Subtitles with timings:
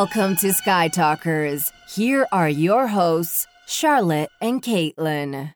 [0.00, 1.72] Welcome to Sky Talkers.
[1.88, 5.54] Here are your hosts, Charlotte and Caitlin.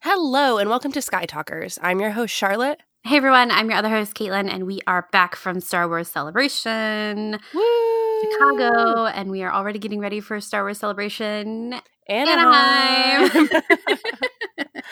[0.00, 1.78] Hello, and welcome to Sky Talkers.
[1.82, 2.80] I'm your host, Charlotte.
[3.04, 7.38] Hey everyone, I'm your other host, Caitlin, and we are back from Star Wars Celebration,
[7.52, 8.22] Woo!
[8.22, 11.74] Chicago, and we are already getting ready for Star Wars Celebration,
[12.08, 13.30] Anaheim.
[13.36, 14.66] Anaheim.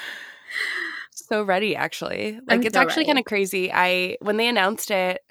[1.13, 2.41] so ready, actually.
[2.47, 3.73] Like I'm it's so actually kind of crazy.
[3.73, 5.23] I when they announced it,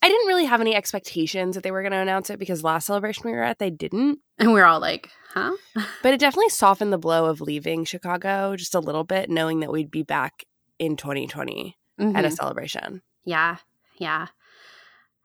[0.00, 2.86] I didn't really have any expectations that they were going to announce it because last
[2.86, 4.20] celebration we were at, they didn't.
[4.38, 5.52] and we're all like, huh?
[6.02, 9.72] But it definitely softened the blow of leaving Chicago just a little bit, knowing that
[9.72, 10.44] we'd be back
[10.78, 12.32] in 2020 at a Mhm.
[12.32, 13.02] celebration.
[13.24, 13.56] Yeah,
[13.98, 14.28] yeah.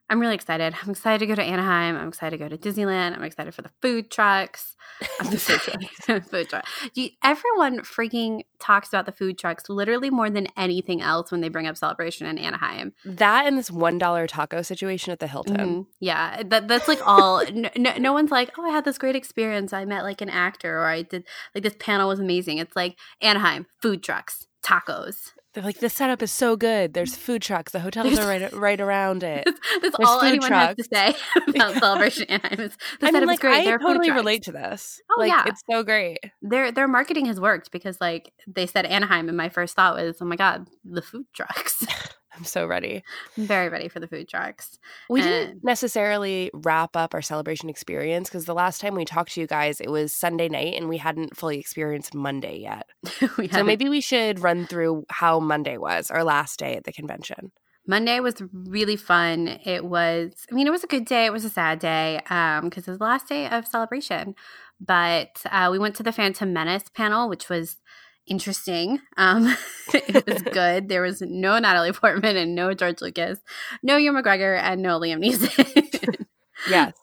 [0.09, 0.75] I'm really excited.
[0.84, 1.95] I'm excited to go to Anaheim.
[1.95, 3.16] I'm excited to go to Disneyland.
[3.16, 4.76] I'm excited for the food trucks.
[5.20, 6.66] I'm The food excited for food truck.
[6.93, 11.49] You, everyone freaking talks about the food trucks literally more than anything else when they
[11.49, 12.93] bring up Celebration in Anaheim.
[13.05, 15.55] That and this one dollar taco situation at the Hilton.
[15.57, 15.85] Mhm.
[15.99, 17.43] Yeah, that that's like all.
[17.54, 19.74] no, no, no one's like, oh, I had this great experience.
[19.74, 21.24] I met like an actor, or I did
[21.55, 22.57] like this panel was amazing.
[22.57, 25.31] It's like Anaheim food trucks, tacos.
[25.54, 26.93] They're like, the setup is so good.
[26.96, 27.71] There's food trucks.
[27.71, 29.46] The hotels are right right around it.
[29.46, 31.13] That's, that's all anyone has to say
[31.48, 32.59] about Celebration Anaheim.
[32.59, 33.62] Is the I setup mean, is like, great.
[33.62, 34.99] I There totally relate to this.
[35.12, 35.43] Oh, like, yeah.
[35.46, 36.20] it's so great.
[36.41, 40.18] Their their marketing has worked because like they said Anaheim, and my first thought was,
[40.21, 41.85] oh my god, the food trucks.
[42.37, 43.03] I'm so ready.
[43.37, 44.79] I'm very ready for the food trucks.
[45.09, 49.34] We And- didn't necessarily wrap up our celebration experience because the last time we talked
[49.34, 52.87] to you guys, it was Sunday night and we hadn't fully experienced Monday yet.
[53.53, 57.51] So maybe we should run through how Monday was, our last day at the convention.
[57.85, 59.59] Monday was really fun.
[59.65, 61.25] It was, I mean, it was a good day.
[61.25, 64.35] It was a sad day because it was the last day of celebration.
[64.79, 67.78] But uh, we went to the Phantom Menace panel, which was
[68.28, 69.00] interesting.
[69.18, 69.56] Um,
[69.94, 70.90] it was good.
[70.90, 73.40] There was no Natalie Portman and no George Lucas,
[73.81, 76.25] no Ewan McGregor, and no Liam Neeson.
[76.70, 76.94] Yes.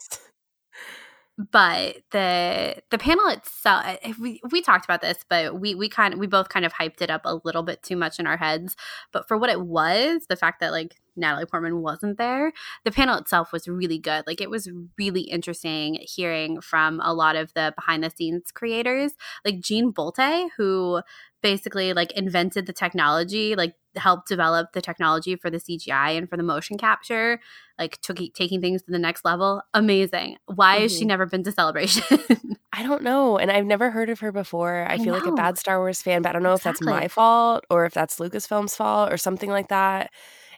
[1.53, 3.85] but the the panel itself
[4.19, 7.01] we, we talked about this but we we kind of we both kind of hyped
[7.01, 8.77] it up a little bit too much in our heads
[9.13, 12.53] but for what it was the fact that like natalie portman wasn't there
[12.85, 17.37] the panel itself was really good like it was really interesting hearing from a lot
[17.37, 19.13] of the behind the scenes creators
[19.45, 21.01] like jean bolte who
[21.43, 26.37] basically like invented the technology like helped develop the technology for the cgi and for
[26.37, 27.41] the motion capture
[27.79, 31.09] like took taking things to the next level amazing why has she Mhm.
[31.09, 32.05] never been to celebration
[32.73, 33.37] I don't know.
[33.37, 34.87] And I've never heard of her before.
[34.89, 36.81] I, I feel like a bad Star Wars fan, but I don't know if that's
[36.81, 40.13] my fault or if that's Lucasfilm's fault or something like that.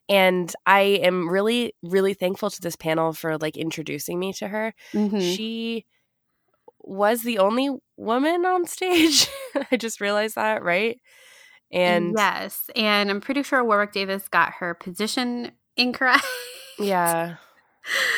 [0.09, 4.75] And I am really, really thankful to this panel for like introducing me to her.
[4.93, 5.35] Mhm.
[5.35, 5.87] She
[6.81, 9.29] was the only woman on stage.
[9.71, 10.99] I just realized that, right?
[11.71, 16.25] And yes and i'm pretty sure warwick davis got her position incorrect
[16.79, 17.37] yeah,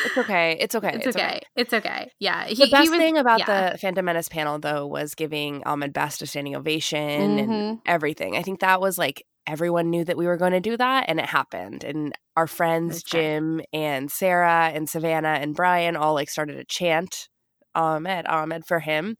[0.05, 0.57] it's okay.
[0.59, 0.91] It's okay.
[0.93, 1.39] it's, okay.
[1.55, 3.71] it's okay yeah he, the best was, thing about yeah.
[3.71, 6.99] the Phantom Menace panel, though, was giving Ahmed Best a standing ovation
[7.39, 7.81] and Mhm.
[7.85, 8.35] everything.
[8.35, 11.19] I think that was like everyone knew that we were going to do that, and
[11.19, 11.83] it happened.
[11.83, 13.05] And our friends right.
[13.05, 17.29] Jim and Sarah and Savannah and Brian all like started a chant
[17.73, 19.17] Ahmed Ahmed for him,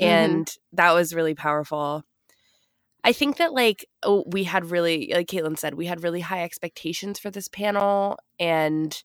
[0.00, 0.06] Mhm.
[0.06, 2.04] and that was really powerful.
[3.02, 6.42] I think that like oh, we had really, like Caitlin said, we had really high
[6.44, 9.02] expectations for this panel, and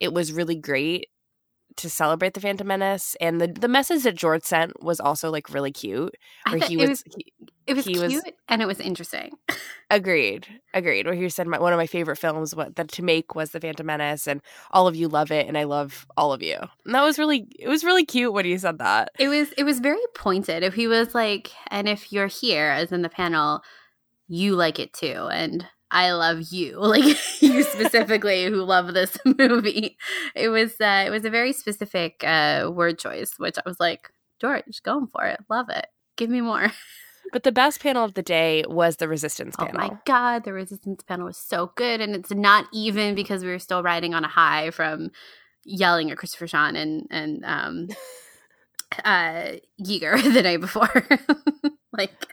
[0.00, 1.08] it was really great
[1.78, 3.16] to celebrate the Phantom Menace.
[3.20, 6.14] And the the message that George sent was also like really cute,
[6.48, 7.32] where he it was, was he,
[7.66, 9.32] it was he cute was- and it was interesting
[9.90, 11.06] agreed, agreed.
[11.06, 13.60] Where he said my, one of my favorite films what that to make was the
[13.60, 14.40] Phantom Menace, and
[14.70, 16.56] all of you love it, and I love all of you.
[16.84, 19.10] And that was really it was really cute when he said that.
[19.18, 22.92] it was it was very pointed if he was like and if you're here as
[22.92, 23.62] in the panel
[24.28, 27.04] you like it too and i love you like
[27.40, 29.96] you specifically who love this movie.
[30.34, 34.10] It was uh it was a very specific uh word choice which i was like
[34.40, 35.40] george going for it.
[35.48, 35.86] Love it.
[36.16, 36.72] Give me more.
[37.30, 39.74] But the best panel of the day was the Resistance panel.
[39.74, 43.50] oh my god the resistance panel was so good and it's not even because we
[43.50, 45.10] were still riding on a high from
[45.64, 47.88] yelling at christopher sean and and um
[49.04, 51.06] uh Yeager the day before.
[51.92, 52.32] Like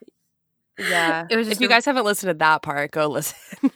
[0.78, 1.26] Yeah.
[1.30, 3.72] It was if you a- guys haven't listened to that part, go listen.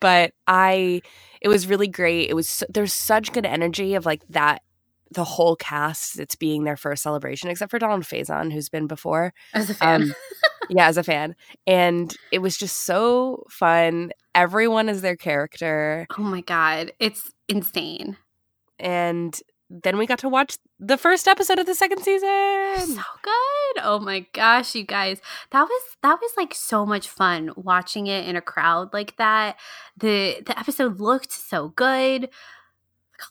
[0.00, 1.02] but I,
[1.40, 2.30] it was really great.
[2.30, 4.62] It was there's such good energy of like that.
[5.12, 9.34] The whole cast it's being their first celebration, except for Donald Faison, who's been before.
[9.54, 10.02] as a fan.
[10.02, 10.14] Um,
[10.68, 11.34] yeah, as a fan,
[11.66, 14.12] and it was just so fun.
[14.36, 18.16] Everyone is their character, oh my god, it's insane.
[18.78, 19.36] and
[19.70, 22.76] then we got to watch the first episode of the second season.
[22.78, 23.82] So good.
[23.82, 25.20] Oh my gosh, you guys.
[25.52, 29.56] That was that was like so much fun watching it in a crowd like that.
[29.96, 32.30] The the episode looked so good.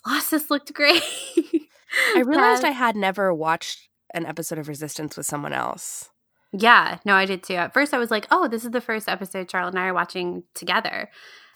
[0.05, 1.03] Colossus looked great.
[2.15, 2.63] I realized.
[2.63, 6.09] I had never watched an episode of Resistance with someone else.
[6.51, 7.55] Yeah, no, I did too.
[7.55, 9.93] At first, I was like, "Oh, this is the first episode Charlotte and I are
[9.93, 11.09] watching together,"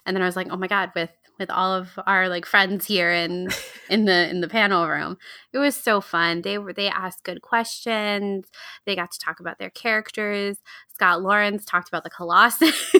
[0.05, 1.09] and then I was like, "Oh my god!" With
[1.39, 3.49] with all of our like friends here in
[3.89, 5.17] in the in the panel room,
[5.51, 6.41] it was so fun.
[6.41, 8.47] They were they asked good questions.
[8.85, 10.57] They got to talk about their characters.
[10.93, 12.93] Scott Lawrence talked about the Colossus.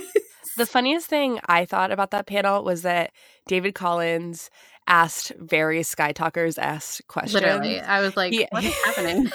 [0.56, 3.12] The funniest thing I thought about that panel was that
[3.48, 4.52] David Collins
[4.86, 7.34] asked various Sky Talkers asked questions.
[7.42, 8.46] Literally, I was like, Yeah.
[8.52, 9.32] "What is happening?"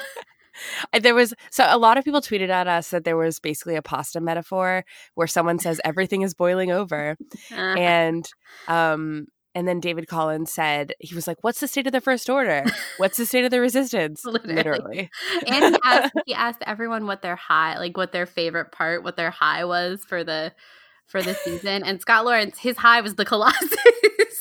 [1.01, 3.83] There was so a lot of people tweeted at us that there was basically a
[3.83, 4.85] pasta metaphor
[5.15, 7.17] where someone says everything is boiling over,
[7.53, 8.29] Uh, and
[8.67, 12.29] um, and then David Collins said he was like, "What's the state of the First
[12.31, 12.65] Order?
[12.99, 14.55] What's the state of the Resistance?" Literally.
[14.55, 15.11] Literally.
[15.47, 19.17] and he asked, he asked everyone what their high, like what their favorite part, what
[19.17, 20.53] their high was for the
[21.09, 21.83] for the season.
[21.85, 23.75] And Scott Lawrence, his high was the Colossus,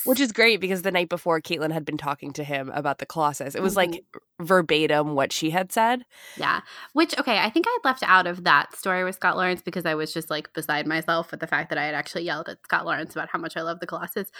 [0.04, 3.06] Which is great because the night before, Caitlin had been talking to him about the
[3.06, 3.54] Colossus.
[3.54, 4.44] It was like Mm-hmm.
[4.44, 6.04] verbatim what she had said.
[6.36, 6.60] yeah.
[6.92, 9.84] Which okay, I think I had left out of that story with Scott Lawrence because
[9.84, 12.62] I was just like beside myself with the fact that I had actually yelled at
[12.64, 14.30] Scott Lawrence about how much I love the Colossus.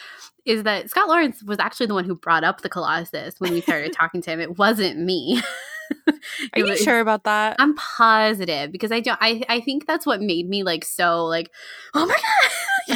[0.44, 3.60] Is that Scott Lawrence was actually the one who brought up the Colossus when we
[3.60, 4.40] started talking to him.
[4.40, 5.42] It wasn't me.
[6.54, 7.56] Are you sure about that?
[7.58, 9.18] I'm positive because I don't.
[9.20, 11.50] I I think that's what made me like so like,
[11.94, 12.16] oh my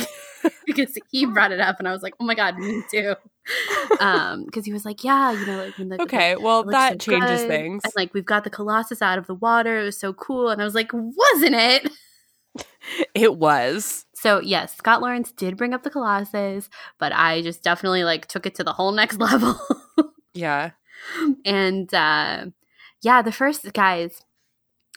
[0.00, 0.06] god,
[0.66, 3.14] because he brought it up and I was like, oh my god, me too.
[4.00, 7.40] Um, because he was like, yeah, you know, like when the okay, well, that changes
[7.42, 7.48] good.
[7.48, 7.82] things.
[7.84, 9.80] And like we've got the Colossus out of the water.
[9.80, 11.90] It was so cool, and I was like, wasn't it?
[13.14, 14.04] It was.
[14.12, 16.68] So yes, Scott Lawrence did bring up the Colossus,
[16.98, 19.58] but I just definitely like took it to the whole next level.
[20.34, 20.70] Yeah.
[21.44, 22.46] and uh
[23.02, 24.22] yeah the first guys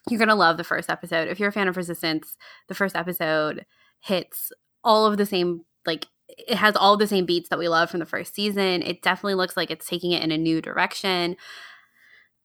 [0.10, 1.28] you're gonna love the first episode.
[1.28, 2.38] If you're a fan of resistance
[2.68, 3.66] the first episode
[4.02, 4.52] hits
[4.84, 8.00] all of the same like it has all the same beats that we love from
[8.00, 8.82] the first season.
[8.82, 11.38] It definitely looks like it's taking it in a new direction.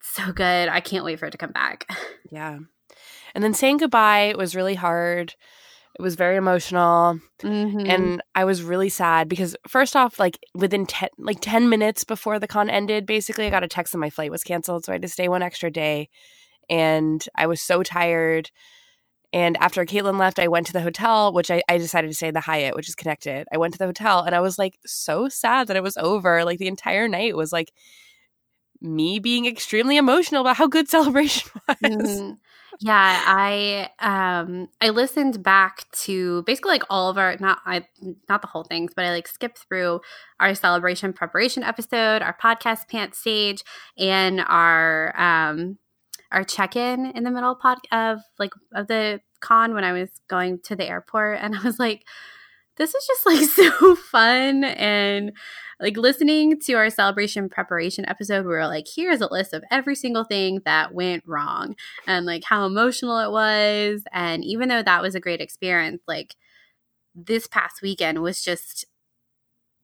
[0.02, 0.68] So good.
[0.68, 1.86] I can't wait for it to come back.
[2.32, 2.58] Yeah.
[3.34, 5.34] And then saying goodbye was really hard.
[6.00, 7.20] It was very emotional.
[7.42, 7.86] Mhm.
[7.86, 12.38] And I was really sad because first off, like within ten like ten minutes before
[12.38, 14.86] the con ended, basically I got a text that my flight was canceled.
[14.86, 16.08] So I had to stay one extra day.
[16.70, 18.50] And I was so tired.
[19.34, 22.28] And after Caitlin left, I went to the hotel, which I, I decided to stay
[22.28, 23.46] in the Hyatt, which is connected.
[23.52, 26.46] I went to the hotel and I was like so sad that it was over.
[26.46, 27.72] Like the entire night was like
[28.80, 31.76] me being extremely emotional about how good celebration was.
[31.82, 32.38] Mhm.
[32.78, 37.86] Yeah, I um I listened back to basically like all of our not I
[38.28, 40.00] not the whole things, but I like skipped through
[40.38, 43.64] our celebration preparation episode, our podcast pant stage,
[43.98, 45.78] and our um
[46.32, 50.60] our check-in in the middle pod of like of the con when I was going
[50.60, 52.04] to the airport and I was like
[52.76, 55.32] this is just like so fun and
[55.80, 59.94] like listening to our celebration preparation episode we were like here's a list of every
[59.94, 61.74] single thing that went wrong
[62.06, 66.34] and like how emotional it was and even though that was a great experience like
[67.14, 68.84] this past weekend was just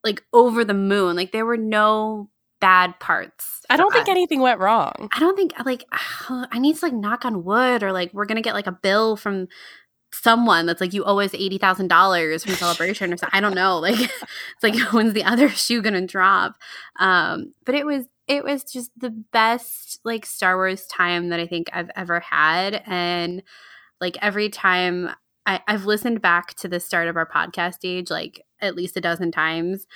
[0.05, 2.29] like over the moon like there were no
[2.61, 4.09] bad parts I don't think us.
[4.09, 5.09] anything went wrong.
[5.13, 5.85] I don't think like
[6.29, 9.17] I need to like knock on wood or like we're gonna get like a bill
[9.17, 9.49] from
[10.13, 13.37] someone that's like you owe us eighty thousand dollars from celebration or something.
[13.37, 13.79] I don't know.
[13.81, 16.57] Like it's like when's the other shoe gonna drop?
[16.99, 21.47] Um, but it was it was just the best like Star Wars time that I
[21.47, 23.43] think I've ever had, and
[24.01, 25.11] like every time
[25.47, 29.01] I, I've listened back to the start of our podcast age like at least a
[29.01, 29.87] dozen times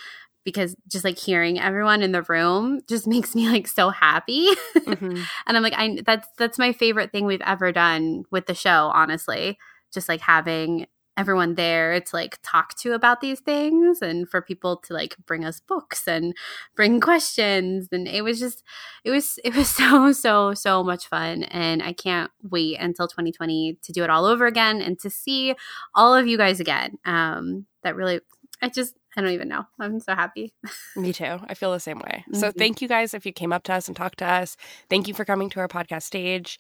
[0.45, 5.23] because just like hearing everyone in the room just makes me like so happy Mhm.
[5.47, 8.90] and i'm like i that's that's my favorite thing we've ever done with the show
[8.95, 9.59] honestly
[9.92, 14.76] just like having everyone there to like talk to about these things and for people
[14.78, 16.35] to like bring us books and
[16.76, 18.62] bring questions and it was just
[19.04, 23.76] it was it was so so so much fun and i can't wait until 2020
[23.82, 25.54] to do it all over again and to see
[25.94, 28.20] all of you guys again um that really
[28.62, 30.54] i just i don't even know i'm so happy
[30.97, 31.38] Me too.
[31.49, 32.25] I feel the same way.
[32.32, 32.56] So Mhm.
[32.59, 34.56] thank you guys if you came up to us and talked to us.
[34.88, 36.59] Thank you for coming to our podcast stage.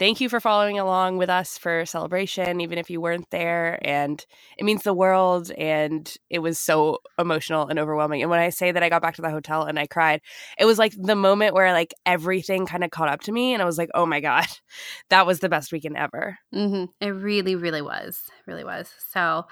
[0.00, 3.78] Thank you for following along with us for celebration, even if you weren't there.
[3.82, 4.24] And
[4.56, 5.52] it means the world.
[5.58, 8.22] And it was so emotional and overwhelming.
[8.22, 10.22] And when I say that I got back to the hotel and I cried,
[10.58, 13.52] it was like the moment where like everything kind of caught up to me.
[13.52, 14.46] And I was like, oh my God,
[15.10, 16.38] that was the best weekend ever.
[16.50, 18.90] hmm It really, really was, really was.
[19.12, 19.44] So,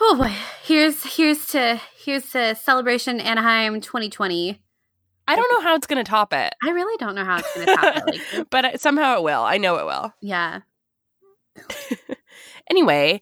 [0.00, 4.62] oh boy, here's here's to here's to celebration Anaheim 2020.
[5.28, 7.54] I don't know how it's going to top it, I really don't know how it's
[7.54, 8.06] going to top it.
[8.06, 9.42] Like, but somehow it will.
[9.42, 10.12] I know it will.
[10.20, 10.60] yeah,
[12.70, 13.20] anyway,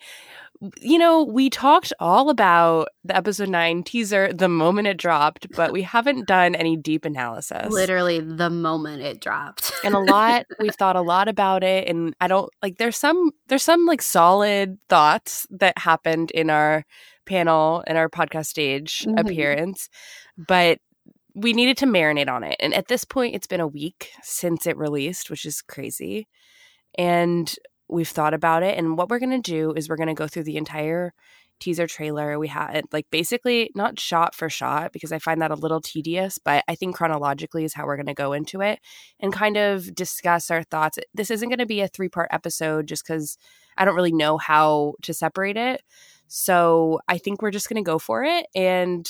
[0.81, 5.73] you know, we talked all about the episode nine teaser the moment it dropped, but
[5.73, 7.71] we haven't done any deep analysis.
[7.71, 9.73] Literally the moment it dropped.
[9.83, 11.89] and a lot, we've thought a lot about it.
[11.89, 16.85] And I don't like, there's some, there's some like solid thoughts that happened in our
[17.27, 19.19] panel in our podcast stage mm-hmm.
[19.19, 19.89] appearance,
[20.37, 20.79] but
[21.35, 22.57] we needed to marinate on it.
[22.61, 26.29] And at this point, it's been a week since it released, which is crazy.
[26.97, 27.53] And
[27.89, 28.79] we've thought about it.
[28.79, 31.13] And what we're going to do is we're going to go through the entire
[31.61, 32.39] teaser trailer.
[32.39, 36.39] We had like basically not shot for shot because I find that a little tedious,
[36.39, 38.81] but I think chronologically is how we're going to go into it
[39.21, 40.99] and kind of discuss our thoughts.
[41.15, 43.39] This isn't going to be a three part episode just because
[43.77, 45.83] I don't really know how to separate it.
[46.27, 48.47] So I think we're just going to go for it.
[48.55, 49.09] And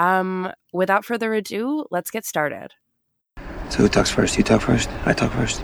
[0.00, 2.72] um, without further ado, let's get started.
[3.68, 4.38] So who talks first?
[4.38, 4.88] You talk first?
[5.04, 5.62] I talk first.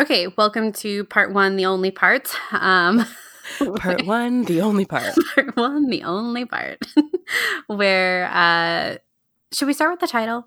[0.00, 2.34] Okay, welcome to part one, the only part.
[2.52, 3.06] Um,
[3.76, 5.14] part one, the only part.
[5.34, 6.78] part one, the only part.
[7.68, 8.96] where uh,
[9.52, 10.46] should we start with the title?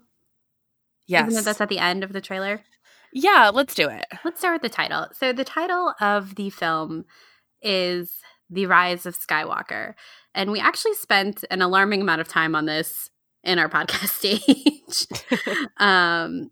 [1.08, 2.62] Yes, even though that's at the end of the trailer.
[3.13, 4.06] Yeah, let's do it.
[4.25, 5.08] Let's start with the title.
[5.13, 7.06] So the title of the film
[7.62, 9.94] is "The Rise of Skywalker,"
[10.36, 13.10] and we actually spent an alarming amount of time on this
[13.44, 15.08] in our podcast stage.
[15.77, 16.51] um,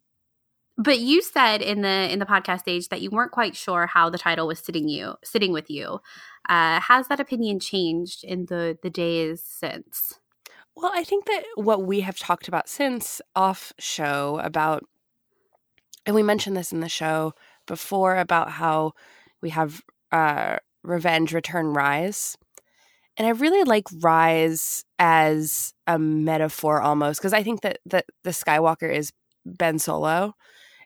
[0.78, 4.10] but you said in the in the podcast stage that you weren't quite sure how
[4.10, 6.00] the title was sitting you sitting with you.
[6.50, 10.20] Uh, has that opinion changed in the the days since?
[10.76, 14.84] Well, I think that what we have talked about since off show about,
[16.06, 17.34] and we mentioned this in the show
[17.68, 18.94] before about how
[19.42, 22.38] we have uh, Revenge, Return, Rise.
[23.18, 28.32] And I really like Rise as a metaphor almost because I think that, that the
[28.32, 29.12] Skywalker is
[29.46, 30.34] Ben Solo.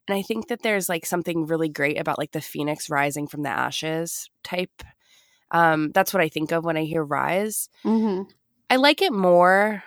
[0.08, 3.44] And I think that there's like something really great about like the phoenix rising from
[3.44, 4.84] the ashes type.
[5.52, 7.70] Um, that's what I think of when I hear rise.
[7.86, 8.24] Mm-hmm.
[8.70, 9.84] I like it more.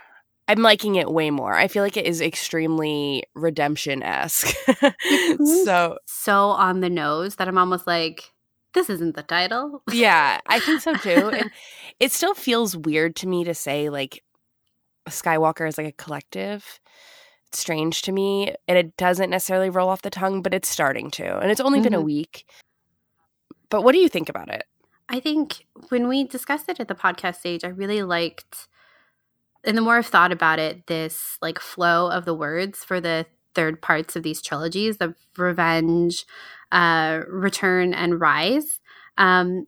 [0.49, 1.55] I'm liking it way more.
[1.55, 4.55] I feel like it is extremely redemption esque.
[5.65, 8.33] so so on the nose that I'm almost like,
[8.75, 9.83] this isn't the title.
[9.93, 11.31] yeah, I think so too.
[11.31, 11.51] And
[12.01, 14.23] it still feels weird to me to say like
[15.09, 16.81] Skywalker is like a collective
[17.53, 21.39] strange to me and it doesn't necessarily roll off the tongue, but it's starting to.
[21.39, 21.85] And it's only mm-hmm.
[21.85, 22.07] been a mm-hmm.
[22.07, 22.45] week.
[23.71, 24.65] But what do you think about it?
[25.09, 28.69] I think when we discussed it at the podcast stage, I really liked
[29.65, 33.27] and the more I've thought about it, this like flow of the words for the
[33.55, 36.25] third parts of these trilogies of revenge,
[36.73, 38.81] uh, return, and rise.
[39.19, 39.67] Um,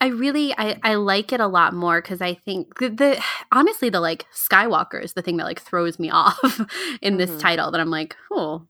[0.00, 3.90] I really I, I like it a lot more because I think the, the, honestly
[3.90, 6.60] the like Skywalker is the thing that like throws me off
[7.02, 7.40] in this mm-hmm.
[7.40, 8.66] title that I'm like oh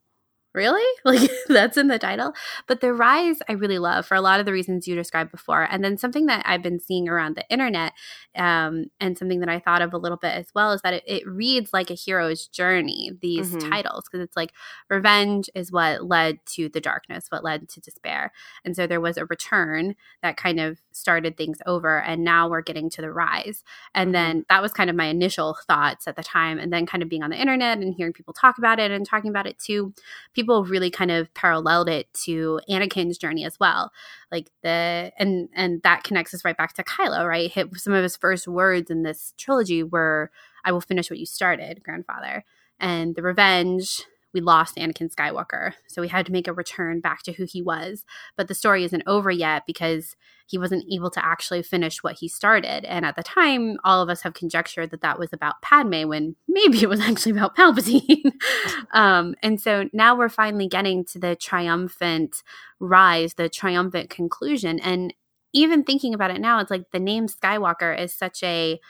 [0.54, 0.80] really?
[1.02, 2.35] Like that's in the title.
[2.69, 5.66] But the rise I really love for a lot of the reasons you described before.
[5.69, 7.95] And then something that I've been seeing around the internet
[8.37, 11.02] um, and something that I thought of a little bit as well is that it,
[11.07, 13.71] it reads like a hero's journey, these mm-hmm.
[13.71, 14.52] titles, because it's like
[14.88, 18.30] revenge is what led to the darkness, what led to despair.
[18.64, 22.00] And so there was a return that kind of started things over.
[22.00, 23.64] And now we're getting to the rise.
[23.95, 24.12] And mm-hmm.
[24.12, 26.59] then that was kind of my initial thoughts at the time.
[26.59, 29.04] And then kind of being on the internet and hearing people talk about it and
[29.04, 29.92] talking about it too
[30.39, 33.92] people really kind of paralleled it to Anakin's journey as well.
[34.30, 37.50] Like the and and that connects us right back to Kylo, right?
[37.50, 40.30] Hit some of his first words in this trilogy were
[40.64, 42.44] I will finish what you started, grandfather.
[42.78, 45.73] And the revenge we lost Anakin Skywalker.
[45.89, 48.05] So we had to make a return back to who he was.
[48.37, 52.27] But the story isn't over yet because he wasn't able to actually finish what he
[52.29, 52.85] started.
[52.85, 56.35] And at the time, all of us have conjectured that that was about Padme when
[56.49, 58.33] maybe it was actually about Palpatine.
[58.93, 62.43] um, and so now we're finally getting to the triumphant
[62.81, 64.81] rise, the triumphant conclusion.
[64.81, 65.15] And
[65.53, 68.81] even thinking about it now, it's like the name Skywalker is such a,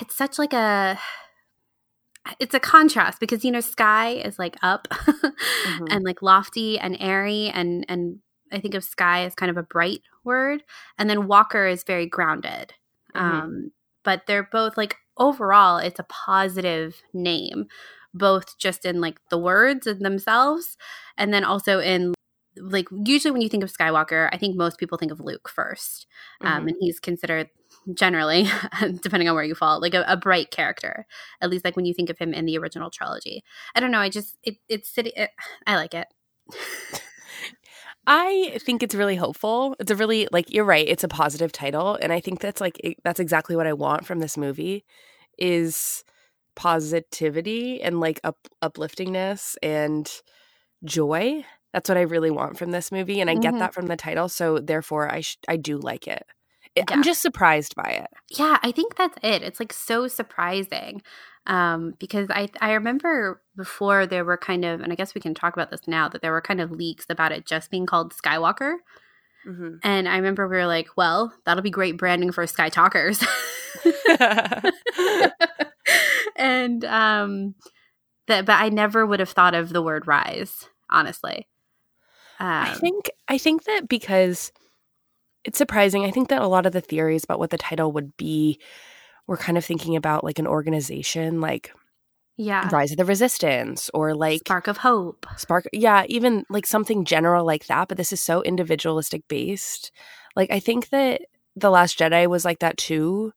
[0.00, 0.98] it's such like a,
[2.38, 5.84] it's a contrast because you know sky is like up mm-hmm.
[5.90, 8.18] and like lofty and airy and and
[8.52, 10.62] i think of sky as kind of a bright word
[10.98, 12.74] and then walker is very grounded
[13.14, 13.24] mm-hmm.
[13.24, 13.72] um
[14.04, 17.66] but they're both like overall it's a positive name
[18.14, 20.76] both just in like the words and themselves
[21.16, 22.14] and then also in
[22.56, 26.06] like usually when you think of skywalker i think most people think of luke 1st
[26.40, 26.68] um, mm-hmm.
[26.68, 27.48] and he's considered
[27.94, 28.48] generally,
[29.00, 31.06] depending on where you fall, like a, a, bright character.
[31.40, 33.42] At least like when you think of him in the original trilogy.
[33.74, 34.00] I don't know.
[34.00, 35.12] I just it it's city.
[35.16, 35.30] It,
[35.66, 36.08] I like it.
[38.06, 39.76] I think it's really hopeful.
[39.78, 40.86] It's a really like you're right.
[40.88, 44.06] It's a positive title, and I think that's like it, that's exactly what I want
[44.06, 44.84] from this movie
[45.38, 46.04] is
[46.56, 50.10] positivity and like up, upliftingness and
[50.84, 51.44] joy.
[51.72, 53.42] That's what I really want from this movie, and I mm-hmm.
[53.42, 54.28] get that from the title.
[54.28, 56.24] So therefore, I sh- I do like it
[56.78, 56.96] yeah.
[56.96, 58.08] I'm just surprised by it.
[58.30, 59.42] Yeah, I think that's it.
[59.42, 61.02] It's like so surprising.
[61.46, 65.34] Um, because I I remember before there were kind of, and I guess we can
[65.34, 68.12] talk about this now, that there were kind of leaks about it just being called
[68.12, 68.74] Skywalker.
[69.46, 69.76] Mm-hmm.
[69.82, 73.24] And I remember we were like, well, that'll be great branding for Sky Talkers.
[76.36, 77.54] and um
[78.26, 81.48] that but I never would have thought of the word rise, honestly.
[82.40, 84.52] Um, I think I think that because
[85.48, 86.04] it's surprising.
[86.04, 88.60] I think that a lot of the theories about what the title would be
[89.26, 91.72] were kind of thinking about like an organization like
[92.40, 92.68] yeah.
[92.70, 95.26] Rise of the resistance or like spark of hope.
[95.38, 99.90] Spark yeah even like something general like that but this is so individualistic based.
[100.36, 101.22] Like i think that
[101.56, 103.32] the last jedi was like that too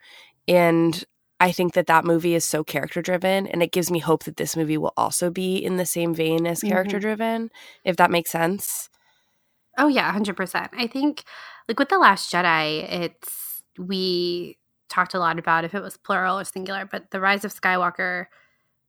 [0.50, 1.06] and
[1.40, 4.36] i think that that movie is so character driven and it gives me hope that
[4.36, 7.08] this movie will also be in the same vein as character mm-hmm.
[7.08, 7.50] driven
[7.86, 8.90] if that makes sense.
[9.78, 11.24] Oh yeah 100% i think
[11.72, 14.58] like with the last jedi it's we
[14.90, 18.26] talked a lot about if it was plural or singular but the rise of skywalker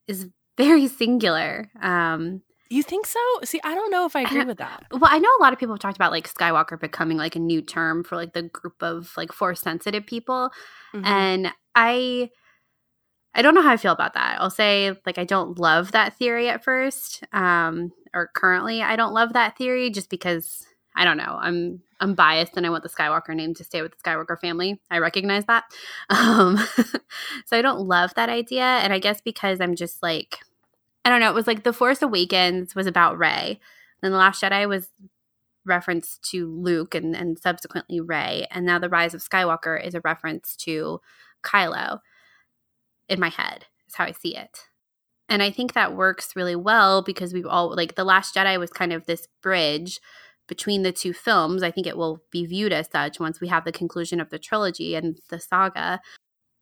[0.08, 1.70] is very singular.
[1.80, 3.20] Um, you think so?
[3.44, 4.86] See, I don't know if I agree I with that.
[4.90, 7.38] Well, I know a lot of people have talked about like Skywalker becoming like a
[7.38, 10.50] new term for like the group of like force sensitive people.
[10.94, 11.04] Mm-hmm.
[11.04, 12.30] And I
[13.34, 14.38] I don't know how I feel about that.
[14.40, 17.22] I'll say like I don't love that theory at first.
[17.34, 21.38] Um or currently I don't love that theory just because I don't know.
[21.42, 24.80] I'm I'm biased and I want the Skywalker name to stay with the Skywalker family.
[24.90, 25.64] I recognize that.
[26.10, 26.56] Um,
[27.46, 28.64] so I don't love that idea.
[28.64, 30.38] And I guess because I'm just like,
[31.04, 33.60] I don't know, it was like The Force Awakens was about Rey.
[34.02, 34.88] Then The Last Jedi was
[35.64, 38.46] reference to Luke and, and subsequently Rey.
[38.50, 41.00] And now The Rise of Skywalker is a reference to
[41.42, 42.00] Kylo
[43.08, 44.66] in my head, is how I see it.
[45.28, 48.70] And I think that works really well because we've all, like, The Last Jedi was
[48.70, 50.00] kind of this bridge
[50.52, 51.62] between the two films.
[51.62, 54.38] I think it will be viewed as such once we have the conclusion of the
[54.38, 55.98] trilogy and the saga.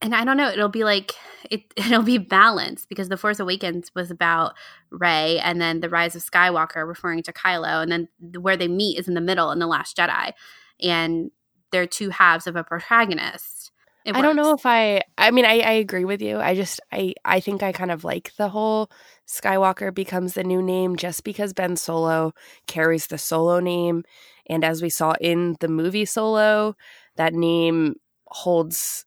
[0.01, 1.11] And I don't know, it'll be like
[1.51, 4.55] it it'll be balanced because The Force Awakens was about
[4.93, 8.09] Rey and then The Rise of Skywalker referring to Kylo and then
[8.41, 10.35] where they meet is in the middle in The Last Jedi.
[10.81, 11.33] And
[11.73, 13.73] they're two halves of a protagonist.
[14.07, 16.39] I don't know if I I mean I, I agree with you.
[16.39, 18.89] I just I I think I kind of like the whole
[19.31, 22.33] Skywalker becomes the new name just because Ben Solo
[22.67, 24.03] carries the Solo name
[24.49, 26.75] and as we saw in the movie Solo,
[27.17, 27.95] that name
[28.27, 29.05] holds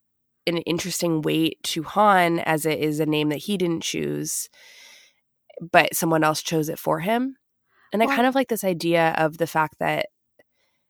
[0.47, 4.49] an interesting weight to Han as it is a name that he didn't choose
[5.71, 7.37] but someone else chose it for him.
[7.91, 10.07] And I kind of like this idea of the fact that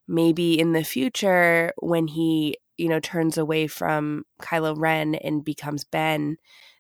[0.08, 5.84] maybe in the future when he you know, turns away from Kylo Ren and becomes
[5.84, 6.38] Ben,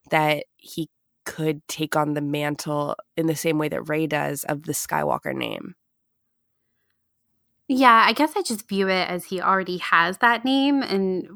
[0.09, 0.89] that he
[1.25, 5.35] could take on the mantle in the same way that Rey does of the Skywalker
[5.35, 5.75] name.
[7.67, 11.27] Yeah, I guess I just view it as he already has that name and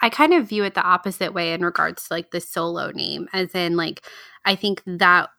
[0.00, 3.28] I kind of view it the opposite way in regards to like the solo name
[3.32, 4.04] as in like
[4.44, 5.30] I think that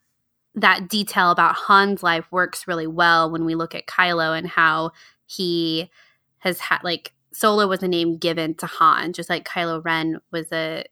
[0.55, 4.91] that detail about Han's life works really well when we look at Kylo and how
[5.25, 5.89] he
[6.39, 10.51] has had like Solo was a name given to Han, just like Kylo Ren was
[10.51, 10.85] a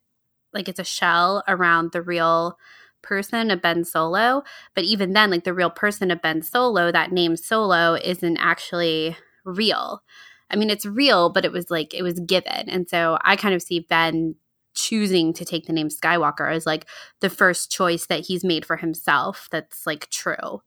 [0.53, 2.57] like it's a shell around the real
[3.05, 4.43] person of Ben Solo.
[4.73, 9.15] But even then, like the real person of Ben Solo, that name Solo isn't actually
[9.45, 10.03] real.
[10.49, 12.69] I mean, it's real, but it was like it was given.
[12.69, 14.35] And so I kind of see Ben
[14.75, 16.85] choosing to take the name Skywalker as like
[17.21, 20.61] the first choice that he's made for himself that's like true.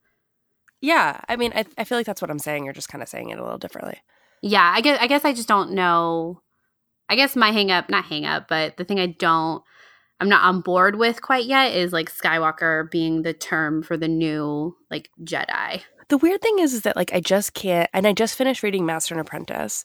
[0.81, 1.21] Yeah.
[1.29, 2.65] I mean, I, I feel like that's what I'm saying.
[2.65, 3.99] You're just kind of saying it a little differently.
[4.41, 6.43] Yeah, I guess I guess I just don't know.
[7.09, 9.63] I guess my hang up, not hang up, but the thing I don't
[10.21, 14.09] I'm not on board with quite yet is like Skywalker being the term for the
[14.09, 15.83] new like Jedi.
[16.09, 18.87] The weird thing is, is that like I just can't and I just finished reading
[18.87, 19.85] Master and Apprentice.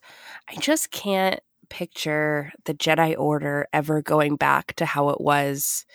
[0.49, 5.85] I just can't picture the Jedi Order ever going back to how it was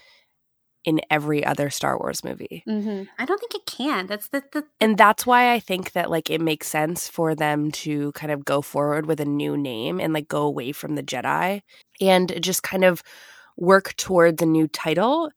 [0.85, 2.63] in every other Star Wars movie.
[2.67, 3.05] Mm-hmm.
[3.19, 4.07] I don't think it can.
[4.07, 7.71] That's the, the and that's why I think that like it makes sense for them
[7.73, 11.03] to kind of go forward with a new name and like go away from the
[11.03, 11.63] Jedi
[12.01, 13.03] and just kind of
[13.59, 15.31] work towards a new title.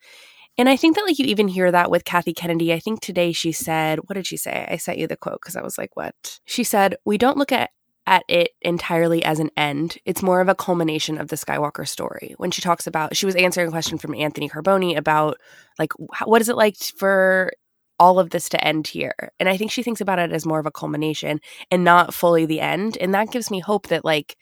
[0.57, 2.73] And I think that like you even hear that with Kathy Kennedy.
[2.73, 4.67] I think today she said, what did she say?
[4.69, 6.39] I sent you the quote because I was like, what?
[6.45, 7.71] She said, We don't look at
[8.07, 9.97] at it entirely as an end.
[10.05, 12.33] It's more of a culmination of the Skywalker story.
[12.37, 15.37] When she talks about, she was answering a question from Anthony Carboni about,
[15.77, 15.93] like,
[16.25, 17.53] what is it like for
[17.99, 19.31] all of this to end here?
[19.39, 22.45] And I think she thinks about it as more of a culmination and not fully
[22.45, 22.97] the end.
[22.97, 24.35] And that gives me hope that, like,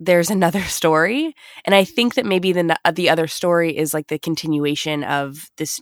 [0.00, 1.34] there's another story.
[1.64, 5.80] And I think that maybe the, the other story is like the continuation of this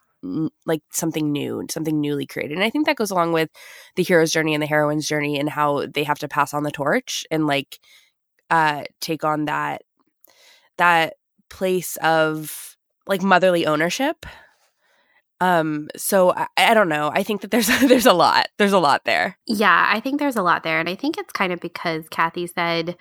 [0.64, 2.57] like something new, something newly created.
[2.57, 3.51] And I think that goes along with
[3.96, 6.70] the hero's journey and the heroine's journey and how they have to pass on the
[6.70, 7.81] torch and like
[8.51, 9.83] uh take on that
[10.77, 11.14] that
[11.51, 14.27] place of like motherly ownership
[15.40, 18.79] um so I, I don't know i think that there's there's a lot there's a
[18.79, 20.81] lot there Yeah, I think there's a lot there.
[20.81, 22.96] And I think it's kind of because Kathy said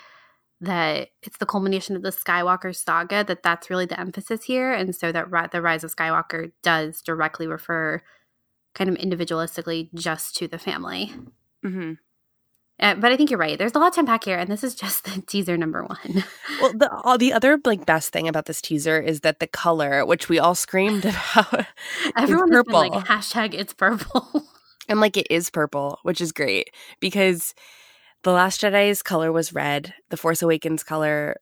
[0.62, 4.72] that it's the culmination of the Skywalker saga, that that's really the emphasis here.
[4.72, 8.02] And so that ri- the Rise of Skywalker does directly refer
[8.76, 11.12] kind of individualistically just to the family.
[11.66, 11.94] mm-hmm.
[12.80, 13.60] Uh, but I think you're right.
[13.60, 14.40] There's a lot to unpack here.
[14.40, 16.24] And this is just the teaser number one.
[16.62, 20.04] well the all the other like best thing about this teaser is that the color
[20.06, 21.66] which we all screamed about
[22.18, 23.02] Everyone has been like, purple.
[23.08, 24.48] hashtag it's purple.
[24.90, 27.54] and like it is purple which is great because
[28.24, 29.94] the last jedi's color was red.
[30.10, 31.38] The force awakens color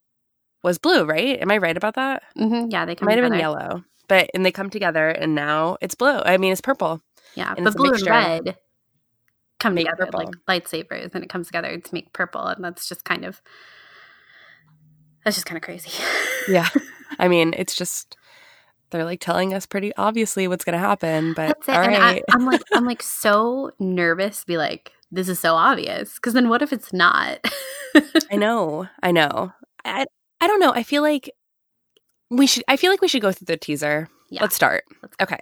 [0.64, 1.40] was blue right?
[1.42, 2.24] Am i right about that?
[2.36, 5.78] Hmm Yeah, they come might have been yellow but and they come together and now
[5.80, 6.20] it's blue.
[6.20, 7.02] I mean it's purple.
[7.36, 8.58] Yeah, and but blue and red
[9.60, 13.06] come Make together like lightsabers, and it comes together to make purple, and that's just
[13.06, 13.42] kind of
[15.24, 15.92] that's just kind of crazy.
[16.50, 16.68] yeah.
[17.18, 18.18] I mean it's just
[18.90, 21.76] they're like telling us pretty obviously what's gonna happen but That's it.
[21.76, 25.56] all and I, I'm like, I'm like so nervous to be like, this is so
[25.56, 26.16] obvious.
[26.16, 27.40] Because then what if it's not?
[28.32, 28.88] I know.
[29.02, 29.52] I know.
[29.86, 30.06] I
[30.42, 30.74] I don't know.
[30.74, 31.32] I feel like
[32.30, 34.08] we should I feel like we should go through the teaser.
[34.30, 34.42] Yeah.
[34.42, 34.84] Let's start.
[35.02, 35.16] Let's.
[35.22, 35.40] Okay.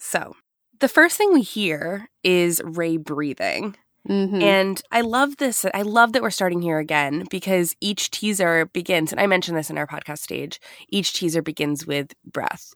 [0.00, 0.34] So,
[0.80, 3.76] the first thing we hear is Rey breathing.
[4.08, 4.42] Mhm.
[4.42, 5.64] And I love this.
[5.72, 9.70] I love that we're starting here again because each teaser begins, and I mentioned this
[9.70, 12.72] in our podcast stage, each teaser begins with breath.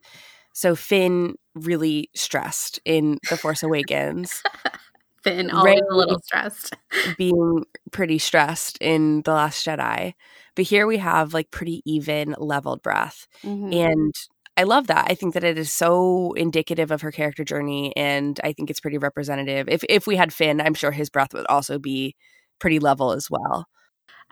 [0.55, 4.40] So Finn really stressed in The Force Awakens,
[5.26, 6.74] Finn always a little stressed.
[7.18, 10.14] being pretty stressed in The Last Jedi.
[10.54, 13.26] But here we have like pretty even leveled breath.
[13.42, 13.74] Mhm.
[13.74, 14.14] And
[14.56, 15.06] I love that.
[15.10, 18.80] I think that it is so indicative of her character journey and I think it's
[18.80, 19.68] pretty representative.
[19.68, 22.14] If if we had Finn, I'm sure his breath would also be
[22.58, 23.66] pretty level as well.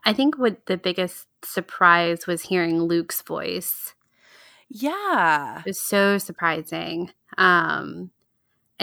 [0.04, 3.94] I think what the biggest surprise was hearing Luke's voice.
[4.70, 5.58] Yeah.
[5.60, 7.10] It was so surprising.
[7.38, 8.10] Um,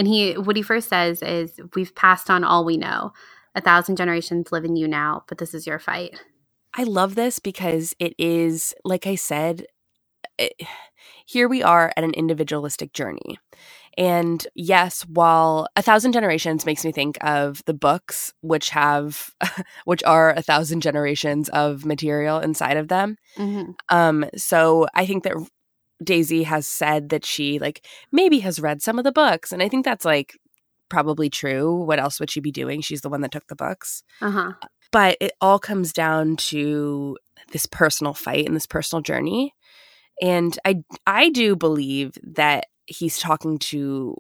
[0.01, 3.13] and he, what he first says is, "We've passed on all we know.
[3.55, 6.19] A thousand generations live in you now, but this is your fight."
[6.73, 9.67] I love this because it is like I said
[10.39, 10.53] it,
[11.25, 13.39] here we are at an individualistic journey.
[13.97, 19.31] And yes, while a thousand generations makes me think of the books, which have,
[19.85, 23.75] which are a thousand generations of material inside of them, Mhm.
[23.89, 25.35] Um, so I think that
[26.03, 29.69] Daisy has said that she like maybe has read some of the books, and I
[29.69, 30.37] think that's like
[30.89, 31.73] probably true.
[31.83, 32.81] What else would she be doing?
[32.81, 34.03] She's the one that took the books.
[34.21, 34.53] Uh-huh.
[34.91, 37.17] But it all comes down to
[37.51, 39.55] this personal fight and this personal journey.
[40.21, 44.15] And I I do believe that he's talking to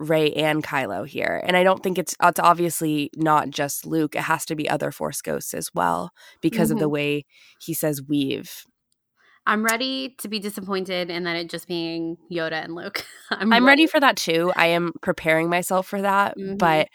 [0.00, 1.42] Rey and Kylo here.
[1.46, 4.16] And I don't think it's it's obviously not just Luke.
[4.16, 7.24] It has to be other Force ghosts as well because of the way
[7.60, 8.64] he says we've.
[9.46, 13.04] I'm ready to be disappointed in that it just being Yoda and Luke.
[13.30, 14.52] I'm, I'm ready for that too.
[14.56, 16.36] I am preparing myself for that.
[16.38, 16.58] Mhm.
[16.58, 16.88] But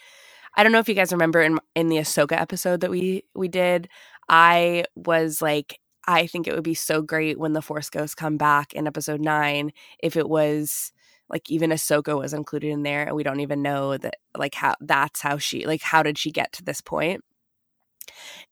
[0.56, 3.48] I don't know if you guys remember in in the Ahsoka episode that we we
[3.48, 3.88] did,
[4.30, 8.38] I was like, I think it would be so great when the Force Ghosts come
[8.38, 10.92] back in episode nine if it was
[11.30, 14.76] like even Ahsoka was included in there and we don't even know that like how
[14.82, 17.24] that's how she like how did she get to this point?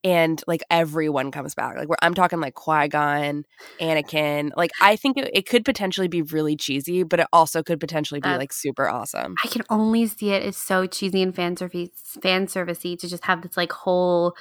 [0.03, 1.75] And like everyone comes back.
[1.75, 3.43] Like we're, I'm talking like Qui Gon,
[3.81, 4.51] Anakin.
[4.55, 8.19] Like I think it, it could potentially be really cheesy, but it also could potentially
[8.19, 9.35] be That's- like super awesome.
[9.43, 11.89] I can only see it as so cheesy and fan service
[12.21, 14.35] fan servicey to just have this like whole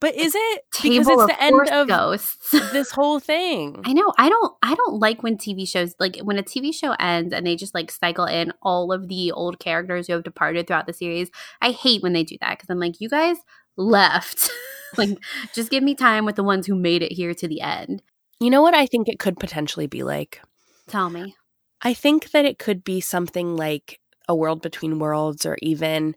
[0.00, 2.50] But is it because it's the end of ghosts.
[2.72, 3.80] this whole thing?
[3.84, 4.12] I know.
[4.18, 7.46] I don't I don't like when TV shows like when a TV show ends and
[7.46, 10.92] they just like cycle in all of the old characters who have departed throughout the
[10.92, 11.30] series.
[11.60, 13.36] I hate when they do that cuz I'm like you guys
[13.76, 14.50] left.
[14.96, 15.18] like
[15.52, 18.02] just give me time with the ones who made it here to the end.
[18.40, 20.40] You know what I think it could potentially be like?
[20.88, 21.36] Tell me.
[21.82, 26.16] I think that it could be something like a world between worlds or even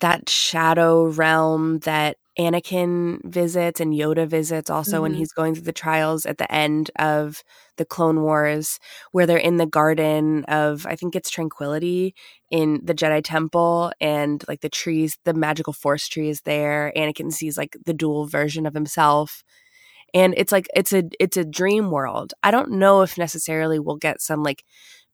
[0.00, 5.16] that shadow realm that Anakin visits and Yoda visits also when Mhm.
[5.16, 7.42] he's going through the trials at the end of
[7.76, 8.78] the Clone Wars,
[9.12, 12.14] where they're in the garden of, I think it's Tranquility
[12.50, 16.92] in the Jedi Temple, and like the trees, the magical force tree is there.
[16.96, 19.42] Anakin sees like the dual version of himself.
[20.14, 22.32] And it's like it's a it's a dream world.
[22.42, 24.64] I don't know if necessarily we'll get some like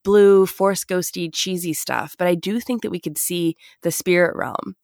[0.04, 4.36] blue force ghosty cheesy stuff, but I do think that we could see the spirit
[4.36, 4.76] realm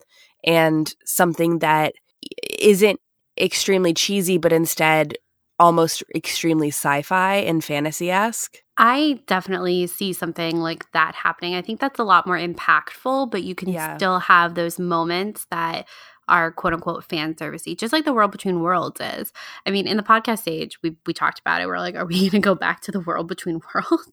[0.45, 1.95] and something that
[2.43, 3.01] isn't
[3.39, 5.17] extremely cheesy, but instead
[5.59, 8.59] almost extremely sci-fi and fantasy-esque.
[8.79, 11.55] I definitely see something like that happening.
[11.55, 13.95] I think that's a lot more impactful, but you can Yeah.
[13.97, 15.87] still have those moments that
[16.29, 19.33] are quote unquote fan servicey, just like the world between worlds is.
[19.67, 21.67] I mean, in the podcast age, we we talked about it.
[21.67, 24.13] We're like, are we going to go back to the world between worlds?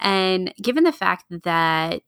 [0.00, 2.02] And given the fact that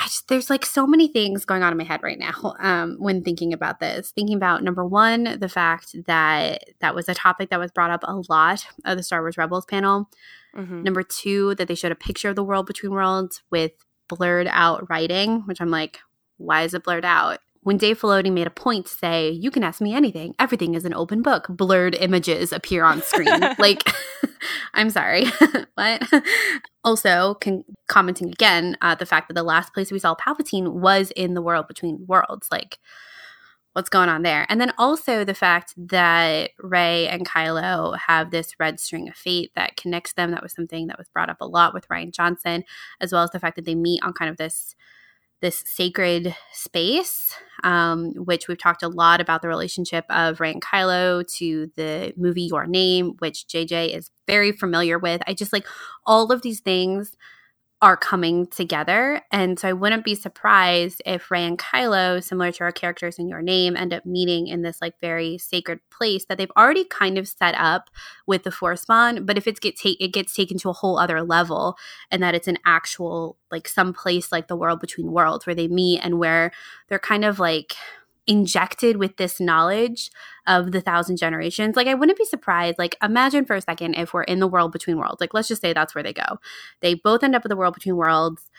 [0.00, 3.22] just, there's like so many things going on in my head right now um, when
[3.22, 4.10] thinking about this.
[4.10, 8.04] Thinking about number one, the fact that that was a topic that was brought up
[8.04, 10.08] a lot of the Star Wars Rebels panel.
[10.56, 10.82] Mm-hmm.
[10.82, 13.72] Number two, that they showed a picture of the world between worlds with
[14.08, 16.00] blurred out writing, which I'm like,
[16.36, 17.38] why is it blurred out?
[17.62, 20.84] When Dave Filoni made a point to say, you can ask me anything, everything is
[20.84, 23.40] an open book, blurred images appear on screen.
[23.58, 23.88] like,
[24.74, 25.26] I'm sorry.
[25.74, 26.02] what?
[26.82, 31.12] also, con- commenting again, uh, the fact that the last place we saw Palpatine was
[31.12, 32.48] in the world between worlds.
[32.50, 32.78] Like,
[33.72, 34.44] what's going on there.
[34.48, 39.52] And then also the fact that Rey and Kylo have this red string of fate
[39.54, 40.30] that connects them.
[40.30, 42.64] That was something that was brought up a lot with Rian Johnson,
[43.00, 44.74] as well as the fact that they meet on kind of this
[45.42, 50.62] this sacred space, um, which we've talked a lot about the relationship of Rey and
[50.62, 55.20] Kylo to the movie Your Name, which JJ is very familiar with.
[55.26, 55.66] I just like
[56.06, 57.16] all of these things
[57.82, 59.20] are coming together.
[59.32, 63.28] And so I wouldn't be surprised if Rey and Kylo, similar to our characters in
[63.28, 67.18] Your Name, end up meeting in this like very sacred place that they've already kind
[67.18, 67.90] of set up
[68.24, 69.26] with the Force bond.
[69.26, 71.76] But if it's get ta- it gets taken to a whole other level,
[72.10, 75.66] and that it's an actual like some place like the world between worlds where they
[75.66, 76.52] meet and where
[76.88, 77.74] they're kind of like
[78.26, 80.10] injected with this knowledge
[80.46, 84.14] of the thousand generations like i wouldn't be surprised like imagine for a second if
[84.14, 86.38] we're in the world between worlds like let's just say that's where they go.
[86.80, 88.50] They both end up in the world between worlds.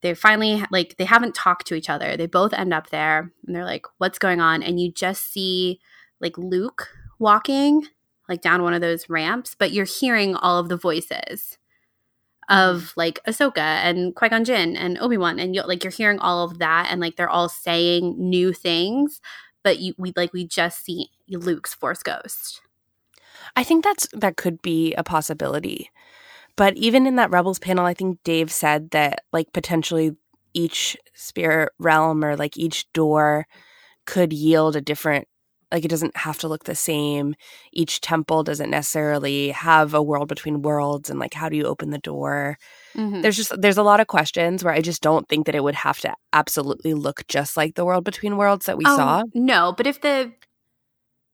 [0.00, 2.16] They finally like they haven't talked to each other.
[2.16, 4.62] They both end up there and they're like what's going on?
[4.62, 5.80] And you just see
[6.20, 6.88] like luke
[7.18, 7.86] walking
[8.28, 11.58] like down one of those ramps but you're hearing all of the voices
[12.48, 16.18] of like Ahsoka and Qui Gon Jinn and Obi Wan, and you like you're hearing
[16.18, 19.20] all of that, and like they're all saying new things,
[19.62, 22.60] but you we like we just see Luke's Force ghost.
[23.56, 25.90] I think that's that could be a possibility,
[26.56, 30.16] but even in that Rebels panel, I think Dave said that like potentially
[30.54, 33.46] each spirit realm or like each door
[34.06, 35.28] could yield a different
[35.70, 37.34] like it doesn't have to look the same.
[37.72, 41.90] Each temple doesn't necessarily have a world between worlds and like how do you open
[41.90, 42.56] the door?
[42.98, 43.20] Mm-hmm.
[43.20, 45.74] there's just there's a lot of questions where i just don't think that it would
[45.74, 49.22] have to absolutely look just like the world between worlds that we oh, saw.
[49.34, 50.32] no but if the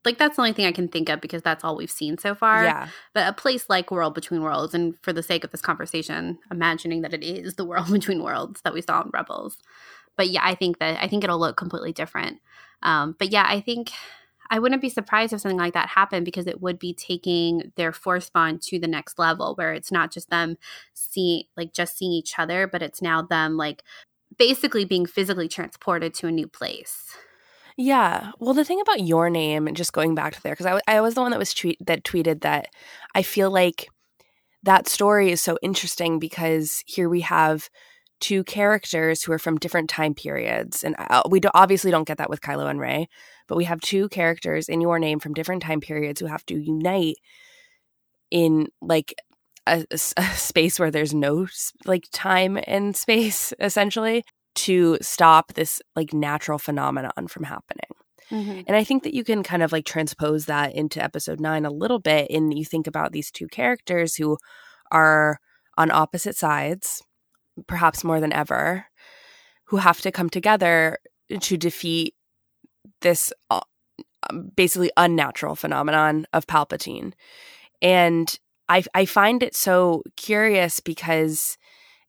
[0.04, 2.34] like that's the only thing i can think of because that's all we've seen so
[2.34, 2.64] far.
[2.64, 2.88] Yeah.
[3.14, 7.00] But a place like world between worlds and for the sake of this conversation imagining
[7.02, 9.56] that it is the world between worlds that we saw in rebels.
[10.16, 12.40] But yeah i think that i think it'll look completely different.
[12.82, 13.92] Um, but yeah i think
[14.50, 17.92] I wouldn't be surprised if something like that happened because it would be taking their
[17.92, 20.56] force bond to the next level where it's not just them
[20.92, 23.82] seeing like just seeing each other, but it's now them like
[24.38, 27.16] basically being physically transported to a new place.
[27.76, 28.30] Yeah.
[28.38, 31.14] Well, the thing about your name, just going back to there, because I, I was
[31.14, 32.68] the one that was tweet that tweeted that
[33.14, 33.88] I feel like
[34.62, 37.68] that story is so interesting because here we have
[38.24, 42.30] two characters who are from different time periods, and uh, we obviously don't get that
[42.30, 43.06] with Kylo and Rey,
[43.46, 46.54] but we have two characters in your name from different time periods who have to
[46.54, 47.16] unite
[48.30, 49.14] in like
[49.66, 49.98] a, a,
[50.36, 51.46] space where there's no
[51.84, 57.90] like time and space essentially to stop this like natural phenomenon from happening.
[58.30, 58.62] Mm-hmm.
[58.66, 61.70] And I think that you can kind of like transpose that into episode nine a
[61.70, 62.30] little bit.
[62.30, 64.38] And you think about these two characters who
[64.90, 65.40] are
[65.76, 67.02] on opposite sides,
[67.66, 68.86] perhaps more than ever,
[69.64, 70.98] who have to come together
[71.40, 72.14] to defeat
[73.00, 73.60] this uh,
[74.30, 77.12] um, basically unnatural phenomenon of Palpatine.
[77.82, 78.38] And
[78.68, 81.58] I, I find it so curious because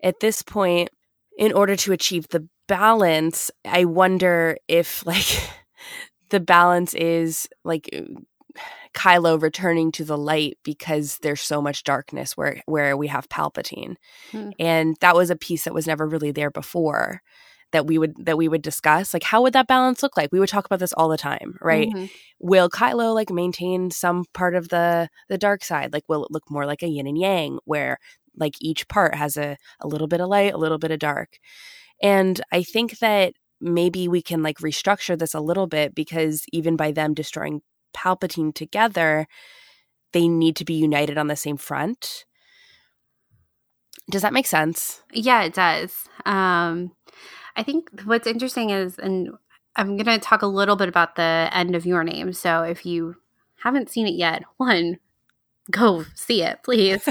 [0.03, 0.89] at this point,
[1.37, 5.27] in order to achieve the balance, I wonder if like
[6.29, 7.89] the balance is like
[8.93, 13.95] Kylo returning to the light because there's so much darkness where where we have Palpatine.
[14.31, 14.51] Hmm.
[14.59, 17.21] And that was a piece that was never really there before
[17.71, 20.39] that we would that we would discuss like how would that balance look like we
[20.39, 22.05] would talk about this all the time right mm-hmm.
[22.39, 26.49] will kylo like maintain some part of the the dark side like will it look
[26.49, 27.97] more like a yin and yang where
[28.37, 31.37] like each part has a, a little bit of light a little bit of dark
[32.01, 36.75] and i think that maybe we can like restructure this a little bit because even
[36.75, 37.61] by them destroying
[37.95, 39.27] palpatine together
[40.11, 42.23] they need to be united on the same front.
[44.09, 45.01] Does that make sense?
[45.11, 46.07] Yeah it does.
[46.25, 46.91] Um
[47.55, 49.29] I think what's interesting is, and
[49.75, 52.33] I'm going to talk a little bit about the end of your name.
[52.33, 53.15] So if you
[53.63, 54.97] haven't seen it yet, one,
[55.71, 57.07] go see it, please.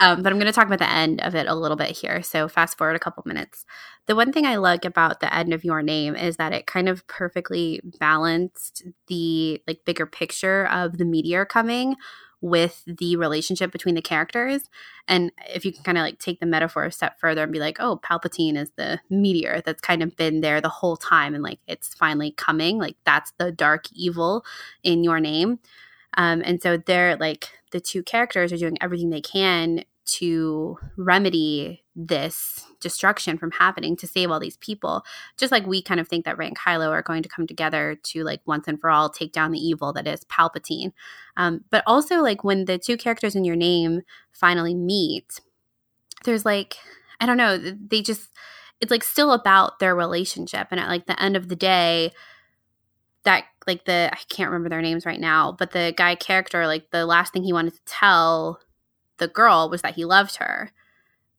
[0.00, 2.22] um, but I'm going to talk about the end of it a little bit here.
[2.22, 3.64] So fast forward a couple minutes.
[4.06, 6.88] The one thing I like about the end of your name is that it kind
[6.88, 11.96] of perfectly balanced the like bigger picture of the meteor coming
[12.40, 14.62] with the relationship between the characters.
[15.08, 17.58] And if you can kind of like take the metaphor a step further and be
[17.58, 21.42] like, oh, Palpatine is the meteor that's kind of been there the whole time and
[21.42, 24.44] like it's finally coming, like that's the dark evil
[24.82, 25.58] in your name.
[26.14, 31.84] Um, and so they're like the two characters are doing everything they can to remedy
[31.94, 35.04] this destruction from happening to save all these people.
[35.36, 37.98] Just like we kind of think that Rey and Kylo are going to come together
[38.04, 40.92] to like once and for all take down the evil that is Palpatine.
[41.36, 44.00] Um, but also like when the two characters in your name
[44.32, 45.40] finally meet,
[46.24, 46.76] there's like
[47.20, 48.30] I don't know, they just
[48.80, 52.12] it's like still about their relationship, and at like the end of the day,
[53.24, 56.90] that like the I can't remember their names right now, but the guy character like
[56.90, 58.60] the last thing he wanted to tell
[59.18, 60.72] the girl was that he loved her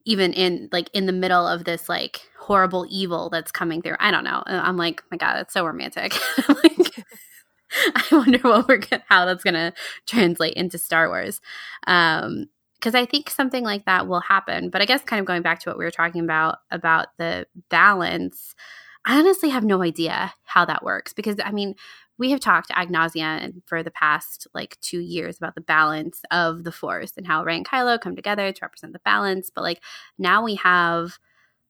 [0.05, 3.95] even in like in the middle of this like horrible evil that's coming through.
[3.99, 4.41] I don't know.
[4.47, 6.13] I'm like, my god, that's so romantic.
[6.47, 7.05] like
[7.95, 9.71] I wonder what we're gonna, how that's going to
[10.07, 11.41] translate into Star Wars.
[11.87, 14.69] Um because I think something like that will happen.
[14.69, 17.45] But I guess kind of going back to what we were talking about about the
[17.69, 18.55] balance,
[19.05, 21.75] I honestly have no idea how that works because I mean,
[22.17, 26.65] we have talked ad nauseum for the past like two years about the balance of
[26.65, 29.49] the force and how Rey and Kylo come together to represent the balance.
[29.49, 29.81] But like
[30.17, 31.17] now we have,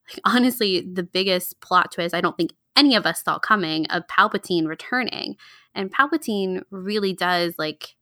[0.09, 4.07] like, honestly, the biggest plot twist I don't think any of us saw coming of
[4.07, 5.35] Palpatine returning.
[5.75, 7.95] And Palpatine really does like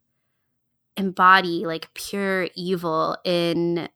[0.95, 3.89] embody like pure evil in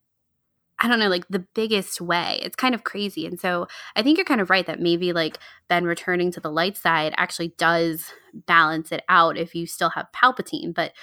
[0.82, 2.39] I don't know, like the biggest way.
[2.41, 3.28] It's kind of crazy.
[3.28, 6.52] And so I think you're kind of right that maybe like Ben returning to the
[6.52, 10.74] light side actually does balance it out if you still have Palpatine.
[10.74, 10.94] But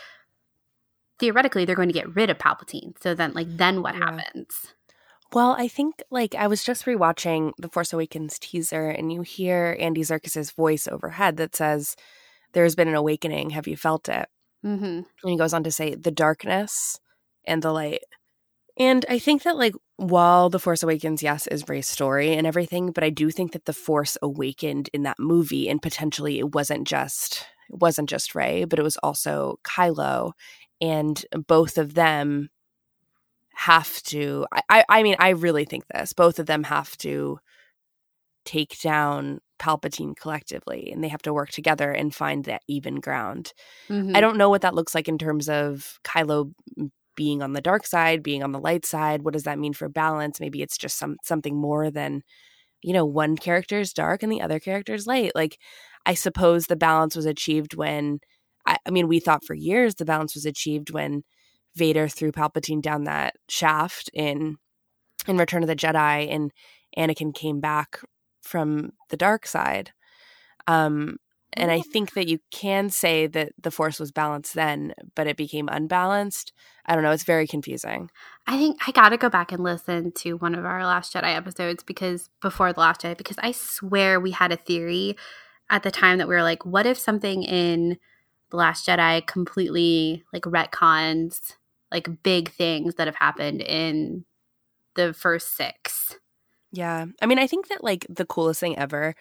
[1.21, 3.01] theoretically, they're going to get rid of Palpatine.
[3.01, 4.11] So then, like, then what yeah.
[4.11, 4.75] happens?
[5.33, 9.77] Well, I think like I was just rewatching the Force Awakens teaser, and you hear
[9.79, 11.97] Andy Serkis's voice overhead that says,
[12.53, 13.51] "There's been an awakening.
[13.51, 14.29] Have you felt it?"
[14.65, 14.85] Mm-hmm.
[14.85, 16.99] And he goes on to say, "The darkness
[17.47, 18.05] and the light."
[18.79, 22.93] And I think that, like, while The Force Awakens, yes, is Rey's story and everything,
[22.93, 26.87] but I do think that the Force awakened in that movie, and potentially it wasn't
[26.87, 30.33] just it wasn't just Rey, but it was also Kylo,
[30.81, 32.51] and both of them
[33.55, 34.47] have to.
[34.69, 36.13] I, I mean, I really think this.
[36.13, 37.41] Both of them have to
[38.45, 43.53] take down Palpatine collectively, and they have to work together and find that even ground.
[43.89, 44.15] Mm-hmm.
[44.15, 46.53] I don't know what that looks like in terms of Kylo
[47.19, 49.23] being on the dark side, being on the light side.
[49.23, 50.39] What does that mean for balance?
[50.39, 52.23] Maybe it's just some something more than,
[52.81, 55.33] you know, one character is dark and the other character is light.
[55.35, 55.59] Like,
[56.07, 58.21] I suppose the balance was achieved when,
[58.67, 61.25] I, I mean, we thought for years the balance was achieved when
[61.75, 64.57] Vader threw Palpatine down that shaft in
[65.27, 66.53] in Return of the Jedi, and
[66.97, 68.01] Anakin came back
[68.43, 69.91] from the dark side.
[70.69, 71.19] Um,
[71.55, 71.83] and I oh.
[71.83, 76.53] think that you can say that the force was balanced then, but it became unbalanced.
[76.85, 77.11] I don't know.
[77.11, 78.11] It's very confusing.
[78.47, 81.35] I think I got to go back and listen to one of our Last Jedi
[81.35, 85.17] episodes because before The Last Jedi, because I swear we had a theory
[85.71, 87.99] at the time that we were like, what if something in
[88.51, 91.55] The Last Jedi completely like retcons
[91.91, 94.25] like big things that have happened in
[94.95, 96.17] the first six?
[96.73, 97.07] Yeah.
[97.23, 99.15] I mean, I think that like the coolest thing ever,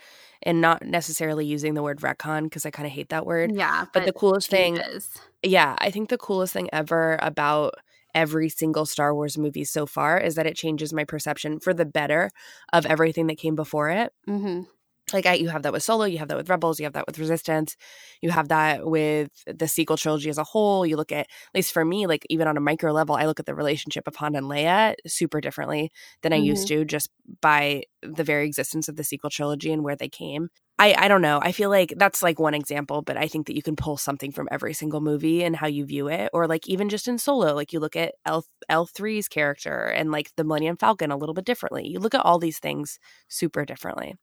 [0.43, 3.51] and not necessarily using the word retcon because I kind of hate that word.
[3.53, 3.85] Yeah.
[3.93, 5.09] But, but the coolest thing, is,
[5.43, 7.75] yeah, I think the coolest thing ever about
[8.13, 11.85] every single Star Wars movie so far is that it changes my perception for the
[11.85, 12.31] better
[12.73, 14.13] of everything that came before it.
[14.27, 14.63] Mm-hmm
[15.13, 17.07] like I, you have that with solo you have that with rebels you have that
[17.07, 17.75] with resistance
[18.21, 21.71] you have that with the sequel trilogy as a whole you look at at least
[21.71, 24.35] for me like even on a micro level i look at the relationship of han
[24.35, 25.91] and leia super differently
[26.21, 26.45] than i mm-hmm.
[26.45, 27.09] used to just
[27.41, 31.23] by the very existence of the sequel trilogy and where they came I, I don't
[31.23, 31.39] know.
[31.41, 34.31] I feel like that's like one example, but I think that you can pull something
[34.31, 37.55] from every single movie and how you view it, or like even just in solo,
[37.55, 41.33] like you look at L L 3s character and like the Millennium Falcon a little
[41.33, 41.87] bit differently.
[41.87, 44.13] You look at all these things super differently.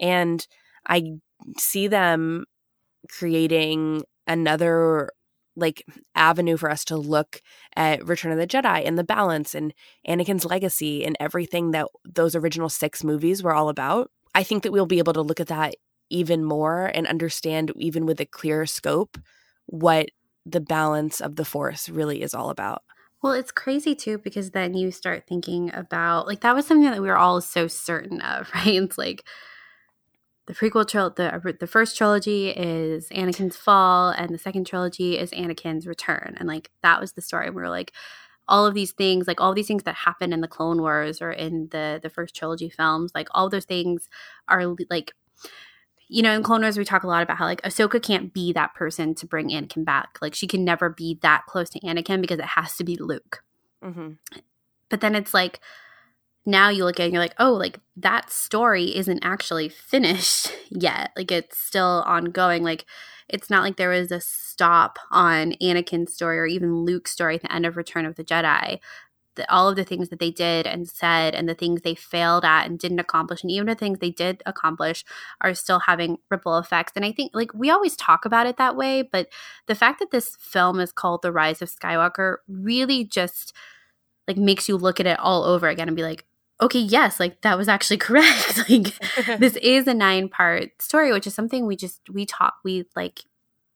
[0.00, 0.46] And
[0.86, 1.18] I
[1.56, 2.44] see them
[3.08, 5.10] creating another
[5.56, 5.84] like
[6.14, 7.42] avenue for us to look
[7.74, 9.74] at Return of the Jedi and the balance and
[10.06, 14.10] Anakin's legacy and everything that those original 6 movies were all about.
[14.34, 15.74] I think that we'll be able to look at that
[16.10, 19.18] even more and understand even with a clearer scope
[19.66, 20.08] what
[20.46, 22.82] the balance of the force really is all about.
[23.22, 27.00] Well, it's crazy too because then you start thinking about like that was something that
[27.00, 28.66] we were all so certain of, right?
[28.66, 29.24] It's like
[30.48, 35.30] the prequel trilogy, the, the first trilogy is Anakin's fall, and the second trilogy is
[35.32, 36.34] Anakin's return.
[36.38, 37.50] And like that was the story.
[37.50, 37.92] We were like,
[38.48, 41.30] all of these things, like all these things that happen in the Clone Wars or
[41.30, 44.08] in the the first trilogy films, like all those things
[44.48, 45.12] are like
[46.10, 48.50] you know, in Clone Wars, we talk a lot about how like Ahsoka can't be
[48.54, 50.16] that person to bring Anakin back.
[50.22, 53.44] Like she can never be that close to Anakin because it has to be Luke.
[53.84, 54.12] Mm-hmm.
[54.88, 55.60] But then it's like
[56.48, 60.50] now you look at it and you're like, oh, like that story isn't actually finished
[60.70, 61.12] yet.
[61.14, 62.64] Like it's still ongoing.
[62.64, 62.86] Like
[63.28, 67.42] it's not like there was a stop on Anakin's story or even Luke's story at
[67.42, 68.80] the end of Return of the Jedi.
[69.34, 72.46] The, all of the things that they did and said and the things they failed
[72.46, 75.04] at and didn't accomplish and even the things they did accomplish
[75.42, 78.74] are still having ripple effects and i think like we always talk about it that
[78.74, 79.28] way but
[79.68, 83.54] the fact that this film is called the rise of skywalker really just
[84.26, 86.24] like makes you look at it all over again and be like
[86.60, 88.68] okay, yes, like that was actually correct.
[88.68, 88.94] like
[89.38, 93.24] this is a nine part story, which is something we just we talk we like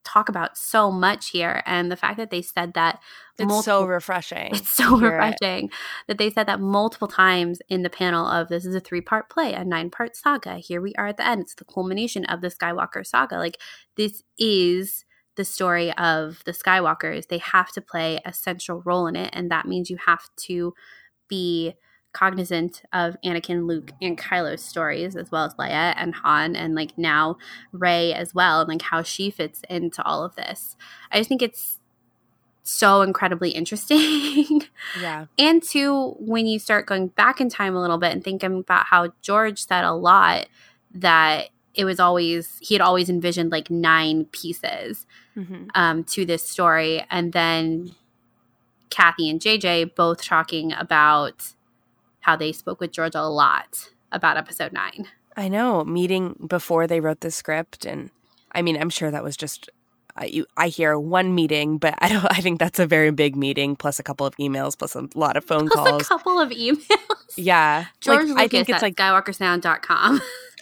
[0.03, 1.63] talk about so much here.
[1.65, 2.99] And the fact that they said that
[3.39, 4.49] it's multiple, so refreshing.
[4.53, 5.71] It's so refreshing it.
[6.07, 9.29] that they said that multiple times in the panel of this is a three part
[9.29, 10.55] play, a nine part saga.
[10.57, 11.41] Here we are at the end.
[11.41, 13.37] It's the culmination of the Skywalker saga.
[13.37, 13.59] Like
[13.95, 15.05] this is
[15.35, 17.27] the story of the Skywalkers.
[17.27, 19.31] They have to play a central role in it.
[19.33, 20.73] And that means you have to
[21.27, 21.73] be
[22.13, 26.97] cognizant of Anakin, Luke, and Kylo's stories, as well as Leia and Han, and like
[26.97, 27.37] now
[27.71, 30.77] Rey as well, and like how she fits into all of this.
[31.11, 31.79] I just think it's
[32.63, 34.63] so incredibly interesting.
[34.99, 35.25] Yeah.
[35.39, 38.85] and two, when you start going back in time a little bit and thinking about
[38.87, 40.47] how George said a lot
[40.93, 45.65] that it was always he had always envisioned like nine pieces mm-hmm.
[45.73, 47.95] um, to this story, and then
[48.89, 51.53] Kathy and JJ both talking about
[52.23, 55.07] how they spoke with George a lot about episode nine.
[55.35, 57.85] I know, meeting before they wrote the script.
[57.85, 58.09] And
[58.51, 59.69] I mean, I'm sure that was just.
[60.15, 62.25] I, you, I hear one meeting, but I don't.
[62.29, 65.37] I think that's a very big meeting, plus a couple of emails, plus a lot
[65.37, 66.01] of phone plus calls.
[66.01, 66.85] a couple of emails.
[67.35, 70.21] Yeah, George like, Lucas I think it's like SkywalkerSound.com.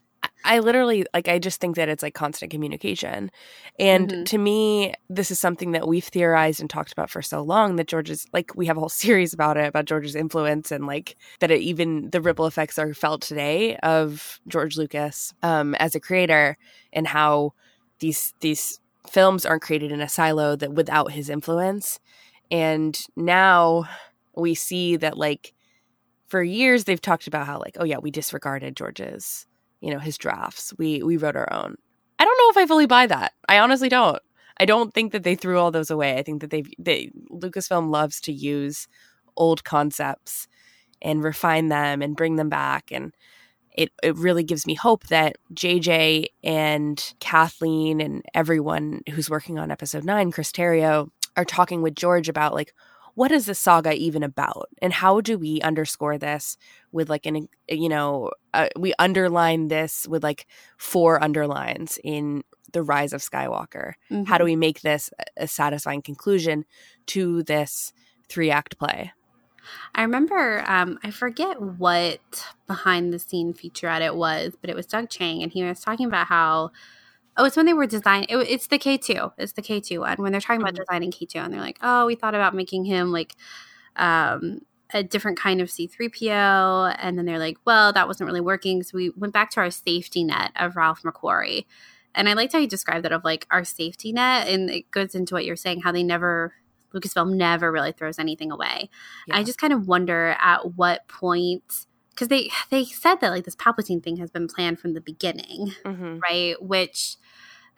[0.43, 3.31] I literally like I just think that it's like constant communication.
[3.79, 4.23] And mm-hmm.
[4.23, 7.87] to me, this is something that we've theorized and talked about for so long that
[7.87, 11.51] George's like we have a whole series about it about George's influence and like that
[11.51, 16.57] it even the ripple effects are felt today of George Lucas um as a creator
[16.93, 17.53] and how
[17.99, 18.79] these these
[19.09, 21.99] films aren't created in a silo that without his influence.
[22.49, 23.85] And now
[24.35, 25.53] we see that like
[26.27, 29.45] for years they've talked about how like oh yeah, we disregarded George's
[29.81, 30.73] you know his drafts.
[30.77, 31.75] We we wrote our own.
[32.19, 33.33] I don't know if i fully buy that.
[33.49, 34.21] I honestly don't.
[34.57, 36.17] I don't think that they threw all those away.
[36.17, 38.87] I think that they they lucasfilm loves to use
[39.35, 40.47] old concepts
[41.01, 42.91] and refine them and bring them back.
[42.91, 43.13] And
[43.73, 49.71] it, it really gives me hope that JJ and Kathleen and everyone who's working on
[49.71, 52.73] episode nine, Chris Terrio, are talking with George about like
[53.15, 56.57] what is the saga even about and how do we underscore this
[56.91, 60.47] with like an you know uh, we underline this with like
[60.77, 62.43] four underlines in
[62.73, 64.23] the rise of skywalker mm-hmm.
[64.23, 64.51] how do mm-hmm.
[64.51, 66.65] we make this a satisfying conclusion
[67.05, 67.93] to this
[68.29, 69.11] three act play
[69.93, 72.19] I remember, um, I forget what
[72.67, 76.07] behind the scene featurette it was, but it was Doug Chiang, and he was talking
[76.07, 76.71] about how
[77.37, 78.27] Oh, it's when they were designing.
[78.29, 79.31] It, it's the K two.
[79.37, 80.83] It's the K two one when they're talking about mm-hmm.
[80.83, 83.35] designing K two, and they're like, "Oh, we thought about making him like
[83.95, 84.59] um,
[84.93, 88.41] a different kind of C three PO," and then they're like, "Well, that wasn't really
[88.41, 91.65] working." So we went back to our safety net of Ralph McQuarrie,
[92.13, 95.15] and I liked how you described that of like our safety net, and it goes
[95.15, 96.53] into what you're saying, how they never
[96.93, 98.89] Lucasfilm never really throws anything away.
[99.27, 99.37] Yeah.
[99.37, 103.55] I just kind of wonder at what point because they they said that like this
[103.55, 106.19] Palpatine thing has been planned from the beginning, mm-hmm.
[106.19, 106.61] right?
[106.61, 107.17] Which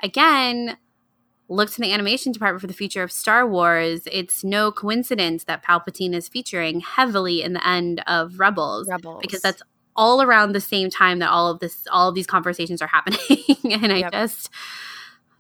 [0.04, 0.78] again,
[1.50, 4.08] look to the animation department for the future of Star Wars.
[4.12, 9.22] It's no coincidence that Palpatine is featuring heavily in the end of Rebels, Rebels.
[9.22, 9.64] because that's
[9.96, 13.20] all around the same time that all of this all of these conversations are happening
[13.64, 14.12] and i yep.
[14.12, 14.50] just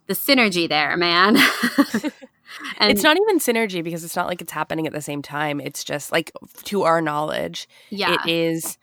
[0.05, 1.35] the synergy there man
[2.77, 5.59] and it's not even synergy because it's not like it's happening at the same time
[5.59, 6.31] it's just like
[6.63, 8.77] to our knowledge yeah it is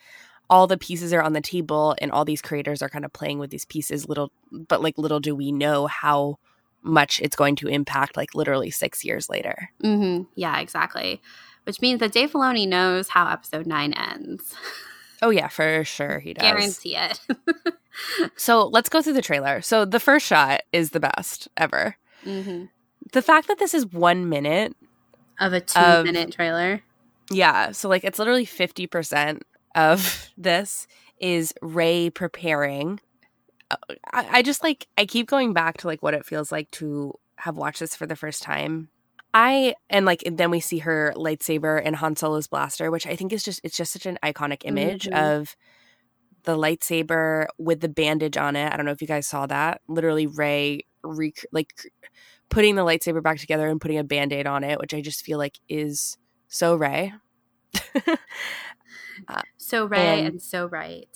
[0.50, 3.38] all the pieces are on the table and all these creators are kind of playing
[3.38, 4.08] with these pieces.
[4.08, 6.38] Little but like little do we know how
[6.82, 9.70] much it's going to impact like literally six years later.
[9.82, 10.24] Mm-hmm.
[10.34, 11.22] yeah exactly.
[11.64, 14.54] Which means that dave filoni knows how episode 9 ends.
[15.22, 16.42] Oh yeah for sure he does.
[16.42, 17.20] Guarantee it.
[18.36, 19.60] So let's go through the trailer.
[19.60, 21.96] So the first shot is the best ever.
[22.24, 22.66] Mm-hmm.
[23.12, 24.76] the fact that this is one minute
[25.38, 26.82] of a two of, minute trailer?
[27.30, 29.40] Yeah so like it's literally 50%
[29.74, 30.86] of this
[31.20, 33.00] is Rey preparing.
[33.70, 33.76] uh,
[34.12, 37.14] I, I just like I keep going back to like what it feels like to
[37.36, 38.88] have watched this for the first time.
[39.32, 43.32] I and like then we see her lightsaber and Han Solo's blaster, which I think
[43.32, 45.38] is just it's just such an iconic image Mhm.
[45.38, 45.56] of
[46.44, 48.72] the lightsaber with the bandage on it.
[48.72, 49.82] I don't know if you guys saw that.
[49.88, 51.72] Literally Rey rec- like
[52.48, 55.38] putting the lightsaber back together and putting a band-aid on it, which I just feel
[55.38, 56.16] like is
[56.48, 57.12] so Rey.
[59.56, 61.08] So right And- and so right.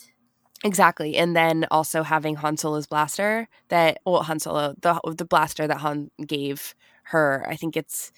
[0.64, 5.66] Exactly, and then also having Han Solo's blaster that well Han Solo the the blaster
[5.66, 6.74] that Han gave
[7.04, 7.44] her.
[7.46, 8.12] I think it's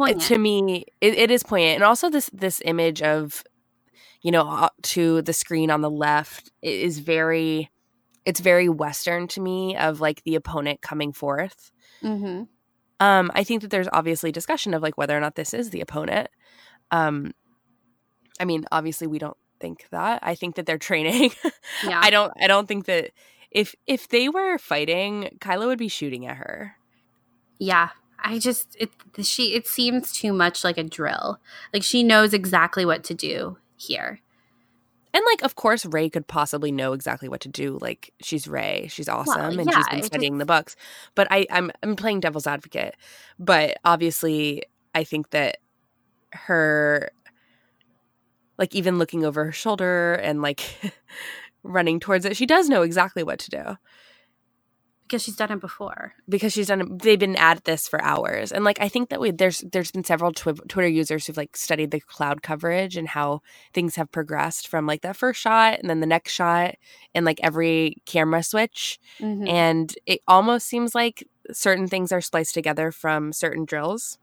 [0.00, 3.44] It's uh, to me it, it is poignant, and also this this image of
[4.22, 7.70] you know uh, to the screen on the left is very
[8.24, 11.70] it's very Western to me of like the opponent coming forth.
[12.02, 12.42] mm-hmm.
[13.00, 15.80] Um, I think that there's obviously discussion of like whether or not this is the
[15.80, 16.28] opponent.
[16.90, 17.32] Um,
[18.40, 20.20] I mean, obviously we don't think that.
[20.22, 21.32] I think that they're training.
[21.84, 22.00] Yeah.
[22.02, 22.32] I don't.
[22.40, 23.10] I don't think that
[23.50, 26.76] if if they were fighting, Kylo would be shooting at her.
[27.58, 27.90] Yeah.
[28.18, 28.90] I just it
[29.24, 31.38] she it seems too much like a drill.
[31.72, 34.20] Like she knows exactly what to do here.
[35.14, 37.78] And like, of course, Rey could possibly know exactly what to do.
[37.80, 40.76] Like, she's Rey, she's awesome, and yeah, she's been studying just- the books.
[41.14, 42.94] But I, I'm I'm playing devil's advocate.
[43.38, 44.64] But obviously,
[44.94, 45.58] I think that
[46.32, 47.10] her,
[48.58, 50.62] like, even looking over her shoulder and like
[51.62, 53.76] running towards it, she does know exactly what to do
[55.06, 56.12] Because she's done it before.
[56.28, 56.80] because she's done.
[56.82, 56.98] It.
[57.02, 60.04] They've been at this for hours, and like, I think that we there's there's been
[60.04, 63.40] several twi- Twitter users who've like studied the cloud coverage and how
[63.72, 66.74] things have progressed from like that first shot and then the next shot
[67.14, 69.48] and like every camera switch Mhm.
[69.48, 74.18] and it almost seems like certain things are spliced together from certain drills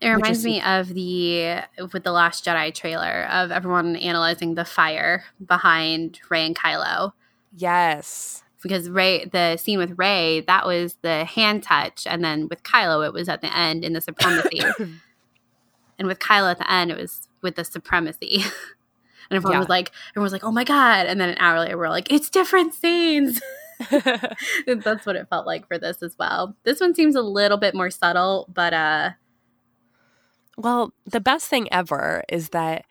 [0.00, 4.64] It reminds is- me of the with the Last Jedi trailer of everyone analyzing the
[4.64, 7.12] fire behind Rey and Kylo.
[7.56, 12.62] yes Because Rey, the scene with Rey, that was the hand touch, and then with
[12.62, 14.60] Kylo, it was at the end in the supremacy,
[15.98, 18.42] and with Kylo at the end, it was with the supremacy.
[19.30, 19.58] and everyone Yeah.
[19.60, 22.12] was like, everyone was like, "Oh my god!" And then an hour later, we're like,
[22.12, 23.40] "It's different scenes."
[23.90, 26.56] That's what it felt like for this as well.
[26.64, 29.10] This one seems a little bit more subtle, but uh,
[30.58, 32.86] well the best thing ever is that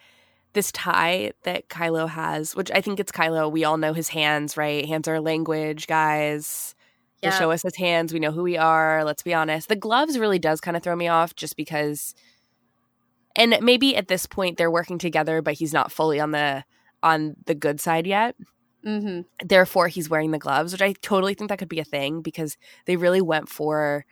[0.54, 4.58] this tie that Kylo has which I think it's Kylo we all know his hands
[4.58, 6.76] right hands are language guys
[7.24, 8.14] They yeah, show us his hands.
[8.14, 9.04] We know who we are.
[9.06, 9.70] Let's be honest.
[9.70, 12.16] The gloves really does kind of throw me off just because
[13.36, 16.64] and maybe at this point they're working together, but he's not fully on the
[17.04, 18.36] on the good side yet.
[18.84, 22.22] hmm Therefore he's wearing the gloves, which I totally think that could be a thing
[22.22, 24.06] because they really went for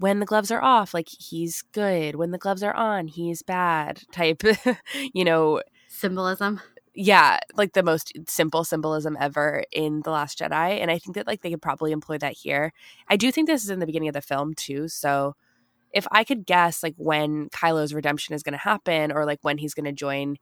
[0.00, 2.16] when the gloves are off, like he's good.
[2.16, 4.42] When the gloves are on, he's bad type,
[5.14, 6.60] you know, symbolism.
[6.94, 10.80] yeah, like the most simple symbolism ever in The Last Jedi.
[10.80, 12.72] And I think that like they could probably employ that here.
[13.08, 14.88] I do think this is in the beginning of the film too.
[14.88, 15.34] So
[15.92, 19.58] if I could guess like when Kylo's redemption is going to happen or like when
[19.58, 20.36] he's going to join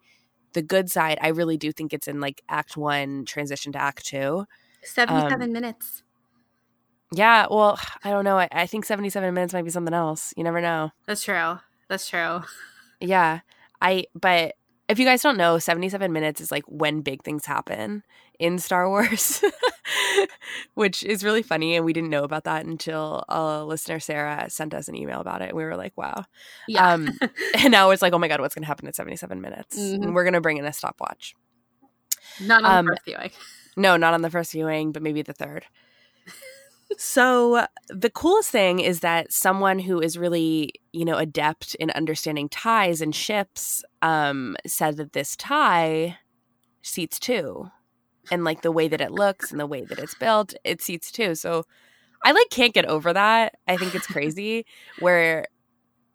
[0.53, 4.07] the good side, I really do think it's in like act one, transition to act
[4.07, 4.45] two.
[4.83, 6.03] Seventy-seven Um, minutes.
[7.13, 8.39] Yeah, well, I don't know.
[8.39, 10.33] I, I think 77 minutes might be something else.
[10.37, 10.91] You never know.
[11.07, 11.59] That's true.
[11.89, 12.43] That's true.
[13.01, 13.41] Yeah.
[13.81, 14.55] I, but
[14.89, 18.03] if you guys don't know, 77 minutes is like when big things happen
[18.39, 19.43] in Star Wars,
[20.75, 21.77] which is really funny.
[21.77, 25.43] And we didn't know about that until a listener, Sarah, sent us an email about
[25.43, 25.49] it.
[25.49, 26.25] And we were like, wow.
[26.67, 26.93] Yeah.
[26.93, 27.19] Um,
[27.59, 29.79] and now it's like, oh my God, what's going to happen at 77 minutes?
[29.79, 30.03] Mhm.
[30.03, 31.35] And we're going to bring in a stopwatch.
[32.41, 33.31] Not on um, the first viewing.
[33.77, 35.65] No, not on the first viewing, but maybe the third.
[36.97, 42.49] So the coolest thing is that someone who is really, you know, adept in understanding
[42.49, 46.19] ties and ships, um, said that this tie
[46.83, 47.71] seats two.
[48.31, 51.11] And like the way that it looks and the way that it's built, it seats
[51.11, 51.35] two.
[51.35, 51.65] So
[52.25, 53.55] I like can't get over that.
[53.67, 54.67] I think it's crazy
[54.99, 55.47] where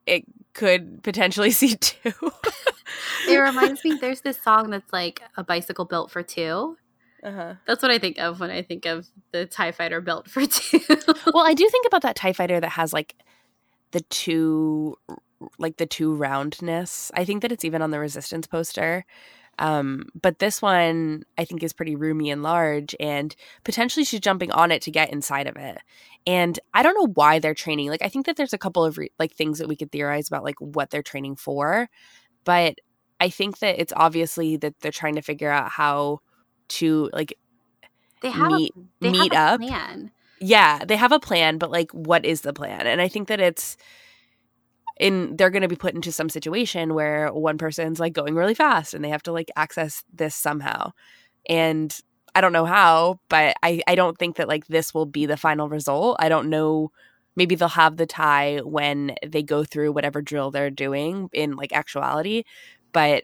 [0.05, 2.31] it could potentially seat two.
[3.27, 3.97] It reminds me.
[3.99, 6.77] There's this song that's like a bicycle built for two.
[7.23, 7.53] Uh-huh.
[7.65, 10.79] That's what I think of when I think of the Tie Fighter built for two.
[11.33, 13.15] well i do think about that tie fighter that has like
[13.91, 14.97] the two
[15.57, 19.05] like the two roundness i think that it's even on the resistance poster
[19.59, 24.51] um but this one i think is pretty roomy and large and potentially she's jumping
[24.51, 25.77] on it to get inside of it
[26.25, 28.97] and i don't know why they're training like i think that there's a couple of
[28.97, 31.89] re- like things that we could theorize about like what they're training for
[32.45, 32.75] but
[33.19, 36.19] i think that it's obviously that they're trying to figure out how
[36.69, 37.37] to like
[38.21, 39.61] they have Meet- a, they meet have up.
[39.61, 40.11] a plan.
[40.39, 43.39] yeah they have a plan but like what is the plan and i think that
[43.39, 43.77] it's
[44.99, 48.53] in they're going to be put into some situation where one person's like going really
[48.53, 50.91] fast and they have to like access this somehow
[51.49, 51.99] and
[52.35, 55.37] I don't know how, but I I don't think that like this will be the
[55.37, 56.15] final result.
[56.19, 56.91] I don't know
[57.35, 61.71] maybe they'll have the tie when they go through whatever drill they're doing in like
[61.73, 62.43] actuality,
[62.91, 63.23] but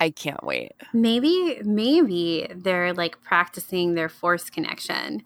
[0.00, 0.72] I can't wait.
[0.92, 5.22] Maybe maybe they're like practicing their force connection.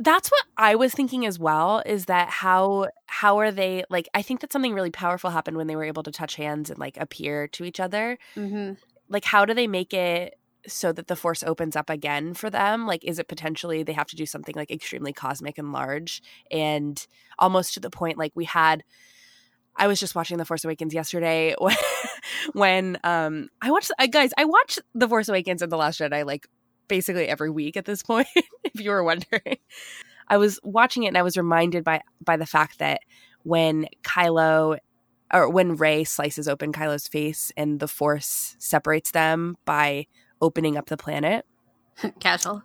[0.00, 4.22] That's what I was thinking as well is that how how are they like I
[4.22, 6.96] think that something really powerful happened when they were able to touch hands and like
[6.96, 8.18] appear to each other.
[8.36, 8.74] Mm-hmm.
[9.08, 10.34] Like how do they make it
[10.66, 14.08] so that the force opens up again for them like is it potentially they have
[14.08, 16.20] to do something like extremely cosmic and large
[16.50, 17.06] and
[17.38, 18.82] almost to the point like we had
[19.78, 21.76] I was just watching The Force Awakens yesterday when,
[22.52, 26.46] when um I watched guys I watch The Force Awakens and The Last Jedi like
[26.88, 28.28] basically every week at this point
[28.64, 29.58] if you were wondering.
[30.30, 33.00] I was watching it and I was reminded by by the fact that
[33.44, 34.78] when Kylo
[35.32, 40.06] or when Rey slices open Kylo's face and the Force separates them by
[40.40, 41.44] opening up the planet.
[42.20, 42.62] Casual.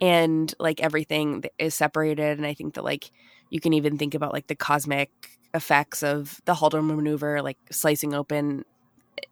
[0.00, 2.38] And like everything is separated.
[2.38, 3.10] And I think that like
[3.50, 5.10] you can even think about like the cosmic
[5.52, 8.64] effects of the Holdo maneuver, like slicing open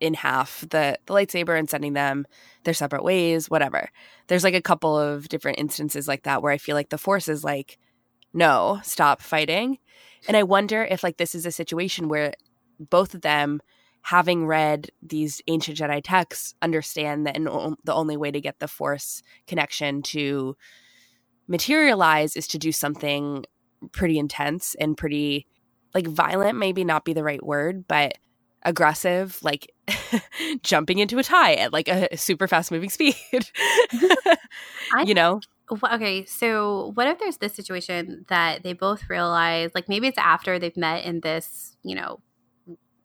[0.00, 2.26] in half the, the lightsaber and sending them
[2.64, 3.90] their separate ways, whatever.
[4.26, 7.28] There's like a couple of different instances like that where I feel like the force
[7.28, 7.78] is like,
[8.32, 9.78] no, stop fighting.
[10.26, 12.34] And I wonder if like this is a situation where
[12.78, 13.60] both of them
[14.08, 17.34] having read these ancient Jedi texts, understand that
[17.84, 20.56] the only way to get the Force connection to
[21.46, 23.44] materialize is to do something
[23.92, 25.46] pretty intense and pretty
[25.94, 28.14] like violent, maybe not be the right word, but
[28.62, 29.70] aggressive, like
[30.62, 33.14] jumping into a tie at like a super fast moving speed.
[35.04, 35.40] you know?
[35.70, 40.58] Okay, so what if there's this situation that they both realize, like maybe it's after
[40.58, 42.20] they've met in this, you know,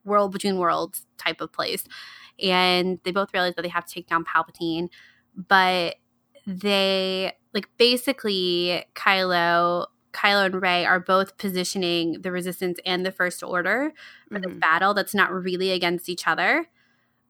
[0.06, 1.86] world between worlds type of place.
[2.42, 4.90] And they both realize that they have to take down Palpatine,
[5.36, 5.96] but
[6.46, 13.44] they like basically Kylo Kylo and Rey are both positioning the resistance and the first
[13.44, 13.92] order
[14.30, 14.50] for mm-hmm.
[14.50, 16.68] this battle that's not really against each other,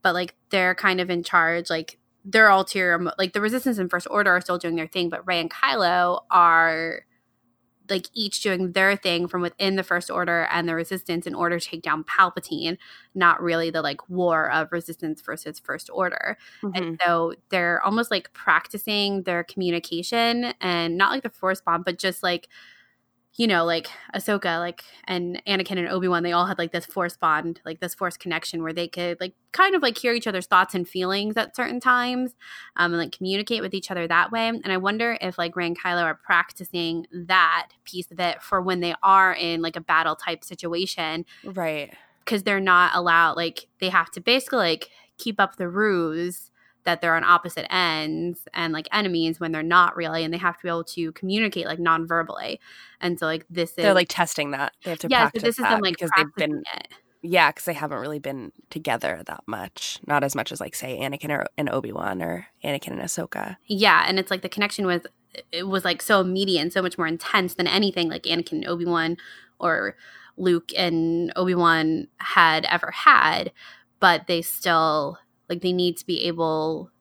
[0.01, 1.69] but like they're kind of in charge.
[1.69, 5.25] Like they're ulterior, like the resistance and first order are still doing their thing, but
[5.25, 7.05] Rey and Kylo are
[7.93, 11.59] like each doing their thing from within the first order and the resistance in order
[11.59, 12.75] to take down palpatine
[13.13, 16.75] not really the like war of resistance versus first order mm-hmm.
[16.75, 21.99] and so they're almost like practicing their communication and not like the force bond but
[21.99, 22.49] just like
[23.35, 26.85] you know, like Ahsoka, like and Anakin and Obi Wan, they all had like this
[26.85, 30.27] force bond, like this force connection where they could like kind of like hear each
[30.27, 32.35] other's thoughts and feelings at certain times,
[32.75, 34.47] um, and like communicate with each other that way.
[34.47, 38.61] And I wonder if like Rey and Kylo are practicing that piece of it for
[38.61, 41.91] when they are in like a battle type situation, right?
[42.19, 46.51] Because they're not allowed, like they have to basically like keep up the ruse
[46.85, 50.57] that they're on opposite ends and like enemies when they're not really and they have
[50.57, 52.59] to be able to communicate like non-verbally.
[52.99, 54.73] And so like this is they're like testing that.
[54.83, 56.87] They have to yeah practice so this is them like because they've been it.
[57.21, 59.99] yeah because they haven't really been together that much.
[60.07, 63.57] Not as much as like say anakin or, and obi-wan or anakin and ahsoka.
[63.67, 65.01] Yeah and it's like the connection was
[65.51, 68.67] it was like so immediate and so much more intense than anything like anakin and
[68.67, 69.17] obi-wan
[69.59, 69.95] or
[70.37, 73.51] luke and obi-wan had ever had
[73.99, 75.17] but they still
[75.49, 76.91] like they need to be able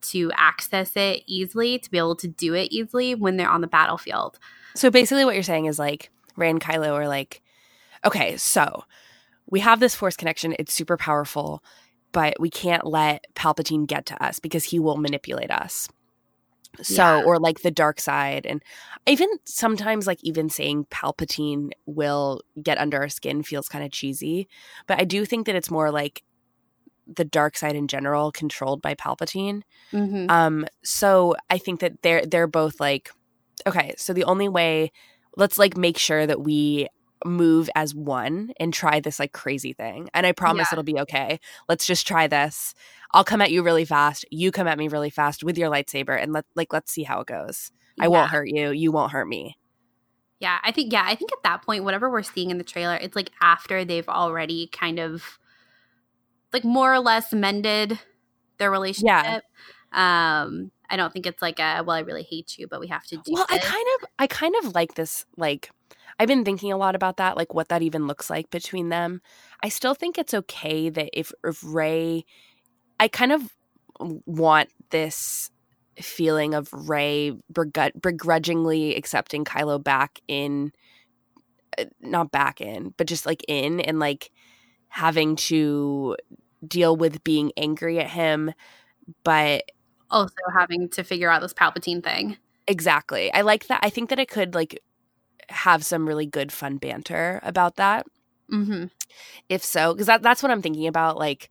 [0.00, 3.66] to access it easily, to be able to do it easily when they're on the
[3.66, 4.38] battlefield.
[4.74, 7.42] So basically, what you're saying is like Rey and Kylo are like,
[8.04, 8.84] okay, so
[9.50, 11.62] we have this force connection, it's super powerful,
[12.12, 15.88] but we can't let Palpatine get to us because he will manipulate us.
[16.82, 17.22] So, yeah.
[17.24, 18.46] or like the dark side.
[18.46, 18.62] And
[19.06, 24.48] even sometimes, like, even saying Palpatine will get under our skin feels kind of cheesy.
[24.86, 26.22] But I do think that it's more like
[27.08, 29.62] the dark side in general controlled by Palpatine.
[29.92, 30.30] Mm-hmm.
[30.30, 33.10] Um, so I think that they're they're both like,
[33.66, 34.92] okay, so the only way
[35.36, 36.88] let's like make sure that we
[37.24, 40.08] move as one and try this like crazy thing.
[40.14, 40.74] And I promise yeah.
[40.74, 41.40] it'll be okay.
[41.68, 42.74] Let's just try this.
[43.12, 44.24] I'll come at you really fast.
[44.30, 47.20] You come at me really fast with your lightsaber and let like let's see how
[47.20, 47.70] it goes.
[47.96, 48.04] Yeah.
[48.04, 48.70] I won't hurt you.
[48.70, 49.56] You won't hurt me.
[50.40, 52.96] Yeah, I think yeah, I think at that point whatever we're seeing in the trailer,
[52.96, 55.38] it's like after they've already kind of
[56.52, 57.98] like more or less mended
[58.58, 59.42] their relationship.
[59.92, 60.42] Yeah.
[60.42, 63.04] Um, I don't think it's like a well, I really hate you, but we have
[63.06, 63.32] to do.
[63.32, 63.58] Well, this.
[63.58, 65.24] I kind of, I kind of like this.
[65.36, 65.70] Like,
[66.18, 69.20] I've been thinking a lot about that, like what that even looks like between them.
[69.62, 72.24] I still think it's okay that if if Rey,
[72.98, 73.42] I kind of
[74.00, 75.50] want this
[76.00, 80.72] feeling of Rey begrudgingly accepting Kylo back in,
[81.76, 84.30] uh, not back in, but just like in and like
[84.88, 86.16] having to
[86.66, 88.52] deal with being angry at him,
[89.24, 89.70] but
[90.10, 92.36] also having to figure out this Palpatine thing.
[92.66, 93.32] Exactly.
[93.32, 93.80] I like that.
[93.82, 94.82] I think that it could like
[95.48, 98.06] have some really good fun banter about that.
[98.52, 98.86] Mm-hmm.
[99.48, 101.16] If so, because that, that's what I'm thinking about.
[101.18, 101.50] Like,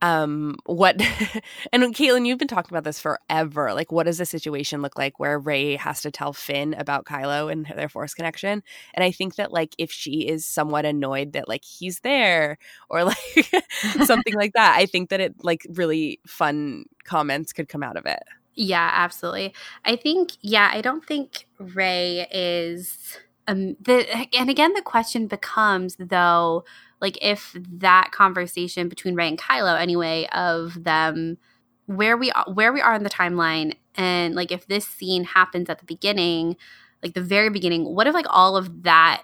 [0.00, 0.96] um, what
[1.72, 3.72] and Caitlin, you've been talking about this forever.
[3.74, 7.50] Like, what does the situation look like where Rey has to tell Finn about Kylo
[7.50, 8.62] and their Force connection?
[8.94, 13.04] And I think that like if she is somewhat annoyed that like he's there or
[13.04, 13.64] like
[14.04, 18.06] something like that, I think that it like really fun comments could come out of
[18.06, 18.22] it.
[18.54, 19.54] Yeah, absolutely.
[19.84, 23.18] I think, yeah, I don't think Rey is.
[23.46, 26.64] Um, the and again, the question becomes though,
[27.00, 31.38] like if that conversation between Rey and Kylo, anyway, of them
[31.86, 35.70] where we are, where we are in the timeline, and like if this scene happens
[35.70, 36.56] at the beginning,
[37.02, 39.22] like the very beginning, what if like all of that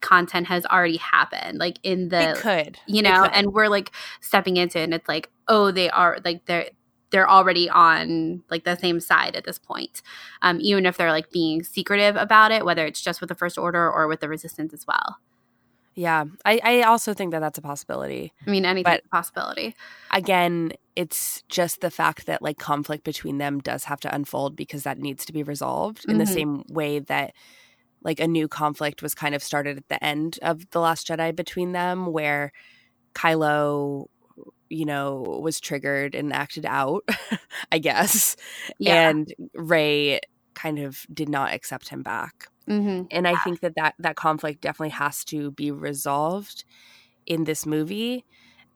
[0.00, 1.58] content has already happened?
[1.58, 3.32] Like in the It could, you know could.
[3.32, 6.68] and we're like stepping into it and it's like oh they are like they're
[7.10, 10.02] they're already on like the same side at this point.
[10.42, 13.58] Um, even if they're like being secretive about it whether it's just with the first
[13.58, 15.18] order or with the resistance as well
[15.96, 18.32] yeah, I I also think that that's a possibility.
[18.46, 19.74] i mean anything's But- possibility
[20.12, 24.82] again, it's just the fact that like conflict between them does have to unfold because
[24.84, 26.34] that needs to be resolved in the Mhm.
[26.34, 27.32] same way that
[28.02, 31.34] like a new conflict was kind of started at the end of The Last Jedi
[31.34, 32.52] between them, where
[33.14, 34.06] Kylo,
[34.68, 37.02] you know, was triggered and acted out,
[37.72, 38.36] I guess.
[38.78, 40.20] yeah And Rey
[40.54, 44.60] kind of did not accept him back hmm and i think that, that that conflict
[44.60, 46.64] definitely has to be resolved
[47.26, 48.24] in this movie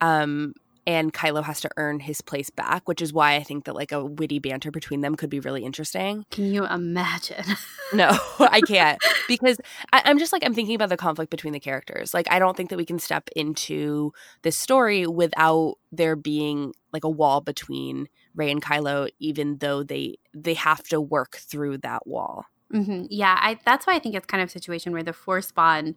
[0.01, 0.53] um
[0.87, 3.93] and kylo has to earn his place back which is why i think that like
[3.93, 6.25] a witty banter between them could be really interesting.
[6.31, 7.45] Can you imagine?
[7.93, 9.57] No i can't because
[9.93, 12.15] I, i'm just like i'm thinking about the conflict between the characters.
[12.15, 14.13] Like i don't think that we can step into
[14.43, 20.19] this story without there being like a wall between Rey and kylo even though they
[20.33, 24.27] they have to work through that wall hmm Yeah, I that's why I think it's
[24.27, 25.97] kind of a situation where the force spawn,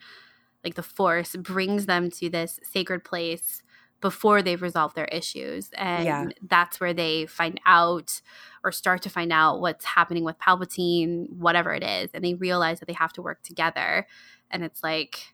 [0.63, 3.63] like the force, brings them to this sacred place
[4.01, 5.69] before they've resolved their issues.
[5.75, 6.31] And Yeah.
[6.49, 8.21] that's where they find out
[8.63, 12.79] or start to find out what's happening with Palpatine, whatever it is, and they realize
[12.79, 14.07] that they have to work together.
[14.51, 15.32] And it's like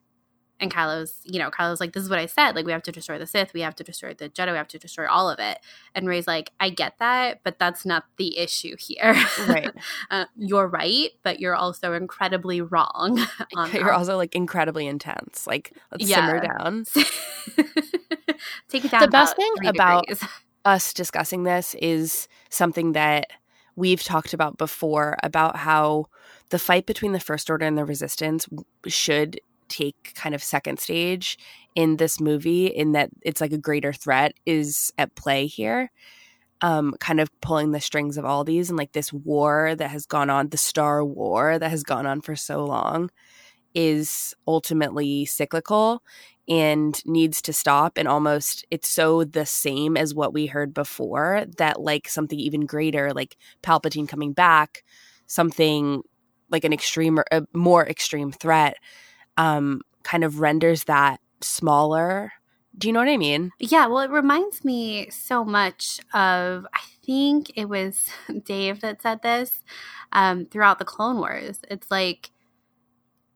[0.60, 2.55] and Kylo's, you know, Kylo's like, this is what I said.
[2.55, 3.53] Like, we have to destroy the Sith.
[3.53, 4.51] We have to destroy the Jedi.
[4.51, 5.60] We have to destroy all of it.
[5.95, 9.16] And Rey's like, I get that, but that's not the issue here.
[9.47, 9.72] right
[10.12, 13.18] uh, you're right, but you're also incredibly wrong.
[13.74, 13.93] You're that.
[13.93, 15.47] also like incredibly intense.
[15.47, 16.16] Like, let's Yeah.
[16.28, 16.86] simmer down.
[18.70, 19.01] Take it down.
[19.01, 20.24] The best thing about- degrees.
[20.66, 23.28] Us discussing this is something that
[23.78, 26.07] we've talked about before about how
[26.49, 28.45] the fight between the First Order and the Resistance
[28.86, 29.39] should
[29.70, 31.38] take kind of second stage
[31.76, 35.91] in this movie, in that it's like a greater threat is at play here.
[36.61, 40.05] Um, kind of pulling the strings of all these and like this war that has
[40.05, 43.09] gone on, the Star War that has gone on for so long,
[43.74, 46.03] is ultimately cyclical
[46.47, 51.45] and needs to stop and almost it's so the same as what we heard before
[51.57, 54.84] that like something even greater like palpatine coming back
[55.28, 56.01] something
[56.49, 58.78] like an extreme or a more extreme threat
[59.40, 62.32] um kind of renders that smaller
[62.78, 66.82] do you know what i mean yeah, well, it reminds me so much of, I
[67.06, 68.10] think it was
[68.46, 69.64] Dave that said this
[70.12, 71.60] um, throughout the Clone Wars.
[71.70, 72.32] It's like,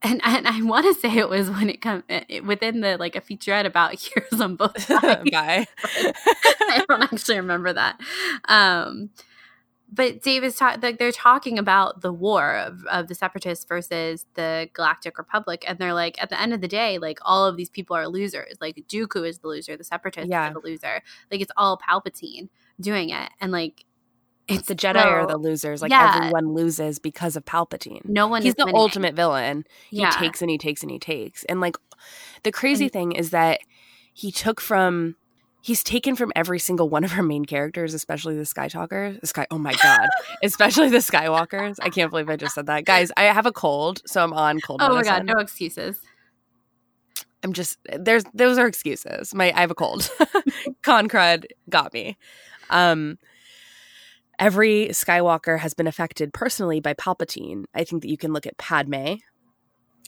[0.02, 2.04] and, and I want to say it was when it comes
[2.46, 5.30] within the like a featurette about heroes on both sides.
[5.32, 8.00] bye I don't actually remember that.
[8.46, 9.12] Um,
[9.94, 10.82] but Dave is talking.
[10.82, 15.78] Like they're talking about the war of, of the Separatists versus the Galactic Republic, and
[15.78, 18.56] they're like, at the end of the day, like all of these people are losers.
[18.60, 20.50] Like Dooku is the loser, the Separatists Yeah.
[20.50, 21.02] are the loser.
[21.32, 22.50] Like it's all Palpatine
[22.82, 23.86] doing it, and like
[24.48, 26.16] it's the jedi are the losers like Yeah.
[26.18, 28.42] everyone loses because of palpatine no one.
[28.42, 28.76] he's the winning.
[28.76, 30.10] ultimate villain he Yeah.
[30.10, 31.78] takes and he takes and he takes and like
[32.44, 33.62] the crazy And- thing is that
[34.14, 35.16] he took from
[35.64, 39.28] he's taken from every single one of our main characters especially the sky talkers the
[39.28, 40.08] sky oh my god
[40.44, 41.78] especially the skywalkers.
[41.82, 42.86] I can't believe i just said that.
[42.86, 46.00] Guys i have a cold so i'm on cold Oh my god, no excuses.
[47.44, 49.34] i'm just there's those are excuses.
[49.34, 50.10] My i have a cold.
[50.84, 52.18] Con crud got me.
[52.70, 53.18] Um
[54.40, 57.64] every skywalker has been affected personally by palpatine.
[57.74, 59.16] I think that you can look at padme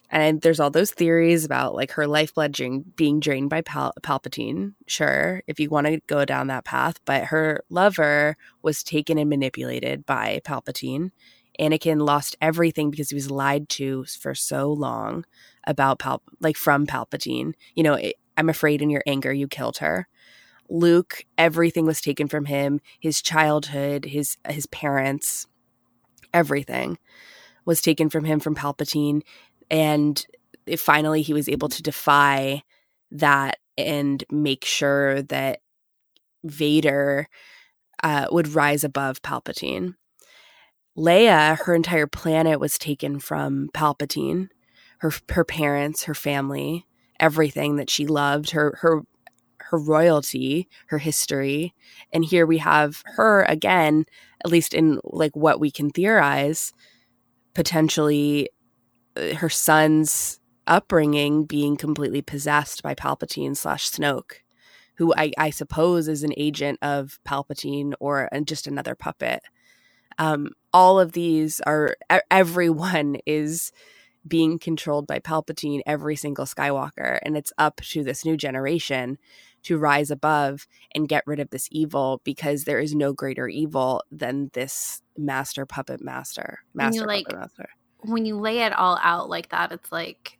[0.09, 4.73] and there's all those theories about like her lifeblood drain, being drained by Pal- palpatine
[4.87, 9.29] sure if you want to go down that path but her lover was taken and
[9.29, 11.11] manipulated by palpatine.
[11.59, 15.25] Anakin lost everything because he was lied to for so long
[15.65, 17.53] about Pal- like from palpatine.
[17.75, 20.07] You know it, i'm afraid in your anger you killed her.
[20.67, 25.45] Luke, everything was taken from him, his childhood, his his parents,
[26.33, 26.97] everything
[27.65, 29.21] was taken from him from Palpatine
[29.69, 30.25] and
[30.77, 32.63] finally he was able to defy
[33.11, 35.59] that and make sure that
[36.43, 37.27] Vader
[38.03, 39.95] uh, would rise above Palpatine.
[40.97, 44.49] Leia, her entire planet was taken from Palpatine,
[44.99, 46.85] her her parents, her family,
[47.19, 49.01] everything that she loved, her her
[49.59, 51.73] her royalty, her history.
[52.13, 54.05] And here we have her again,
[54.43, 56.71] at least in like what we can theorize,
[57.55, 58.49] potentially
[59.15, 64.41] her son's upbringing being completely possessed by Palpatine slash Snoke,
[64.95, 69.41] who I, I suppose is an agent of Palpatine or just another puppet.
[70.17, 71.95] Um, all of these are
[72.31, 73.71] everyone is
[74.27, 79.17] being controlled by Palpatine, every single Skywalker, and it's up to this new generation
[79.63, 84.03] to rise above and get rid of this evil because there is no greater evil
[84.11, 86.59] than this master puppet master.
[86.73, 87.69] Master like, puppet master.
[88.05, 90.37] When you lay it all out like that, it's like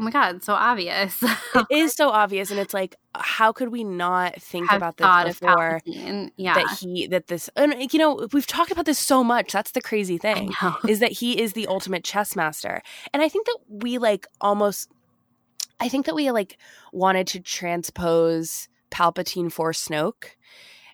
[0.00, 1.22] oh my god, it's so obvious.
[1.22, 5.40] it is so obvious, and it's like, how could we not think Have about this
[5.40, 5.80] before?
[5.84, 9.52] Yeah, That he that this and you know we've talked about this so much.
[9.52, 10.52] That's the crazy thing
[10.88, 12.82] is that he is the ultimate chess master,
[13.12, 14.90] and I think that we like almost,
[15.78, 16.56] I think that we like
[16.92, 20.36] wanted to transpose Palpatine for Snoke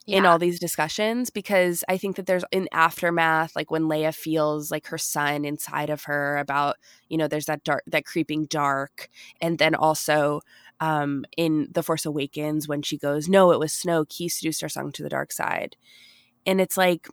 [0.07, 4.71] in all these discussions because I think that there's an aftermath, like when Leia feels
[4.71, 6.77] like her son inside of her about,
[7.09, 9.09] you know, there's that dark, that creeping dark.
[9.41, 10.43] And then also
[10.79, 14.13] um, in The Force Awakens when she goes, no, it was Snoke.
[14.13, 15.77] He seduced her son to the dark side.
[16.47, 17.09] And it's like,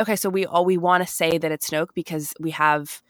[0.00, 3.02] okay, so we all, we want to say that it's Snoke because we have,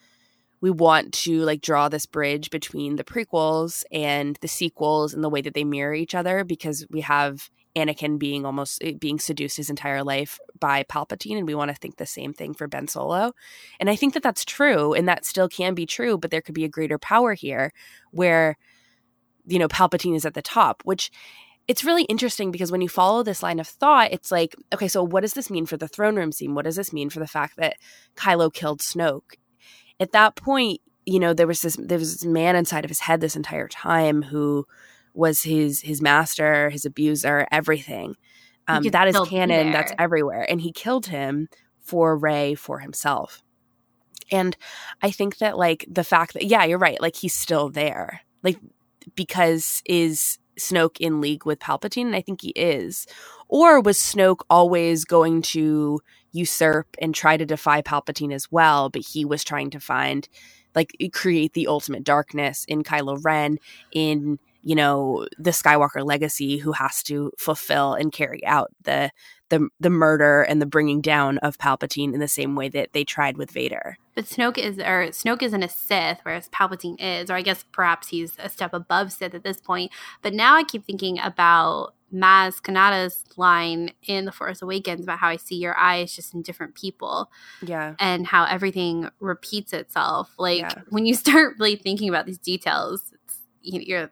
[0.60, 5.30] we want to like draw this bridge between the prequels and the sequels and the
[5.30, 9.56] way that they mirror each other because we have Anakin being almost eh, being seduced
[9.56, 12.86] his entire life by Palpatine, and we want to think the same thing for Ben
[12.88, 13.32] Solo.
[13.80, 16.54] And I think that that's true, and that still can be true, but there could
[16.54, 17.72] be a greater power here,
[18.10, 18.56] where
[19.46, 21.10] you know Palpatine is at the top, which
[21.68, 25.02] it's really interesting because when you follow this line of thought, it's like, okay, so
[25.02, 26.54] what does this mean for the throne room scene?
[26.54, 27.76] What does this mean for the fact that
[28.16, 29.36] Kylo killed Snoke?
[30.00, 33.00] At that point, you know, there was this there was this man inside of his
[33.00, 34.66] head this entire time who
[35.14, 38.14] was his his master, his abuser, everything.
[38.68, 39.72] Um, that is canon.
[39.72, 41.48] That's everywhere, and he killed him
[41.80, 43.42] for Rey for himself.
[44.30, 44.56] And
[45.02, 47.00] I think that like the fact that yeah, you're right.
[47.00, 48.58] Like he's still there, like
[49.14, 52.06] because is Snoke in league with Palpatine?
[52.06, 53.06] And I think he is.
[53.48, 56.00] Or was Snoke always going to
[56.32, 58.88] usurp and try to defy Palpatine as well?
[58.88, 60.28] But he was trying to find,
[60.74, 63.58] like, create the ultimate darkness in Kylo Ren,
[63.92, 69.10] in, you know, the Skywalker legacy, who has to fulfill and carry out the.
[69.50, 73.04] The, the murder and the bringing down of Palpatine in the same way that they
[73.04, 73.98] tried with Vader.
[74.14, 78.08] But Snoke is or Snoke isn't a Sith, whereas Palpatine is, or I guess perhaps
[78.08, 79.92] he's a step above Sith at this point.
[80.22, 85.28] But now I keep thinking about Maz Kanata's line in The Force Awakens about how
[85.28, 87.94] I see your eyes just in different people Yeah.
[87.98, 90.32] and how everything repeats itself.
[90.38, 90.80] Like Yeah.
[90.88, 94.10] when you start really thinking about these details, it's you know, you're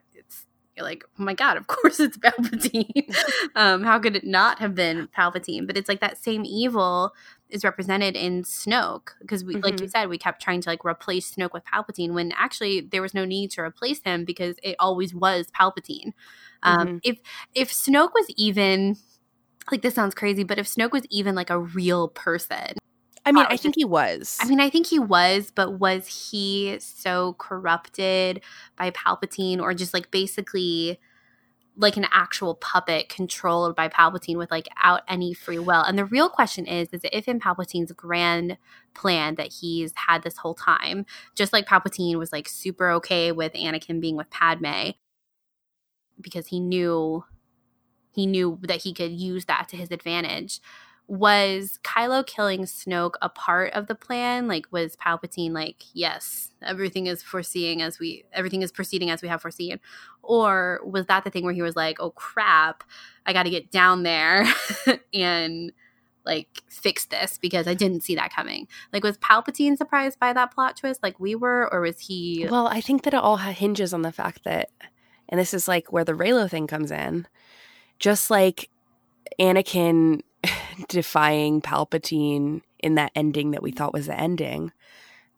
[0.80, 3.14] you're like, oh my god, of course it's Palpatine.
[3.54, 5.66] um, how could it not have been Palpatine?
[5.66, 7.12] But it's like that same evil
[7.50, 11.34] is represented in Snoke because we, like you said, we kept trying to like replace
[11.34, 15.14] Snoke with Palpatine when actually there was no need to replace him because it always
[15.14, 16.12] was Palpatine.
[16.62, 17.18] Um, If
[17.54, 18.96] if Snoke was even
[19.70, 22.76] like this sounds crazy, but if Snoke was even like a real person,
[23.24, 24.38] I mean, I think he was.
[24.40, 28.40] I mean, I think he was, but was he so corrupted
[28.76, 30.98] by Palpatine or just like basically
[31.76, 35.82] like an actual puppet controlled by Palpatine with like out any free will?
[35.82, 38.56] And the real question is is if in Palpatine's grand
[38.94, 41.04] plan that he's had this whole time,
[41.34, 44.90] just like Palpatine was like super okay with Anakin being with Padme
[46.20, 47.24] because he knew
[48.12, 50.60] he knew that he could use that to his advantage
[51.10, 54.46] was Kylo killing Snoke a part of the plan?
[54.46, 59.26] Like, was Palpatine like, yes, everything is foreseeing as we, everything is proceeding as we
[59.26, 59.80] have foreseen?
[60.22, 62.84] Or was that the thing where he was like, oh crap,
[63.26, 64.46] I got to get down there
[65.12, 65.72] and
[66.24, 68.68] like fix this because I didn't see that coming?
[68.92, 72.46] Like, was Palpatine surprised by that plot twist like we were, or was he?
[72.48, 74.70] Well, I think that it all hinges on the fact that,
[75.28, 77.26] and this is like where the Reylo thing comes in,
[77.98, 78.70] just like
[79.40, 80.22] Anakin
[80.88, 84.72] defying Palpatine in that ending that we thought was the ending,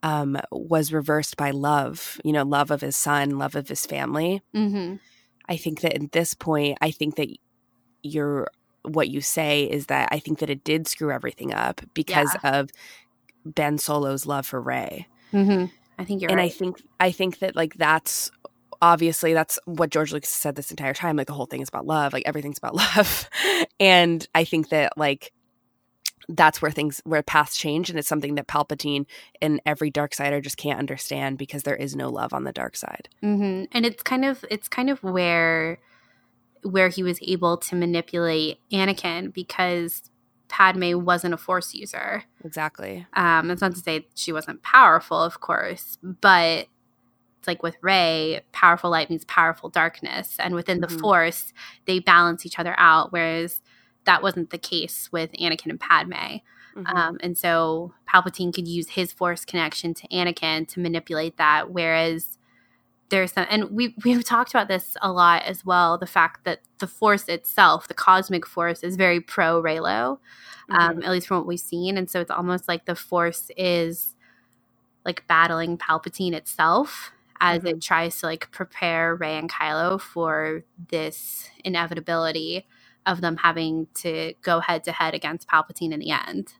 [0.02, 4.42] um, was reversed by love, you know, love of his son, love of his family.
[4.54, 5.00] Mhm.
[5.48, 7.28] I think that at this point, I think that
[8.02, 8.48] you're
[8.84, 12.70] what you say is that I think that it did screw everything up because of
[13.44, 15.06] Ben Solo's love for Rey.
[15.32, 15.66] Mm-hmm.
[15.98, 16.50] I think you're and right.
[16.50, 18.30] I think I think that like that's
[18.82, 21.16] obviously that's what George Lucas said this entire time.
[21.16, 22.12] Like the whole thing is about love.
[22.12, 23.30] Like everything's about love.
[23.80, 25.32] and I think that like
[26.28, 29.06] that's where things where paths change and it's something that Palpatine
[29.40, 32.76] and every dark sider just can't understand because there is no love on the dark
[32.76, 33.08] side.
[33.20, 35.78] hmm And it's kind of it's kind of where
[36.64, 40.10] where he was able to manipulate Anakin because
[40.48, 42.24] Padme wasn't a Force user.
[42.44, 43.06] Exactly.
[43.14, 46.66] Um, that's not to say she wasn't powerful, of course, but
[47.46, 51.00] like with Rey, powerful light means powerful darkness, and within the Mhm.
[51.00, 51.52] Force,
[51.86, 53.12] they balance each other out.
[53.12, 53.60] Whereas
[54.04, 56.38] that wasn't the case with Anakin and Padme.
[56.76, 56.94] Mhm.
[56.94, 61.70] Um, and so Palpatine could use his Force connection to Anakin to manipulate that.
[61.70, 62.38] Whereas
[63.10, 65.98] there's some, and we we've talked about this a lot as well.
[65.98, 70.18] The fact that the Force itself, the cosmic Force, is very pro Reylo,
[70.70, 71.04] um, Mhm.
[71.04, 71.98] at least from what we've seen.
[71.98, 74.16] And so it's almost like the Force is
[75.04, 77.12] like battling Palpatine itself
[77.42, 77.66] as mm-hmm.
[77.68, 82.66] it tries to like prepare Rey and Kylo for this inevitability
[83.04, 86.54] of them having to go head to head against Palpatine in the end.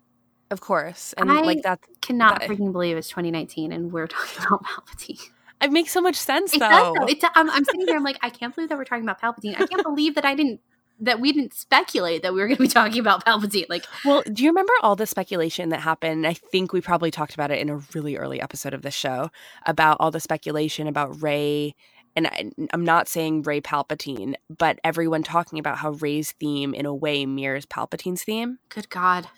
[0.50, 1.14] of course.
[1.16, 5.20] And I- like that Cannot That- freaking believe it's 2019 and we're talking about Palpatine.
[5.62, 6.68] it makes so much sense It though.
[6.68, 7.06] does though.
[7.06, 7.96] It, I'm, I'm sitting here.
[7.96, 9.54] I'm like, I can't believe that we're talking about Palpatine.
[9.58, 10.60] I can't believe that I didn't
[11.00, 13.66] that we didn't speculate that we were going to be talking about Palpatine.
[13.68, 16.26] Like, Well, do you remember all the speculation that happened?
[16.26, 19.30] I think we probably talked about it in a really early episode of the show
[19.66, 21.74] about all the speculation about Rey.
[22.14, 26.86] And I, I'm not saying Rey Palpatine, but everyone talking about how Rey's theme, in
[26.86, 29.28] a way, mirrors Palpatine's theme, good God,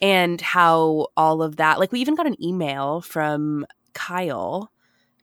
[0.00, 1.78] and how all of that.
[1.78, 4.72] Like, we even got an email from Kyle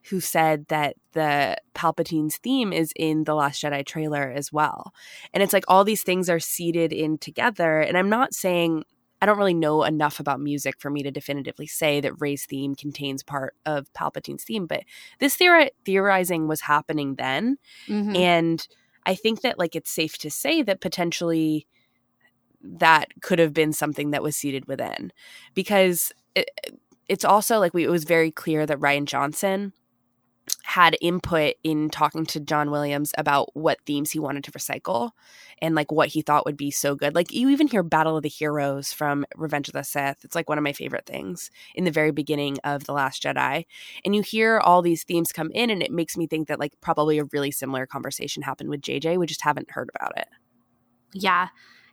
[0.08, 4.92] who said that the Palpatine's theme is in the Last Jedi trailer as well.
[5.34, 7.80] And it's like all these things are seeded in together.
[7.80, 8.84] And I'm not saying
[9.22, 12.74] I don't really know enough about music for me to definitively say that Rey's theme
[12.74, 14.84] contains part of Palpatine's theme, but
[15.18, 17.58] this theori- theorizing was happening then.
[17.86, 18.16] Mhm.
[18.16, 18.68] And
[19.04, 21.66] I think that like it's safe to say that potentially
[22.62, 25.12] that could have been something that was seated within
[25.54, 26.50] because it,
[27.08, 29.72] it's also like we it was very clear that Rian Johnson
[30.62, 35.10] had input in talking to John Williams about what themes he wanted to recycle
[35.60, 37.14] and like what he thought would be so good.
[37.14, 40.24] Like you even hear Battle of the Heroes from Revenge of the Sith.
[40.24, 43.64] It's like one of my favorite things in the very beginning of The Last Jedi.
[44.04, 46.72] And you hear all these themes come in and it makes me think that like
[46.80, 49.18] probably a really similar conversation happened with JJ.
[49.18, 50.28] We just haven't heard about it.
[51.12, 51.48] yeah,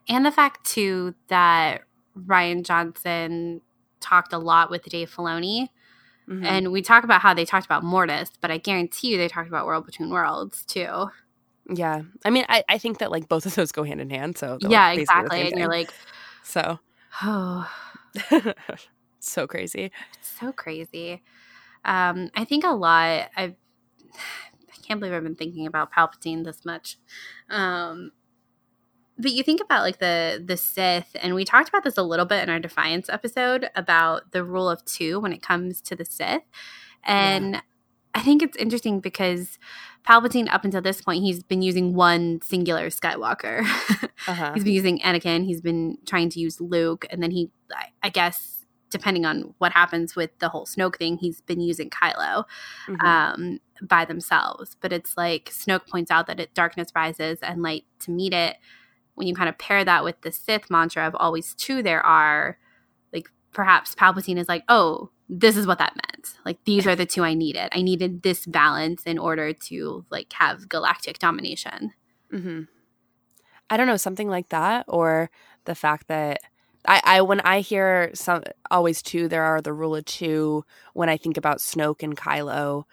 [0.08, 1.82] and the fact too that
[2.16, 3.60] Rian Johnson
[4.00, 5.68] talked a lot with Dave Filoni,
[6.28, 6.44] Mhm.
[6.44, 9.48] and we talk about how they talked about Mortis, but I guarantee you they talked
[9.48, 11.08] about World Between Worlds too.
[11.70, 12.02] yeah.
[12.24, 14.36] I mean, I, I think that like both of those go hand in hand.
[14.38, 15.40] So yeah, like, exactly.
[15.40, 15.92] And you're like,
[16.42, 16.78] so
[17.22, 17.70] oh,
[19.20, 19.90] so crazy.
[20.20, 21.22] So crazy.
[21.84, 23.30] Um, I think a lot.
[23.36, 23.54] I
[24.14, 26.96] I can't believe I've been thinking about Palpatine this much.
[27.50, 28.12] Um,
[29.18, 32.26] but you think about like the the Sith, and we talked about this a little
[32.26, 36.04] bit in our Defiance episode about the rule of two when it comes to the
[36.04, 36.42] Sith,
[37.04, 37.62] and
[38.14, 39.58] I think it's interesting because
[40.06, 43.64] Palpatine, up until this point, he's been using one singular Skywalker.
[44.26, 44.52] Uh-huh.
[44.52, 45.44] He's been using Anakin.
[45.44, 47.50] He's been trying to use Luke, and then he,
[48.02, 52.44] I, guess, depending on what happens with the whole Snoke thing, he's been using Kylo
[52.88, 53.02] Mhm.
[53.04, 54.76] um, by themselves.
[54.80, 58.56] But it's like Snoke points out that it, darkness rises and light to meet it.
[59.18, 62.56] When you kind of pair that with the Sith mantra of always two, there are
[63.12, 66.38] like perhaps Palpatine is like, oh, this is what that meant.
[66.44, 67.68] Like these are the two I needed.
[67.72, 71.92] I needed this balance in order to like have galactic domination.
[72.32, 72.62] Mm-hmm.
[73.70, 75.30] I don't know something like that, or
[75.64, 76.40] the fact that
[76.86, 80.64] I, I when I hear some always two, there are the rule of two.
[80.94, 82.84] When I think about Snoke and Kylo,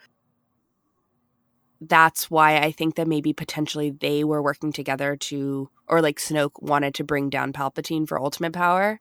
[1.80, 6.62] that's why I think that maybe potentially they were working together to, or like Snoke
[6.62, 9.00] wanted to bring down Palpatine for ultimate power.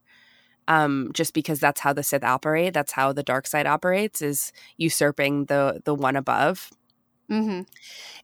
[0.67, 4.51] Um, just because that's how the Sith operate, that's how the dark side operates, is
[4.78, 6.71] usurping the the one above
[7.32, 7.61] Mm-hmm.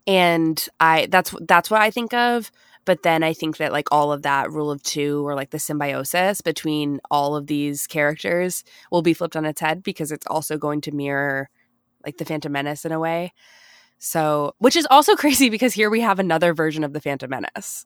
[0.08, 2.52] and i that's that's what i think of
[2.86, 5.60] but then i think that like all of that rule of two or like the
[5.60, 10.58] symbiosis between all of these characters will be flipped on its head because it's also
[10.58, 11.50] going to mirror
[12.06, 13.34] like the phantom menace in a way
[14.04, 17.86] so which is also crazy because here we have another version of the phantom menace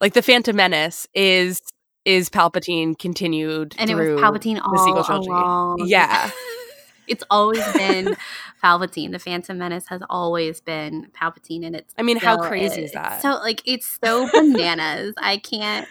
[0.00, 1.60] like the phantom menace is
[2.04, 5.28] is palpatine continued And it was Palpatine all sequel trilogy.
[5.28, 5.84] along.
[5.86, 6.30] Yeah.
[7.08, 8.16] it's always been
[8.62, 9.12] Palpatine.
[9.12, 11.94] The Phantom Menace has always been Palpatine, and it's.
[11.98, 13.20] I mean, how crazy is that?
[13.22, 15.14] So like, it's so bananas.
[15.18, 15.86] I can't.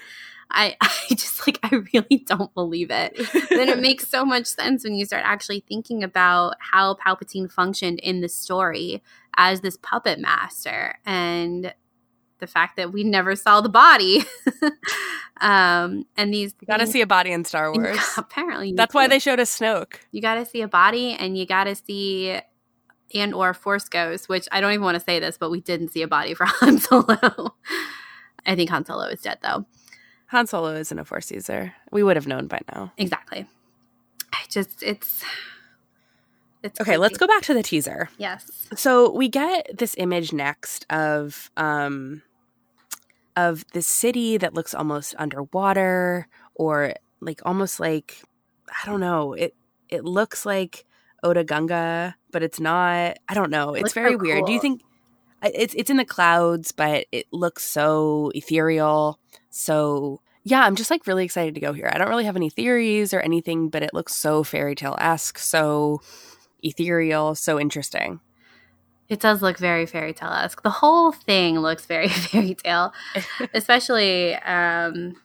[0.52, 3.16] I I just like I really don't believe it.
[3.50, 8.00] then it makes so much sense when you start actually thinking about how Palpatine functioned
[8.00, 9.04] in the story
[9.36, 11.74] as this puppet master and
[12.40, 14.24] the fact that we never saw the body.
[15.42, 18.00] um and these You gotta things- see a body in Star Wars.
[18.18, 19.96] apparently That's why they showed us Snoke.
[20.12, 22.40] you got to see a body and you got to see
[23.14, 25.90] and or force ghost which i don't even want to say this but we didn't
[25.90, 27.56] see a body for han solo
[28.46, 29.66] i think han solo is dead though
[30.28, 31.74] Han Solo isn't a Force user.
[31.92, 32.92] We would have known by now.
[32.98, 33.46] exactly
[34.34, 35.24] i just it's
[36.64, 38.10] it's Okay, let's go back to the teaser.
[38.18, 42.24] yes So we get this image next of um
[43.36, 48.22] of this city that looks almost underwater or like almost like
[48.84, 49.34] I don't know.
[49.34, 49.56] It
[49.88, 50.86] it looks like
[51.24, 53.18] Otoh Gunga, but it's not.
[53.30, 53.74] I don't know.
[53.76, 54.46] It's very weird.
[54.46, 54.82] Do you think
[55.56, 59.20] it's it's in the clouds, but it looks so ethereal.
[59.50, 61.90] So yeah, I'm just like really excited to go here.
[61.94, 65.38] I don't really have any theories or anything, but it looks so fairy tale esque,
[65.40, 66.02] so
[66.64, 68.20] ethereal, so interesting.
[69.10, 72.92] it does look very fairy tale-esque the whole thing looks very fairy tale
[73.54, 75.16] especially um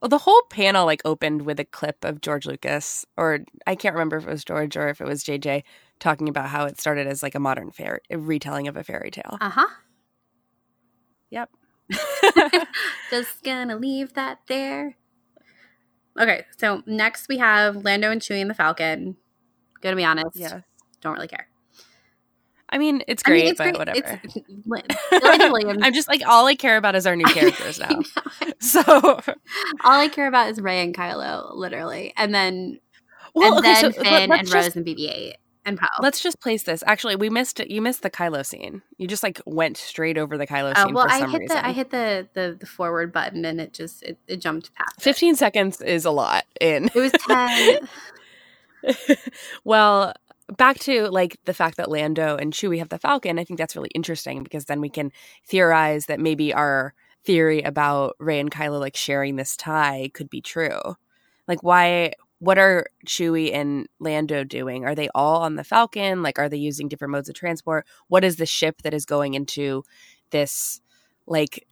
[0.00, 3.94] Well, the whole panel like opened with a clip of George Lucas, or I can't
[3.94, 5.62] remember if it was George or if it was JJ,
[5.98, 9.10] talking about how it started as like a modern fairy a retelling of a fairy
[9.10, 9.38] tale.
[9.40, 9.66] uh-huh
[11.30, 11.50] Yep.
[13.10, 14.96] Just gonna leave that there.
[16.18, 19.16] Okay, so next we have Lando and Chewie and the Falcon.
[19.80, 20.60] Gonna be honest, yeah.
[21.00, 21.48] don't really care.
[22.68, 23.78] I mean, it's I mean, great, it's but great.
[23.78, 24.20] whatever.
[25.16, 28.00] It's, I'm just like all I care about is our new characters now.
[28.58, 29.20] So, All
[30.00, 32.80] I care about is Rey and Kylo, literally, and then
[33.34, 35.34] well, and okay, then so Finn and just, Rose and BB-8
[35.66, 35.86] and Poe.
[36.00, 36.82] Let's just place this.
[36.86, 37.70] Actually, we missed it.
[37.70, 38.82] You missed the Kylo scene.
[38.98, 41.56] You just like went straight over the Kylo Uh, scene well, I hit reason.
[41.56, 44.98] the I hit the, the the forward button and it just it, it jumped past.
[44.98, 45.02] it.
[45.02, 46.86] 15 seconds is a lot in.
[46.86, 47.88] It was ten.
[49.64, 50.12] well,
[50.56, 53.76] back to like the fact that Lando and Chewie have the Falcon, I think that's
[53.76, 55.10] really interesting because then we can
[55.46, 56.94] theorize that maybe our
[57.24, 60.78] theory about Rey and Kylo like sharing this tie could be true.
[61.48, 64.84] Like why what are Chewie and Lando doing?
[64.84, 66.22] Are they all on the Falcon?
[66.22, 67.86] Like are they using different modes of transport?
[68.08, 69.82] What is the ship that is going into
[70.30, 70.80] this
[71.26, 71.66] like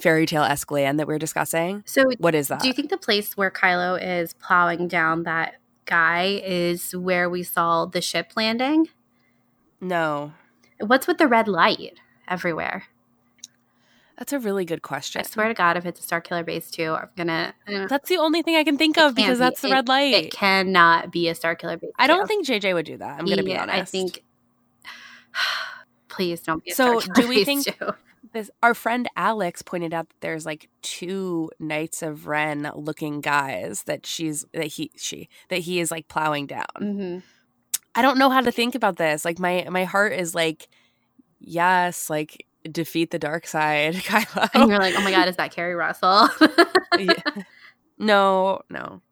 [0.00, 1.82] fairy tale esque land that we're discussing?
[1.86, 2.60] so, What is that?
[2.60, 5.54] do you think the place where Kylo is plowing down that
[5.86, 8.88] guy is where we saw the ship landing?
[9.80, 10.32] no.
[10.78, 11.94] What's with the red light
[12.28, 12.84] everywhere?
[14.18, 15.20] That's a really good question.
[15.20, 17.54] I swear to God, if it's a Starkiller Base too, I'm gonna.
[17.68, 19.40] uh, That's the only thing I can think of because be.
[19.40, 20.14] that's the It- red light.
[20.14, 21.90] It cannot be a Starkiller Base.
[21.98, 22.26] I don't 2.
[22.26, 23.18] think JJ would do that.
[23.20, 23.76] I'm to be honest.
[23.76, 24.22] I think.
[26.08, 27.92] Please don't be a So, do we think- 2.
[28.32, 33.82] this our friend Alex pointed out that there's like two Knights of Ren looking guys
[33.84, 36.64] that she's that he she that he is like plowing down.
[36.80, 37.22] Mhm.
[37.94, 39.24] I don't know how to think about this.
[39.26, 40.68] Like my my heart is like
[41.38, 44.48] yes, like defeat the dark side, Kylo.
[44.54, 46.28] And you're like, oh my God, is that Keri Russell?
[46.98, 47.42] Yeah.
[47.98, 49.02] No, no.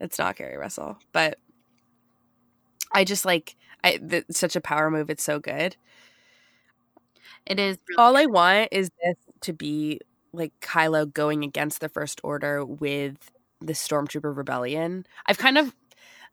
[0.00, 1.38] It's not Keri Russell, but
[2.92, 5.10] I just like I th- such a power move.
[5.10, 5.76] It's so good.
[7.46, 7.76] it is.
[7.88, 10.00] Really All I want is this to be
[10.32, 13.30] like Kylo going against the First Order with
[13.60, 15.04] the Stormtrooper Rebellion.
[15.26, 15.74] I've kind of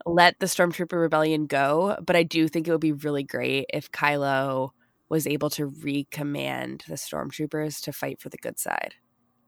[0.06, 3.92] let the Stormtrooper Rebellion go, but I do think it would be really great if
[3.92, 4.72] Kylo
[5.10, 8.96] was able to recommand the Stormtroopers to fight for the good side.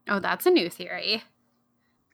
[0.08, 1.22] oh, that's a new theory.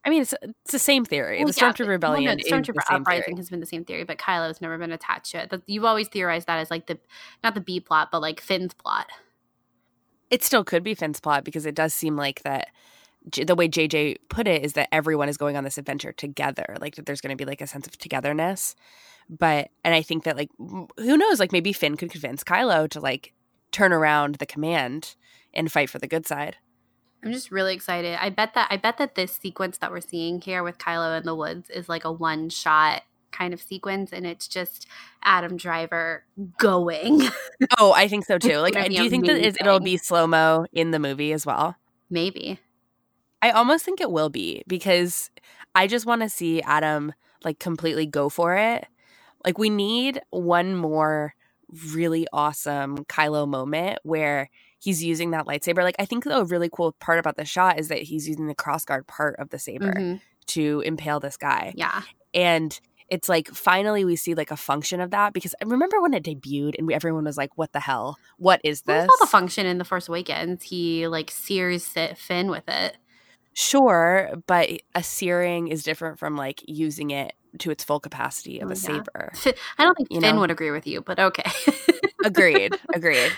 [0.04, 1.38] I mean, it's it's the same theory.
[1.38, 3.36] Well, the yeah, Stormtrooper well, Rebellion no, the is the Stormtrooper Uprising theory.
[3.36, 5.50] has been the same theory, but Kylo's never been attached to it.
[5.50, 6.98] That- You've always theorized that as like the,
[7.42, 9.06] not the B plot, but like Finn's plot.
[10.30, 12.68] It still could be Finn's plot because it does seem like that.
[13.30, 16.76] J- The way JJ put it is that everyone is going on this adventure together.
[16.80, 18.76] Like that, there's going to be like a sense of togetherness.
[19.28, 21.40] But and I think that like who knows?
[21.40, 23.32] Like maybe Finn could convince Kylo to like
[23.72, 25.16] turn around the command
[25.54, 26.56] and fight for the good side.
[27.24, 28.16] I'm just really excited.
[28.20, 31.26] I bet that I bet that this sequence that we're seeing here with Kylo in
[31.26, 34.86] the woods is like a one shot kind of sequence, and it's just
[35.22, 36.24] Adam Driver
[36.58, 37.22] going.
[37.80, 38.58] Oh, I think so too.
[38.58, 41.74] Like, do you think that it'll be slow mo in the movie as well?
[42.08, 42.60] Maybe.
[43.42, 45.30] I almost think it will be because
[45.74, 47.12] I just want to see Adam
[47.44, 48.86] like completely go for it.
[49.44, 51.34] Like we need one more
[51.92, 55.82] really awesome Kylo moment where he's using that lightsaber.
[55.82, 58.54] Like I think the really cool part about the shot is that he's using the
[58.54, 60.20] crossguard part of the saber Mhm.
[60.46, 61.72] to impale this guy.
[61.76, 62.02] Yeah.
[62.32, 62.78] And
[63.08, 66.22] it's like finally we see like a function of that because I remember when it
[66.24, 68.18] debuted and we, everyone was like, "What the hell?
[68.36, 70.62] What is this?" we saw the function in the Force Awakens.
[70.64, 72.98] He like sears Finn with it.
[73.54, 78.68] Sure, but a searing is different from like using it to its full capacity of
[78.68, 78.80] Oh, a yeah.
[78.80, 79.32] saber.
[79.78, 80.40] I don't think You Finn know?
[80.42, 81.50] would agree with you, but okay.
[82.24, 82.74] Agreed.
[82.94, 83.32] Agreed.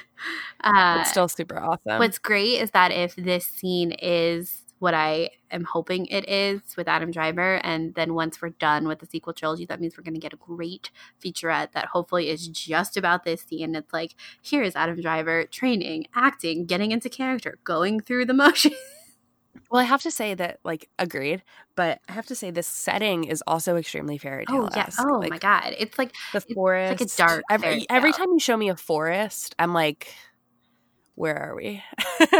[0.62, 1.98] uh, It's still super awesome.
[1.98, 6.88] What's great is that if this scene is what I am hoping it is with
[6.88, 10.14] Adam Driver, and then once we're done with the sequel trilogy, that means we're going
[10.14, 10.90] to get a great
[11.22, 13.74] featurette that hopefully is just about this scene.
[13.74, 18.72] It's like, here is Adam Driver training, acting, getting into character, going through the motion.
[19.70, 21.42] Well, I have to say that, like, agreed,
[21.76, 24.68] but I have to say this setting is also extremely fairy tale.
[24.72, 24.88] oh, yeah.
[24.98, 25.74] Oh, my God.
[25.78, 27.00] It's like, The it's forest.
[27.00, 30.12] like a dark Every, every time you show me a forest, I'm like,
[31.16, 31.82] where are we?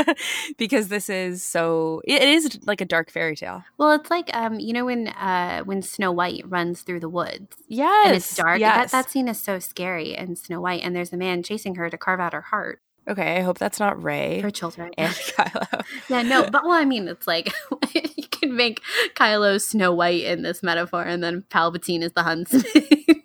[0.57, 2.01] because this is so.
[2.05, 3.63] It is like a dark fairy tale.
[3.77, 7.55] well, it's like, um, you know, when uh, when Snow White runs through the woods
[7.69, 8.07] Yes.
[8.07, 8.59] and it's dark.
[8.59, 8.91] Yes.
[8.91, 11.91] That, that scene is so scary in Snow White, and there's a man chasing her
[11.91, 14.93] to carve out her heart okay, I hope that's not Rey for children.
[14.97, 15.85] and Kylo.
[16.09, 17.53] Yeah, no, but well, I mean, it's like
[17.95, 18.81] you can make
[19.15, 22.65] Kylo Snow White in this metaphor, and then Palpatine is the huntsman.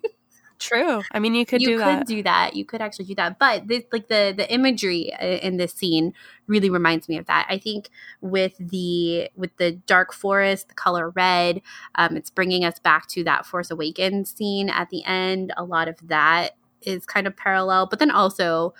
[0.58, 1.02] True.
[1.12, 1.76] I mean, you could do that.
[1.76, 2.06] you do could that.
[2.06, 2.56] do that.
[2.56, 3.38] You could actually do that.
[3.38, 6.14] But this, like the the imagery in this scene
[6.46, 7.46] really reminds me of that.
[7.50, 7.90] I think
[8.22, 11.60] with the with the dark forest, the color red,
[11.96, 15.52] um, it's bringing us back to that Force Awakens scene at the end.
[15.58, 18.72] A lot of that is kind of parallel, but then also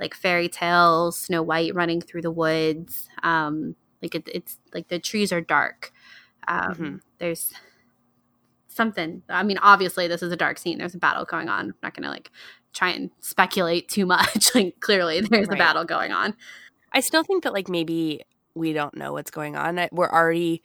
[0.00, 3.08] like fairy tales, Snow White running through the woods.
[3.22, 5.92] Um, like it, it's like the trees are dark.
[6.48, 7.00] Um, Mhm.
[7.18, 7.52] There's
[8.68, 9.22] something.
[9.28, 10.78] I mean, obviously, this is a dark scene.
[10.78, 11.66] There's a battle going on.
[11.66, 12.30] I'm not going to like
[12.72, 14.54] try and speculate too much.
[14.54, 16.34] like, clearly, there's a battle going on.
[16.92, 18.22] I still think that like maybe
[18.54, 19.86] we don't know what's going on.
[19.92, 20.62] We're already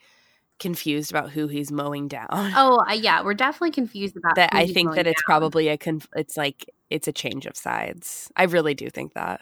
[0.57, 2.27] confused about who he's mowing down.
[2.31, 5.25] Oh, uh, yeah, we're definitely confused about that I think that it's down.
[5.25, 8.31] probably a conf- it's like it's a change of sides.
[8.35, 9.41] I really do think that.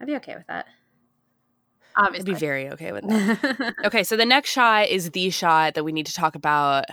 [0.00, 0.66] I'd be okay with that.
[1.94, 3.74] I'd be very okay with that.
[3.84, 6.86] okay, so the next shot is the shot that we need to talk about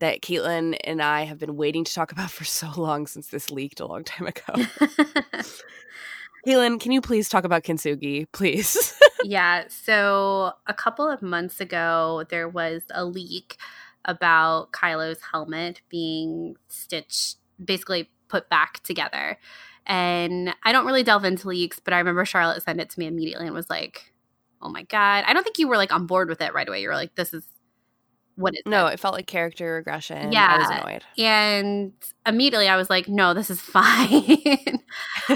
[0.00, 3.50] that Caitlin and I have been waiting to talk about for so long since this
[3.50, 4.42] leaked a long time ago.
[6.46, 8.98] Caitlin, can you please talk about Kintsugi, please?
[9.24, 9.64] yeah.
[9.68, 13.56] So a couple of months ago, there was a leak
[14.04, 19.38] about Kylo's helmet being stitched, basically put back together.
[19.86, 23.06] And I don't really delve into leaks, but I remember Charlotte sent it to me
[23.06, 24.12] immediately and was like,
[24.60, 26.82] "Oh my god!" I don't think you were like on board with it right away.
[26.82, 27.44] You were like, "This is
[28.34, 30.32] what is no, this?" it felt like character regression.
[30.32, 31.04] Yeah, I was annoyed.
[31.18, 31.92] And
[32.26, 34.80] immediately I was like, "No, this is fine."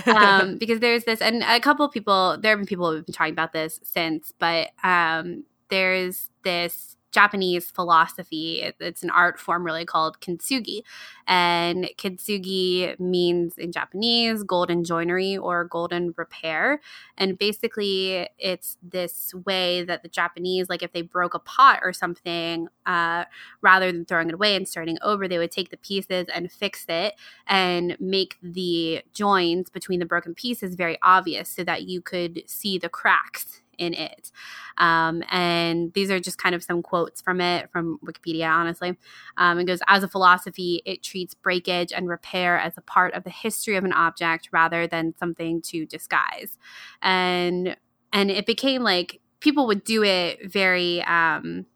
[0.06, 3.34] um, because there's this, and a couple people, there have been people who've been talking
[3.34, 8.62] about this since, but um, there's this Japanese philosophy.
[8.66, 10.78] It- it's an art form really called kintsugi.
[11.26, 16.80] And kintsugi means in Japanese golden joinery or golden repair.
[17.16, 21.92] And basically, it's this way that the Japanese, like if they broke a pot or
[21.92, 23.24] something, uh,
[23.60, 26.86] rather than throwing it away and starting over, they would take the pieces and fix
[26.88, 27.14] it
[27.46, 32.78] and make the joins between the broken pieces very obvious so that you could see
[32.78, 34.30] the cracks in it.
[34.76, 38.96] Um, and these are just kind of some quotes from it from Wikipedia, honestly.
[39.36, 43.24] Um, it goes, as a philosophy, it treats breakage and repair as a part of
[43.24, 46.58] the history of an object rather than something to disguise.
[47.02, 47.76] And
[48.12, 51.66] and it became like people would do it very um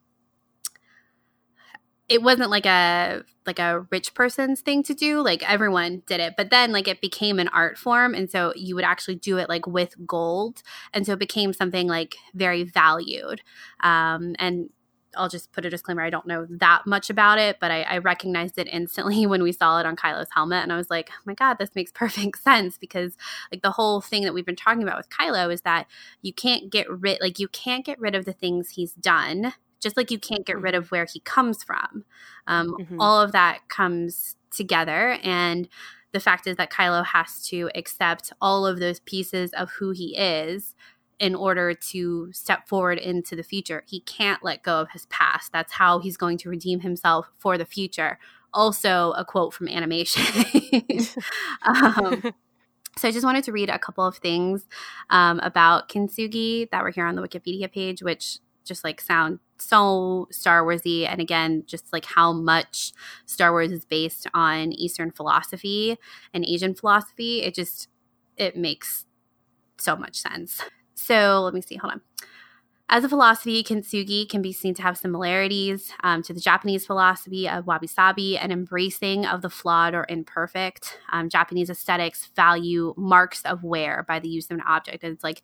[2.09, 6.35] it wasn't like a like a rich person's thing to do like everyone did it
[6.37, 9.49] but then like it became an art form and so you would actually do it
[9.49, 10.63] like with gold
[10.93, 13.41] and so it became something like very valued
[13.81, 14.71] um and
[15.17, 16.03] I'll just put a disclaimer.
[16.03, 19.53] I don't know that much about it, but I, I recognized it instantly when we
[19.53, 20.63] saw it on Kylo's helmet.
[20.63, 23.17] And I was like, oh my God, this makes perfect sense because
[23.51, 25.87] like the whole thing that we've been talking about with Kylo is that
[26.23, 29.97] you can't get rid like you can't get rid of the things he's done just
[29.97, 32.05] like you can't get rid of where he comes from.
[32.47, 32.97] Um, Mhm.
[32.99, 35.69] all of that comes together and
[36.13, 40.15] the fact is that kylo has to accept all of those pieces of who he
[40.17, 40.75] is
[41.19, 43.83] in order to step forward into the future.
[43.87, 45.53] He can't let go of his past.
[45.53, 48.19] That's how he's going to redeem himself for the future.
[48.53, 50.23] Also a quote from animation.
[51.63, 52.23] Um,
[52.99, 54.67] so I just wanted to read a couple of things
[55.11, 60.27] um, about kintsugi that were here on the Wikipedia page, which just like sound so
[60.31, 62.93] Star Warsy, and again, just like how much
[63.27, 65.99] Star Wars is based on Eastern philosophy
[66.35, 67.43] and Asian philosophy.
[67.43, 67.89] It just
[68.37, 69.07] it makes
[69.79, 70.63] so much sense.
[70.95, 71.77] So let me see.
[71.77, 72.01] Hold on.
[72.89, 77.49] As a philosophy, kintsugi can be seen to have similarities um, to the Japanese philosophy
[77.49, 80.99] of wabi sabi and embracing of the flawed or imperfect.
[81.11, 85.05] Um, Japanese aesthetics value marks of wear by the use of an object.
[85.05, 85.41] And it's like,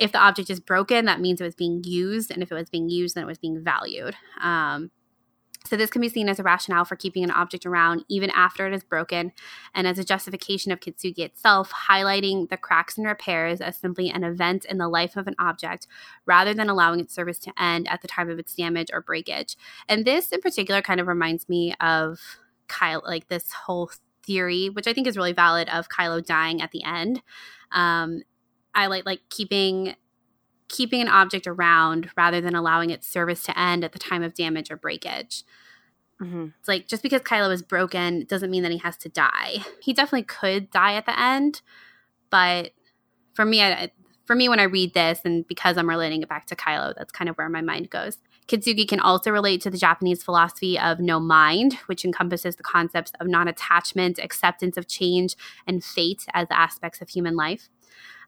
[0.00, 2.30] if the object is broken, that means it was being used.
[2.30, 4.16] And if it was being used, then it was being valued.
[4.40, 4.90] Um,
[5.66, 8.66] so, this can be seen as a rationale for keeping an object around even after
[8.66, 9.30] it is broken,
[9.74, 14.24] and as a justification of kintsugi itself, highlighting the cracks and repairs as simply an
[14.24, 15.86] event in the life of an object
[16.24, 19.54] rather than allowing its service to end at the time of its damage or breakage.
[19.86, 22.18] And this in particular kind of reminds me of
[22.66, 23.90] Kyle, like this whole
[24.24, 27.22] theory, which I think is really valid, of Kylo dying at the end.
[27.70, 28.22] Um,
[28.74, 29.94] I like like keeping
[30.68, 34.34] keeping an object around rather than allowing its service to end at the time of
[34.34, 35.42] damage or breakage.
[36.22, 36.48] Mm-hmm.
[36.58, 39.64] It's like just because Kylo is broken doesn't mean that he has to die.
[39.80, 41.62] He definitely could die at the end,
[42.30, 42.72] but
[43.34, 43.90] for me, I,
[44.26, 47.10] for me, when I read this and because I'm relating it back to Kylo, that's
[47.10, 48.18] kind of where my mind goes.
[48.46, 53.12] Kintsugi can also relate to the Japanese philosophy of no mind, which encompasses the concepts
[53.18, 55.36] of non attachment, acceptance of change,
[55.66, 57.68] and fate as aspects of human life.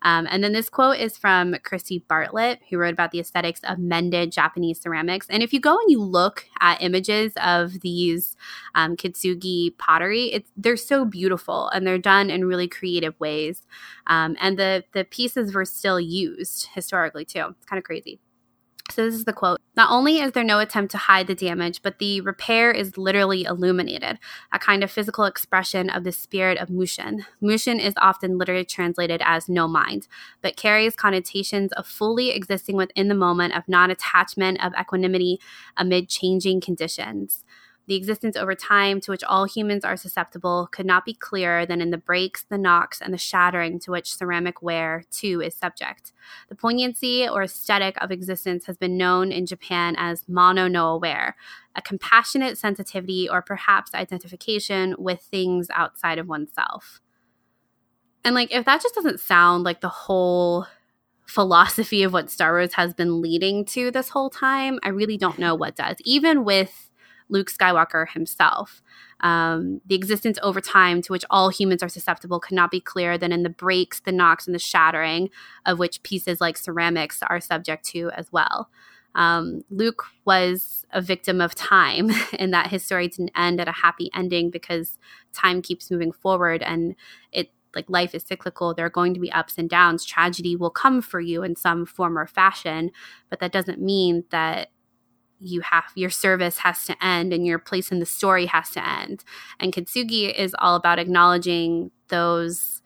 [0.03, 3.79] Um, and then this quote is from Christy Bartlett, who wrote about the aesthetics of
[3.79, 5.27] mended Japanese ceramics.
[5.31, 8.37] And if you go and you look at images of these
[8.75, 13.63] um, kintsugi pottery, they're so beautiful and they're done in really creative ways.
[14.09, 17.47] Um, and the the pieces were still used historically too.
[17.51, 18.21] It's kind of crazy.
[18.97, 21.99] This is the quote Not only is there no attempt to hide the damage, but
[21.99, 24.19] the repair is literally illuminated,
[24.53, 27.25] a kind of physical expression of the spirit of Mushin.
[27.41, 30.09] Mushin is often literally translated as no mind,
[30.43, 35.41] but carries connotations of fully existing within the moment, of non attachment, of equanimity
[35.77, 37.45] amid changing conditions.
[37.89, 41.81] The existence over time to which all humans are susceptible could not be clearer than
[41.81, 46.13] in the breaks, the knocks, and the shattering to which ceramic ware, too, is subject.
[46.49, 51.35] The poignancy or aesthetic of existence has been known in Japan as mono no aware,
[51.75, 57.01] a compassionate sensitivity or perhaps identification with things outside of oneself.
[58.25, 60.67] And, like, if that just doesn't sound like the whole
[61.27, 65.41] philosophy of what Star Wars has been leading to this whole time, I really don't
[65.41, 65.97] know what does.
[66.05, 66.91] Even with
[67.33, 68.83] Luke Skywalker himself.
[69.21, 73.33] Um, the existence over time to which all humans are susceptible cannot be clearer than
[73.33, 75.31] in the breaks, the knocks, and the shattering
[75.65, 78.69] of which pieces like ceramics are subject to as well.
[79.15, 83.73] Um, Luke was a victim of time, and that his story didn't end at a
[83.73, 84.99] happy ending because
[85.33, 86.95] time keeps moving forward and
[87.33, 90.69] it like life is cyclical there are going to be ups and downs tragedy will
[90.69, 92.91] come for you in some form or fashion
[93.31, 94.69] but that doesn't mean that
[95.43, 98.87] you have your service has to end and your place in the story has to
[98.89, 99.25] end.
[99.59, 102.81] And Kintsugi is all about acknowledging those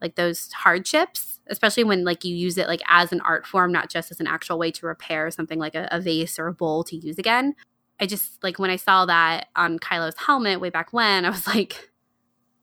[0.00, 3.90] like those hardships, especially when like you use it like as an art form, not
[3.90, 6.84] just as an actual way to repair something like a, a vase or a bowl
[6.84, 7.54] to use again.
[8.00, 11.46] I just like when I saw that on Kylo's helmet way back when, I was
[11.46, 11.90] like,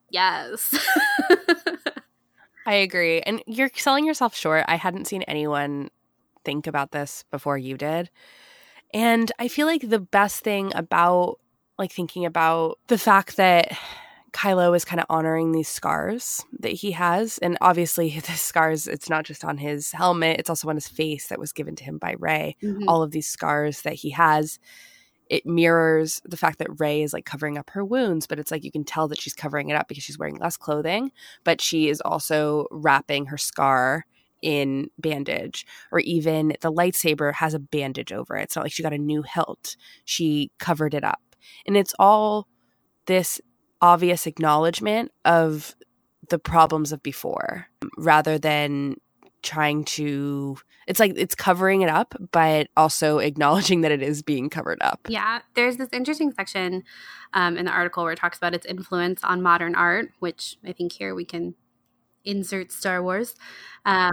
[0.10, 0.76] yes.
[2.66, 3.22] I agree.
[3.22, 4.66] And you're selling yourself short.
[4.68, 5.90] I hadn't seen anyone
[6.46, 8.10] think about this before you did.
[8.94, 11.40] And I feel like the best thing about
[11.78, 13.76] like thinking about the fact that
[14.34, 17.38] Kylo is kind of honoring these scars that he has.
[17.40, 21.28] And obviously, the scars, it's not just on his helmet, it's also on his face
[21.28, 22.56] that was given to him by Rey.
[22.64, 22.88] Mm-hmm.
[22.88, 24.60] All of these scars that he has,
[25.30, 28.64] it mirrors the fact that Rey is like covering up her wounds, but it's like
[28.64, 31.12] you can tell that she's covering it up because she's wearing less clothing,
[31.44, 34.06] but she is also wrapping her scar
[34.42, 38.44] in bandage or even the lightsaber has a bandage over it.
[38.44, 39.76] It's not like she got a new hilt.
[40.06, 41.22] She covered it up.
[41.66, 42.48] And it's all
[43.06, 43.42] this
[43.82, 45.76] obvious acknowledgement of
[46.30, 48.96] the problems of before rather than
[49.42, 50.56] trying to
[50.88, 55.00] it's like it's covering it up but also acknowledging that it is being covered up
[55.10, 56.84] yeah there's this interesting section
[57.34, 60.72] um, in the article where it talks about its influence on modern art which i
[60.72, 61.56] think here we can
[62.26, 63.36] insert Star Wars.
[63.84, 64.12] Um,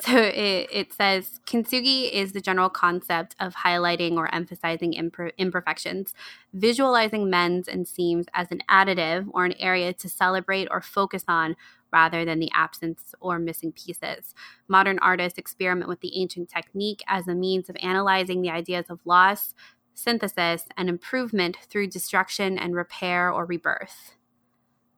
[0.00, 6.14] so it, it says kintsugi is the general concept of highlighting or emphasizing imper- imperfections,
[6.54, 11.56] visualizing mends and seams as an additive or an area to celebrate or focus on
[11.92, 14.34] rather than the absence or missing pieces.
[14.66, 19.00] Modern artists experiment with the ancient technique as a means of analyzing the ideas of
[19.04, 19.54] loss,
[19.92, 24.14] synthesis, and improvement through destruction and repair or rebirth.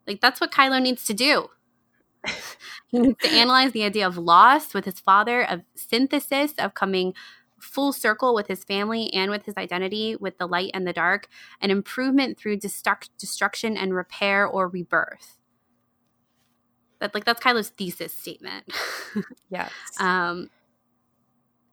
[0.06, 1.51] Like that's what Kylo needs to do
[2.95, 7.15] to analyze the idea of loss with his father, of synthesis, of coming
[7.61, 11.28] full circle with his family and with his identity, with the light and the dark,
[11.61, 15.39] and improvement through destruct- destruction and repair or rebirth.
[17.01, 18.73] That like that's Kylo's thesis statement.
[19.51, 19.70] yes.
[20.01, 20.51] Um,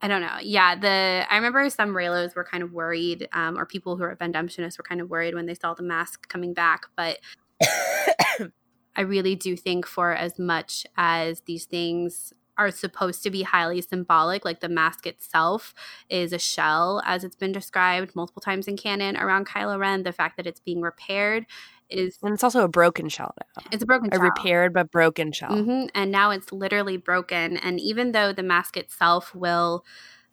[0.02, 0.38] I don't know.
[0.42, 4.16] Yeah, the I remember some Reylos were kind of worried, um, or people who are
[4.16, 6.86] Bendemptionists were kind of worried when they saw the mask coming back.
[6.96, 7.18] But
[8.96, 13.82] I really do think for as much as these things are supposed to be highly
[13.82, 15.74] symbolic, like the mask itself
[16.10, 20.04] is a shell, as it's been described multiple times in canon around Kylo Ren.
[20.04, 21.46] The fact that it's being repaired
[21.90, 23.64] is and it's also a broken shell now.
[23.72, 24.24] It's a broken a shell.
[24.24, 25.52] repaired but broken shell.
[25.52, 25.88] Mm-hmm.
[25.94, 27.58] And now it's literally broken.
[27.58, 29.84] And even though the mask itself will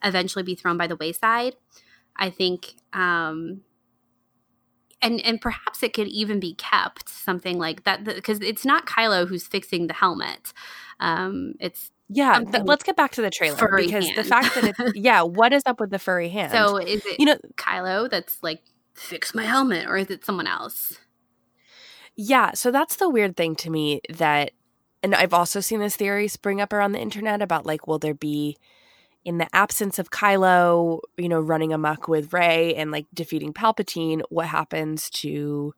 [0.02, 1.56] eventually be thrown by the wayside,
[2.16, 3.62] I think um,
[5.02, 9.28] and and perhaps it could even be kept something like that because it's not Kylo
[9.28, 10.52] who's fixing the helmet.
[11.00, 12.40] Um, it's yeah.
[12.40, 14.16] Th- let's get back to the trailer because hand.
[14.16, 16.52] the fact that it's yeah, what is up with the furry hand?
[16.52, 18.62] So is it you know Kylo that's like
[18.94, 20.98] fix my helmet, or is it someone else?
[22.16, 24.50] Yeah, so that's the weird thing to me that,
[25.02, 28.14] and I've also seen this theory spring up around the internet about like, will there
[28.14, 28.58] be
[29.24, 34.22] in the absence of Kylo, you know, running amok with Rey and like defeating Palpatine,
[34.30, 35.74] what happens to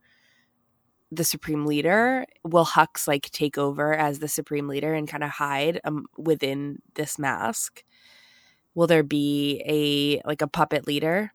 [1.13, 2.25] the supreme leader?
[2.43, 6.81] Will Hux like take over as the supreme leader and kind of hide um, within
[6.95, 7.85] this mask?
[8.75, 11.33] Will there be a like a puppet leader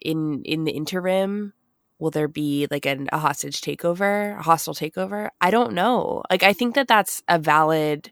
[0.00, 1.52] in in the interim?
[1.98, 5.28] Will there be like an, a hostage takeover, a hostile takeover?
[5.40, 6.22] I don't know.
[6.30, 8.10] Like I think that that's a valid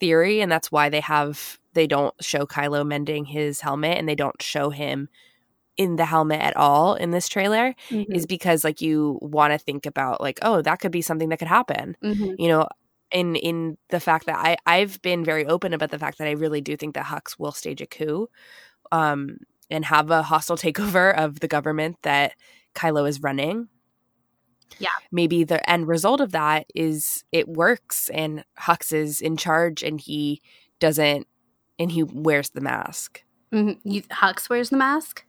[0.00, 4.16] theory, and that's why they have they don't show Kylo mending his helmet and they
[4.16, 5.08] don't show him
[5.76, 8.12] in the helmet at all in this trailer mm-hmm.
[8.12, 11.38] is because like you want to think about like oh that could be something that
[11.38, 12.32] could happen mm-hmm.
[12.38, 12.66] you know
[13.12, 16.32] in in the fact that I I've been very open about the fact that I
[16.32, 18.28] really do think that Hux will stage a coup
[18.90, 19.36] um
[19.70, 22.32] and have a hostile takeover of the government that
[22.74, 23.68] Kylo is running
[24.78, 29.82] yeah maybe the end result of that is it works and Hux is in charge
[29.82, 30.40] and he
[30.80, 31.26] doesn't
[31.78, 33.22] and he wears the mask.
[33.52, 33.88] Mm-hmm.
[33.88, 35.24] You, Hux wears the mask.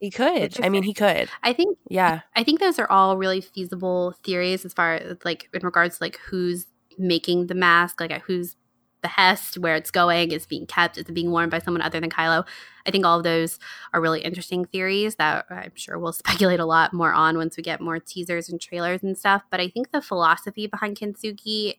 [0.00, 0.62] He could.
[0.62, 1.28] I mean, he could.
[1.42, 1.78] I think.
[1.88, 2.20] Yeah.
[2.36, 6.04] I think those are all really feasible theories as far as like in regards to
[6.04, 6.66] like who's
[6.98, 8.56] making the mask, like who's
[9.04, 12.10] behest, where it's going, is being kept, is it being worn by someone other than
[12.10, 12.46] Kylo.
[12.86, 13.58] I think all of those
[13.92, 17.62] are really interesting theories that I'm sure we'll speculate a lot more on once we
[17.62, 19.42] get more teasers and trailers and stuff.
[19.50, 21.78] But I think the philosophy behind Kintsugi,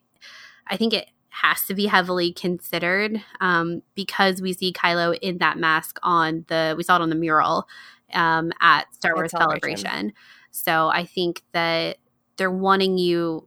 [0.68, 1.10] I think it
[1.42, 6.74] has to be heavily considered um, because we see Kylo in that mask on the
[6.76, 7.68] we saw it on the mural
[8.14, 9.76] um, at Star Wars Celebration.
[9.78, 10.12] Celebration.
[10.50, 11.98] So I think that
[12.36, 13.46] they're wanting you.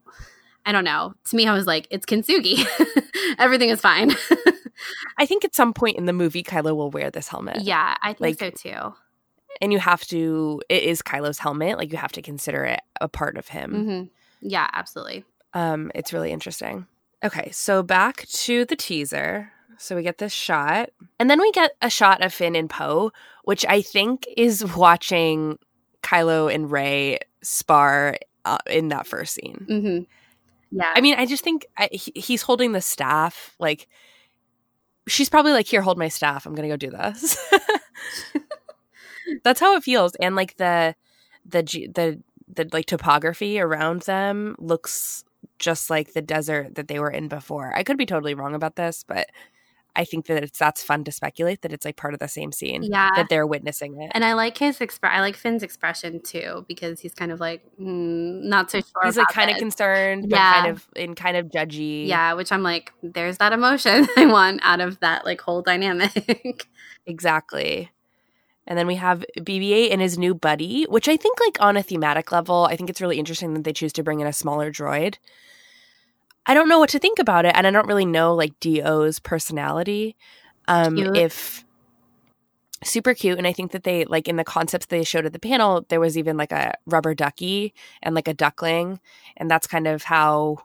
[0.65, 1.15] I don't know.
[1.29, 2.63] To me, I was like, it's Kintsugi.
[3.39, 4.11] Everything is fine.
[5.17, 7.61] I think at some point in the movie, Kylo will wear this helmet.
[7.61, 8.93] Yeah, I think like, so too.
[9.61, 10.61] And you have to.
[10.69, 11.77] It is Kylo's helmet.
[11.77, 13.71] Like you have to consider it a part of him.
[13.73, 14.47] Mm-hmm.
[14.47, 15.25] Yeah, absolutely.
[15.53, 16.85] Um, it's really interesting.
[17.23, 19.51] Okay, so back to the teaser.
[19.77, 20.89] So we get this shot,
[21.19, 23.11] and then we get a shot of Finn and Poe,
[23.45, 25.57] which I think is watching
[26.03, 29.65] Kylo and Rey spar uh, in that first scene.
[29.69, 30.77] Mm-hmm.
[30.77, 33.55] Yeah, I mean, I just think I, he, he's holding the staff.
[33.57, 33.87] Like,
[35.07, 36.45] she's probably like, "Here, hold my staff.
[36.45, 37.37] I'm gonna go do this."
[39.43, 40.93] That's how it feels, and like the
[41.45, 42.21] the the
[42.53, 45.23] the like topography around them looks
[45.60, 47.73] just like the desert that they were in before.
[47.76, 49.27] I could be totally wrong about this, but
[49.95, 52.52] I think that it's that's fun to speculate that it's like part of the same
[52.52, 52.84] scene.
[52.84, 54.11] Yeah, that they're witnessing it.
[54.14, 55.11] And I like his express.
[55.14, 59.03] I like Finn's expression too because he's kind of like mm, not so sure.
[59.03, 62.07] He's like kind of concerned, yeah, kind of in kind of judgy.
[62.07, 66.68] Yeah, which I'm like, there's that emotion I want out of that like whole dynamic.
[67.06, 67.90] exactly.
[68.68, 71.81] And then we have BB-8 and his new buddy, which I think like on a
[71.81, 74.72] thematic level, I think it's really interesting that they choose to bring in a smaller
[74.72, 75.15] droid
[76.45, 79.19] I don't know what to think about it, and I don't really know like D-O's
[79.19, 80.15] personality.
[80.67, 81.63] Um, if
[82.83, 85.39] super cute, and I think that they like in the concepts they showed at the
[85.39, 88.99] panel, there was even like a rubber ducky and like a duckling,
[89.37, 90.57] and that's kind of how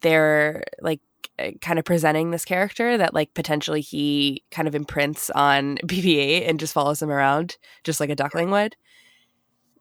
[0.00, 1.00] they're like
[1.38, 6.48] uh, kind of presenting this character that like potentially he kind of imprints on BB-8
[6.48, 8.76] and just follows him around just like a duckling would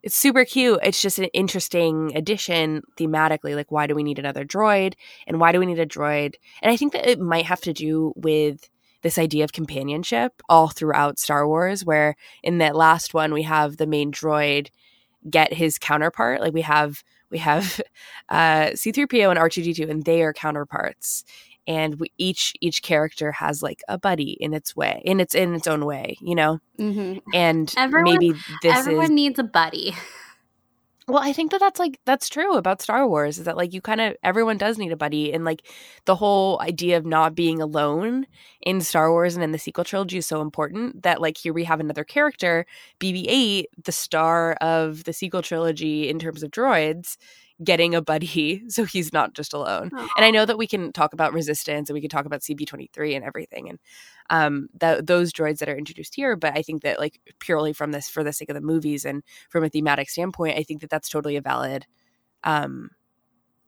[0.06, 0.80] it's super cute.
[0.84, 3.56] It's just an interesting addition thematically.
[3.56, 4.94] Like, why do we need another droid?
[5.26, 6.36] And why do we need a droid?
[6.62, 8.70] And I think that it might have to do with
[9.02, 13.78] this idea of companionship all throughout Star Wars, where in that last one, we have
[13.78, 14.70] the main droid
[15.28, 16.40] get his counterpart.
[16.40, 17.04] Like, we have.
[17.32, 17.82] We have
[18.30, 21.26] uh, C3PO and R2D2, and they are counterparts
[21.68, 25.54] and we, each each character has like a buddy in its way in its in
[25.54, 27.20] its own way you know mm-hmm.
[27.34, 28.32] and everyone, maybe
[28.62, 29.96] this is everyone is, needs a buddy
[31.08, 33.82] Well, I think that that's like that's true about Star Wars is that like you
[33.82, 35.62] kind of everyone does need a buddy and like
[36.06, 38.26] the whole idea of not being alone
[38.62, 41.64] in Star Wars and in the sequel trilogy is so important that like here we
[41.64, 42.66] have another character,
[43.00, 47.18] BB-8, the star of the sequel trilogy in terms of droids,
[47.64, 49.90] getting a buddy so he's not just alone.
[49.94, 53.16] And I know that we can talk about resistance and we can talk about CB23
[53.16, 53.80] and everything and
[54.30, 57.92] um that those droids that are introduced here, but I think that like purely from
[57.92, 60.90] this for the sake of the movies and from a thematic standpoint, I think that
[60.90, 61.86] that's totally a valid
[62.44, 62.92] um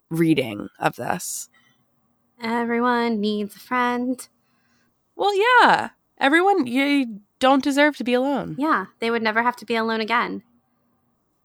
[0.09, 1.49] reading of this.
[2.41, 4.27] Everyone needs a friend.
[5.15, 5.89] Well, yeah.
[6.19, 8.55] Everyone you don't deserve to be alone.
[8.57, 10.43] Yeah, they would never have to be alone again.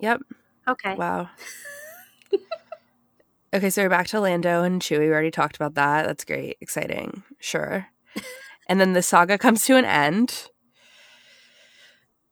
[0.01, 0.21] Yep.
[0.69, 0.95] Okay.
[0.95, 1.31] Wow.
[3.55, 5.01] okay, so we're back to Lando and Chewie.
[5.01, 6.07] We already talked about that.
[6.07, 6.57] That's great.
[6.61, 7.23] Exciting.
[7.41, 7.87] Sure.
[8.69, 10.49] and then the saga comes to an end.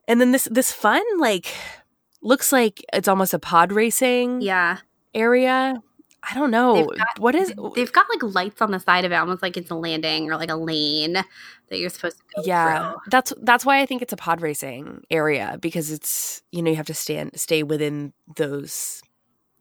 [0.08, 1.54] And then this this fun like
[2.22, 4.78] looks like it's almost a pod racing Yeah.
[5.14, 5.80] area.
[6.22, 6.84] I don't know.
[6.84, 9.70] Got- what is They've got like lights on the side of it, almost like it's
[9.70, 13.00] a landing or like a lane that you're supposed to go yeah through.
[13.10, 16.76] that's that's why i think it's a pod racing area because it's you know you
[16.76, 19.02] have to stand stay within those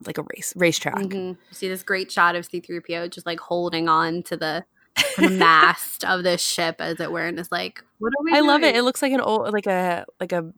[0.06, 1.38] like a race racetrack Mhm.
[1.52, 4.66] See this great shot of C3PO just like holding on to the
[5.20, 8.64] mast of this ship, as it were, and it's like, what are we i love
[8.64, 10.52] it it looks like an old like a like a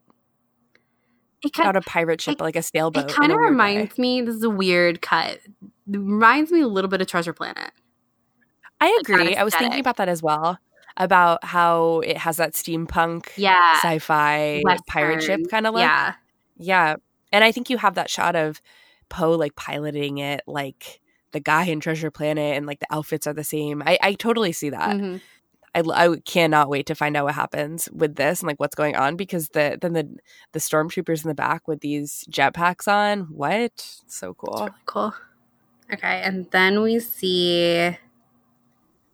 [1.44, 3.46] It kind not a pirate ship it- but like a sailboat It kind of weird
[3.46, 3.50] way.
[3.50, 4.20] reminds me.
[4.22, 5.38] This is a weird cut.
[5.38, 7.72] It reminds me a little bit of Treasure Planet.
[8.80, 10.58] i agree i was thinking about that as well
[10.96, 16.14] about how it has that steampunk Yeah, sci-fi pirate ship kind of look Yeah,
[16.56, 16.96] Yeah.
[17.34, 18.60] And I think you have that shot of
[19.12, 21.00] Poe like piloting it like
[21.32, 23.82] the guy in Treasure Planet and like the outfits are the same.
[23.86, 24.96] I, I totally see that.
[24.96, 25.20] Mhm.
[25.74, 28.94] I, I cannot wait to find out what happens with this and like what's going
[28.96, 30.06] on because the then the
[30.52, 33.20] the stormtroopers in the back with these jetpacks on.
[33.30, 33.72] What?
[34.06, 34.58] So cool.
[34.66, 35.14] really cool.
[35.92, 37.96] Okay, and then we see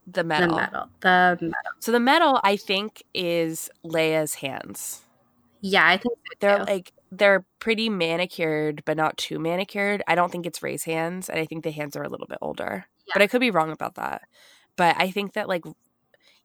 [0.06, 0.48] The metal.
[0.50, 0.88] the metal.
[1.00, 1.72] The metal.
[1.80, 5.02] So the metal I think is Leia's hands.
[5.60, 10.02] Yeah, I think so They're like they're pretty manicured, but not too manicured.
[10.06, 12.38] I don't think it's Rey's hands, and I think the hands are a little bit
[12.42, 12.86] older.
[13.06, 13.12] Yeah.
[13.14, 14.22] But I could be wrong about that.
[14.76, 15.64] But I think that like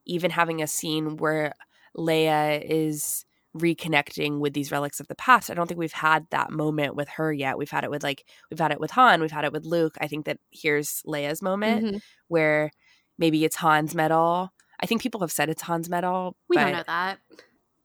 [0.06, 1.54] even having a scene where
[1.98, 3.26] Leia is
[3.58, 7.08] reconnecting with these relics of the past, I don't think we've had that moment with
[7.10, 7.58] her yet.
[7.58, 9.96] We've had it with like we've had it with Han, we've had it with Luke.
[10.02, 12.02] I think that here's Leia's moment Mhm.
[12.30, 12.72] where
[13.18, 14.52] maybe it's Han's medal.
[14.80, 16.36] I think people have said it's Han's medal.
[16.50, 17.20] We don't know that.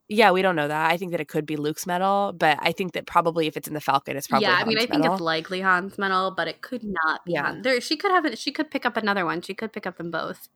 [0.08, 0.90] Yeah, we don't know that.
[0.90, 3.68] I think that it could be Luke's medal, but I think that probably if it's
[3.68, 5.14] in the Falcon, it's probably yeah, I mean, I Han's think medal.
[5.16, 7.42] it's likely Han's medal, but it could not be Yeah.
[7.46, 7.62] Han.
[7.62, 8.24] There, she could have.
[8.24, 9.42] it- She could pick up another one.
[9.42, 10.48] She could pick up them both,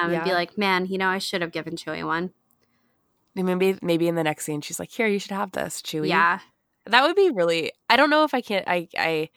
[0.00, 2.32] um, and be like, "Man, you know, I should have given Chewie one."
[3.36, 6.38] maybe maybe in the next scene, she's like, "Here, you should have this, Chewie." Yeah,
[6.86, 7.72] that would be really.
[7.88, 8.64] I don't know if I can't.
[8.68, 9.28] I I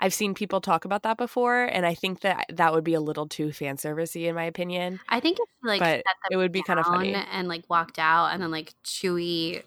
[0.00, 3.00] I've seen people talk about that before, and I think that that would be a
[3.00, 4.98] little too fan servicey in my opinion.
[5.08, 7.14] I think if like But it would be kind of funny.
[7.14, 9.62] and like walked out, and then like Chewie,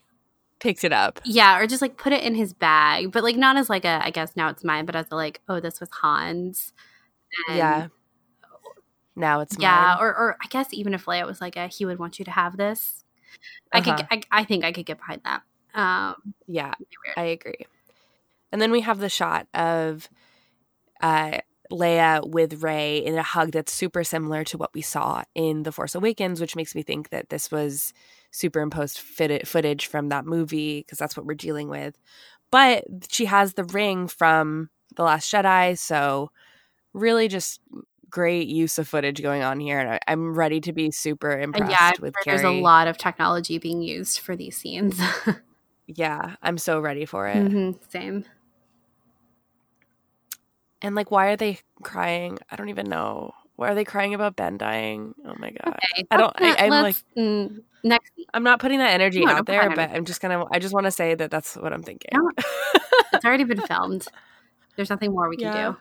[0.60, 1.20] Picked it up.
[1.24, 4.02] yeah, or just like put it in his bag, but like not as like a,
[4.04, 6.74] I guess now it's mine, but as a like, oh, this was Han's.
[7.48, 7.88] And- yeah.
[9.16, 9.98] Now it's yeah, mine.
[10.04, 12.32] or or I guess even if Leia was like, a, he would want you to
[12.32, 13.04] have this.
[13.72, 13.98] I Uh-huh.
[13.98, 15.42] could, I, I think I could get behind that.
[15.76, 17.18] Um, Yeah, it'd be weird.
[17.18, 17.66] I agree.
[18.54, 20.08] And then we have the shot of
[21.02, 21.40] uh,
[21.72, 25.72] Leia with Rey in a hug that's super similar to what we saw in The
[25.72, 27.94] Force Awakens, which makes me think that this was
[28.30, 32.00] superimposed fit- footage from that movie because that's what we're dealing with.
[32.52, 36.30] But she has the ring from The Last Jedi, so
[36.94, 37.60] really just
[38.08, 39.80] great use of footage going on here.
[39.80, 42.38] And I- I'm ready to be super impressed yeah, with Carrie.
[42.38, 45.02] there's a lot of technology being used for these scenes.
[45.88, 47.36] Yeah, I'm so ready for it.
[47.36, 48.26] Mhm, Same.
[50.84, 52.38] And like, why are they crying?
[52.52, 53.32] I don't even know.
[53.56, 55.14] Why are they crying about Ben dying?
[55.26, 55.76] Oh my god!
[55.76, 56.34] Okay, I don't.
[56.40, 58.12] I, I'm like, mm, next.
[58.34, 59.92] I'm not putting that energy No, out there, but.
[59.92, 60.44] I'm just gonna.
[60.52, 62.12] I just want to say that that's what I'm thinking.
[62.14, 62.30] No.
[63.14, 64.08] It's already been filmed.
[64.76, 65.74] There's nothing more we can Yeah.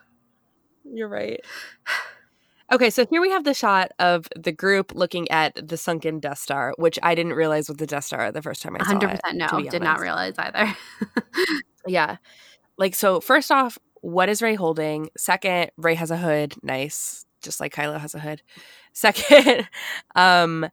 [0.83, 0.95] do.
[0.95, 1.41] You're right.
[2.71, 6.39] Okay, so here we have the shot of the group looking at the sunken Death
[6.39, 9.13] Star, which I didn't realize was the Death Star the first time I saw 100%
[9.13, 9.35] it.
[9.35, 9.47] no.
[9.47, 10.75] to be Did not realize either.
[11.87, 12.15] Yeah.
[12.77, 15.09] Like, so first off, what is Rey holding?
[15.15, 16.55] Second, Rey has a hood.
[16.61, 17.25] Nice.
[17.41, 18.41] Just like Kylo has a hood.
[18.93, 19.67] Second,
[20.13, 20.69] um,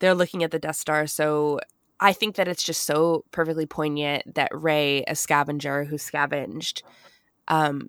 [0.00, 1.06] they're looking at the Death Star.
[1.06, 1.60] So
[1.98, 6.82] I think that it's just so perfectly poignant that Rey, a scavenger who scavenged
[7.48, 7.88] um,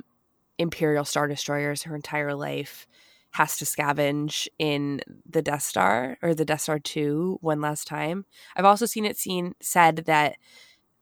[0.57, 2.87] Imperial Star Destroyers her entire life,
[3.31, 8.25] has to scavenge in the Death Star or the Death Star 2 one last time.
[8.55, 10.37] I've also seen it seen said that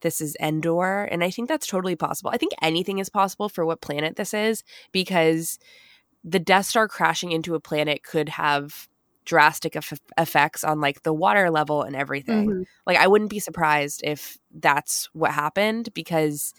[0.02, 1.04] this is Endor.
[1.06, 2.32] And I think that's totally possible.
[2.34, 5.58] I think anything is possible for what planet this is because
[6.24, 8.88] the Death Star crashing into a planet could have
[9.26, 12.50] drastic eff- effects on like the water level and everything.
[12.50, 12.66] Mhm.
[12.86, 16.54] Like I wouldn't be surprised if that's what happened because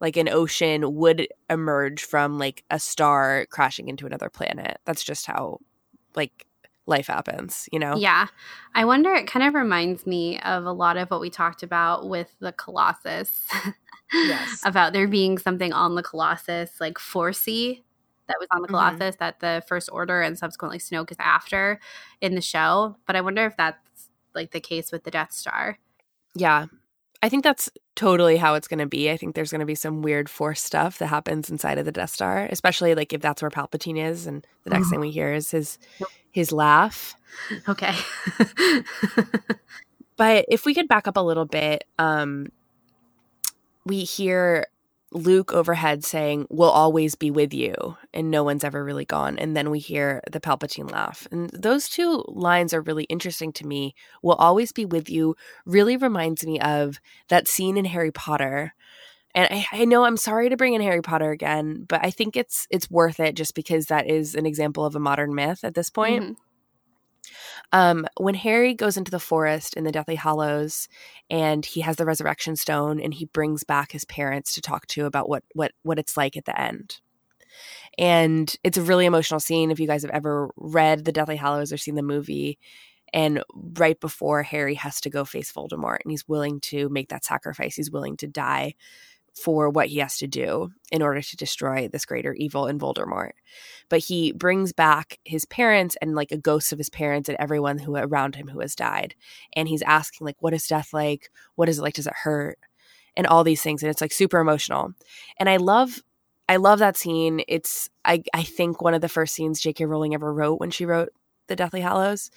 [0.00, 4.78] like an ocean would emerge from like a star crashing into another planet.
[4.84, 5.58] That's just how
[6.14, 6.46] like
[6.86, 7.96] life happens, you know?
[7.96, 8.26] Yeah.
[8.74, 12.08] I wonder, it kind of reminds me of a lot of what we talked about
[12.08, 13.46] with the Colossus.
[14.12, 14.60] Yes.
[14.64, 17.82] about there being something on the Colossus, like Forcey,
[18.28, 18.70] that was on the Mhm.
[18.70, 21.80] Colossus that the First Order and subsequently Snoke is after
[22.20, 22.96] in the show.
[23.06, 25.78] But I wonder if that's like the case with the Death Star.
[26.34, 26.66] Yeah.
[27.24, 29.10] I think that's totally how it's going to be.
[29.10, 31.92] I think there's going to be some weird force stuff that happens inside of the
[31.92, 34.90] Death Star, especially like if that's where Palpatine is and the next Mhm.
[34.90, 35.78] thing we hear is his
[36.30, 37.14] his laugh.
[37.68, 37.94] Okay.
[40.16, 42.48] But if we could back up a little bit, um
[43.86, 44.66] we hear
[45.14, 49.38] Luke overhead saying, "We'll always be with you," and no one's ever really gone.
[49.38, 53.66] And then we hear the Palpatine laugh, and those two lines are really interesting to
[53.66, 53.94] me.
[54.22, 58.74] "We'll always be with you" really reminds me of that scene in Harry Potter.
[59.34, 62.36] And I, I know I'm sorry to bring in Harry Potter again, but I think
[62.36, 65.74] it's it's worth it just because that is an example of a modern myth at
[65.74, 66.22] this point.
[66.24, 66.36] Mhm.
[67.72, 70.88] Um, when Harry goes into the forest in the Deathly Hallows
[71.28, 75.06] and he has the resurrection stone and he brings back his parents to talk to
[75.06, 77.00] about what what what it's like at the end.
[77.98, 81.72] And it's a really emotional scene if you guys have ever read the Deathly Hallows
[81.72, 82.58] or seen the movie.
[83.12, 87.24] And right before Harry has to go face Voldemort and he's willing to make that
[87.24, 88.74] sacrifice, he's willing to die
[89.34, 93.32] for what he has to do in order to destroy this greater evil in Voldemort.
[93.88, 97.78] But he brings back his parents and like a ghost of his parents and everyone
[97.78, 99.14] who around him who has died.
[99.54, 101.30] And he's asking like, what is death like?
[101.56, 101.94] What is it like?
[101.94, 102.58] Does it hurt?
[103.16, 103.82] And all these things.
[103.82, 104.92] And it's like super emotional.
[105.38, 106.02] And I love
[106.48, 107.42] I love that scene.
[107.48, 109.86] It's I I think one of the first scenes J.K.
[109.86, 111.10] Rowling ever wrote when she wrote
[111.48, 112.30] the Deathly Hallows.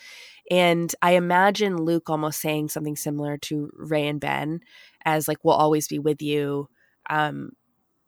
[0.49, 4.61] And I imagine Luke almost saying something similar to Rey and Ben
[5.05, 6.69] as like, we'll always be with you.
[7.09, 7.51] Um,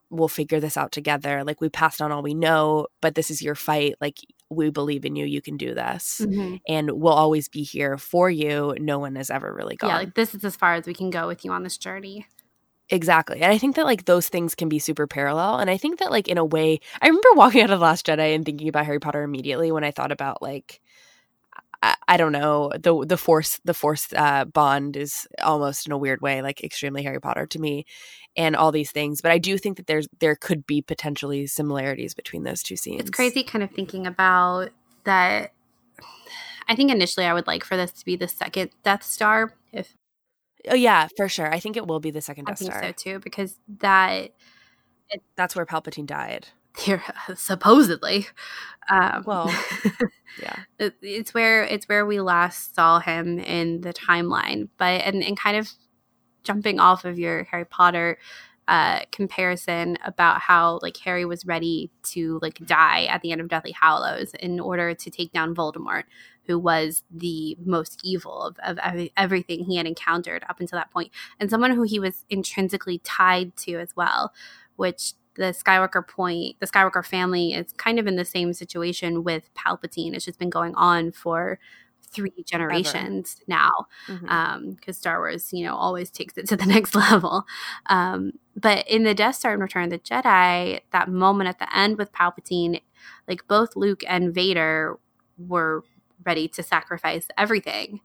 [0.09, 1.43] we'll figure this out together.
[1.43, 3.95] Like we passed on all we know, but this is your fight.
[4.01, 4.17] Like
[4.49, 5.26] we believe in you.
[5.26, 6.21] You can do this.
[6.23, 6.59] Mhm.
[6.67, 8.76] And we'll always be here for you.
[8.80, 9.91] No one has ever really gone.
[9.91, 12.26] Yeah, like this is as far as we can go with you on this journey.
[12.89, 13.41] Exactly.
[13.41, 15.59] And I think that like those things can be super parallel.
[15.59, 18.07] And I think that like in a way, I remember walking out of The Last
[18.07, 20.81] Jedi and thinking about Harry Potter immediately when I thought about like
[21.81, 25.97] I, I don't know, the the force the force uh bond is almost in a
[25.97, 27.85] weird way, like extremely Harry Potter to me
[28.35, 29.22] and all these things.
[29.22, 33.01] But I do think that there's there could be potentially similarities between those two scenes.
[33.01, 34.69] It's crazy kind of thinking about
[35.06, 35.53] that.
[36.68, 39.53] I think initially I would like for this to be the second Death Star.
[39.72, 39.95] If
[40.69, 41.51] Oh yeah, for sure.
[41.51, 42.84] I think it will be the second I Death think Star.
[42.84, 44.31] so too, because that
[45.38, 46.47] That's where Palpatine died.
[46.77, 47.03] Here
[47.35, 48.27] supposedly.
[48.89, 49.53] Um, Well,
[50.41, 50.55] Yeah.
[50.77, 55.37] it- it's where it's where we last saw him in the timeline but and, and
[55.37, 55.69] kind of
[56.43, 58.17] jumping off of your harry potter
[58.67, 63.49] uh comparison about how like harry was ready to like die at the end of
[63.49, 66.03] deathly hallows in order to take down voldemort
[66.45, 70.91] who was the most evil of, of every, everything he had encountered up until that
[70.91, 74.31] point and someone who he was intrinsically tied to as well
[74.77, 79.49] which the Skywalker point, the Skywalker family is kind of in the same situation with
[79.55, 80.13] Palpatine.
[80.13, 81.59] It's just been going on for
[82.11, 84.75] three generations now Mhm.
[84.75, 87.45] because Star Wars, you know, always takes it to the next level.
[87.85, 91.73] Um, but in the Death Star and Return of the Jedi, that moment at the
[91.75, 92.81] end with Palpatine,
[93.27, 94.99] like both Luke and Vader
[95.37, 95.85] were
[96.25, 98.01] ready to sacrifice everything,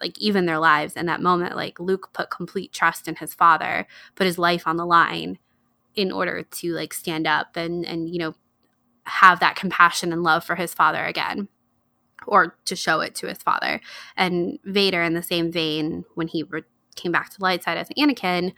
[0.00, 1.54] like even their lives in that moment.
[1.54, 5.38] Like Luke put complete trust in his father, put his life on the line
[5.94, 8.34] in order to like stand up and and you know
[9.04, 11.48] have that compassion and love for his father again
[12.26, 13.80] or to show it to his father.
[14.16, 16.62] And Vader, in the same vein, when he re-
[16.94, 18.52] came back to the light side as Anakin,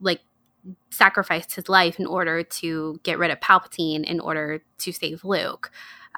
[0.00, 0.20] like
[0.90, 5.70] sacrificed his life in order to get rid of Palpatine in order to save Luke.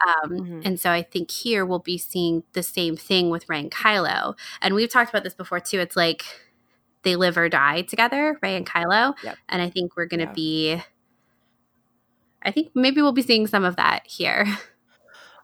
[0.06, 0.62] Um, Mhm.
[0.66, 4.36] And so I think here we'll be seeing the same thing with Rey and Kylo.
[4.61, 5.81] And we've talked about this before too.
[5.81, 6.24] It's like
[7.05, 9.14] they live or die together, Rey and Kylo.
[9.22, 9.36] Yep.
[9.48, 10.32] And I think we're going to Yeah.
[10.32, 10.82] be,
[12.43, 14.47] I think maybe we'll be seeing some of that here.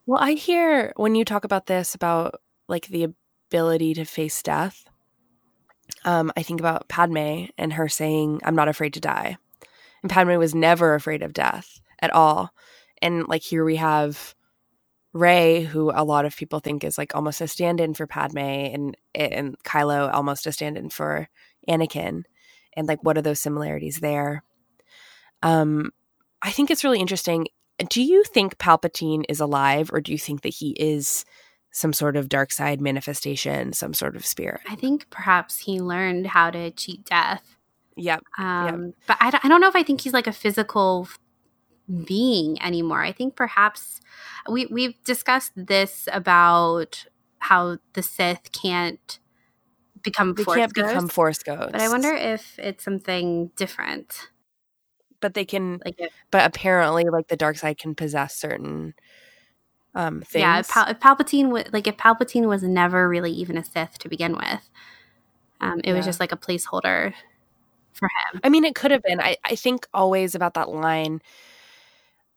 [0.07, 3.15] Well, I hear when you talk about this about like the
[3.49, 4.85] ability to face death.
[6.05, 9.37] Um, I think about Padme and her saying, "I'm not afraid to die,"
[10.03, 12.51] and Padme was never afraid of death at all.
[13.03, 14.35] And like here we have
[15.13, 18.97] Rey, who a lot of people think is like almost a stand-in for Padme, and
[19.15, 21.29] and Kylo almost a stand-in for
[21.71, 22.25] Anakin.
[22.75, 24.43] and like what are those similarities there.
[25.43, 25.93] Um,
[26.43, 27.47] I think it's really interesting.
[27.89, 31.25] Do you think Palpatine is alive, or do you think that he is
[31.73, 34.61] some sort of dark side manifestation, some sort of spirit?
[34.69, 37.57] I think perhaps he learned how to cheat death.
[37.97, 38.23] Yep.
[38.39, 38.95] Um, Yep.
[39.07, 41.09] But I don't, I don't know if I think he's like a physical
[42.07, 43.03] being anymore.
[43.03, 44.01] I think perhaps
[44.49, 47.07] we we've discussed this about
[47.39, 49.19] how the Sith can't
[50.03, 51.73] become They force can't ghosts, become force ghosts.
[51.73, 54.29] but I wonder if it's something different.
[55.21, 55.81] But they can.
[55.85, 58.95] Like if But apparently, like the dark side can possess certain
[59.95, 60.41] um things.
[60.41, 63.99] yeah, if, Pal- if Palpatine was like if Palpatine was never really even a Sith
[63.99, 64.71] to begin with,
[65.61, 67.13] um, it was just like a placeholder
[67.93, 68.41] for him.
[68.43, 69.21] I mean, it could have been.
[69.21, 71.21] I, I think always about that line,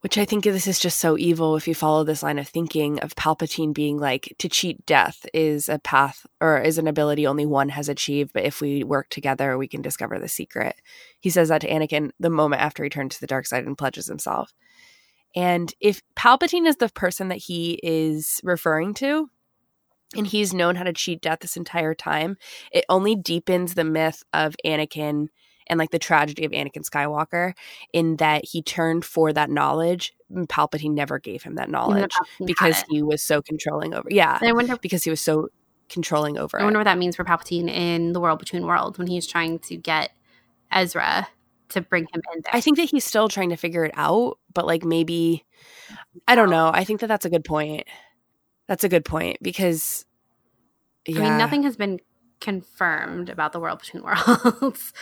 [0.04, 3.00] which I think this is just so evil if you follow this line of thinking
[3.00, 7.46] of Palpatine being like, to cheat death is a path or is an ability only
[7.46, 10.76] one has achieved, but if we work together, we can discover the secret.
[11.22, 13.78] He says that to Anakin the moment after he turns to the dark side and
[13.78, 14.54] pledges himself.
[15.38, 19.30] And if Palpatine is the person that he is referring to,
[20.18, 22.36] and he's known how to cheat death this entire time,
[22.74, 25.30] it only deepens the myth of Anakin
[25.68, 27.54] and like the tragedy of Anakin Skywalker
[27.92, 30.14] in that he turned for that knowledge.
[30.34, 34.08] and Palpatine never gave him that knowledge Palpatine because he was so controlling over.
[34.12, 35.50] Yeah, And I wonder because he was so
[35.90, 36.82] controlling over I wonder it.
[36.82, 40.12] what that means for Palpatine in the world between worlds when he's trying to get
[40.72, 41.28] Ezra
[41.70, 42.54] to bring him in there.
[42.54, 45.46] I think that he's still trying to figure it out, but like maybe
[46.28, 46.70] I don't know.
[46.74, 47.86] I think that that's a good point.
[48.68, 50.06] That's a good point because
[51.06, 52.00] yeah, I mean, nothing has been
[52.44, 54.04] confirmed about the world between
[54.62, 54.94] worlds.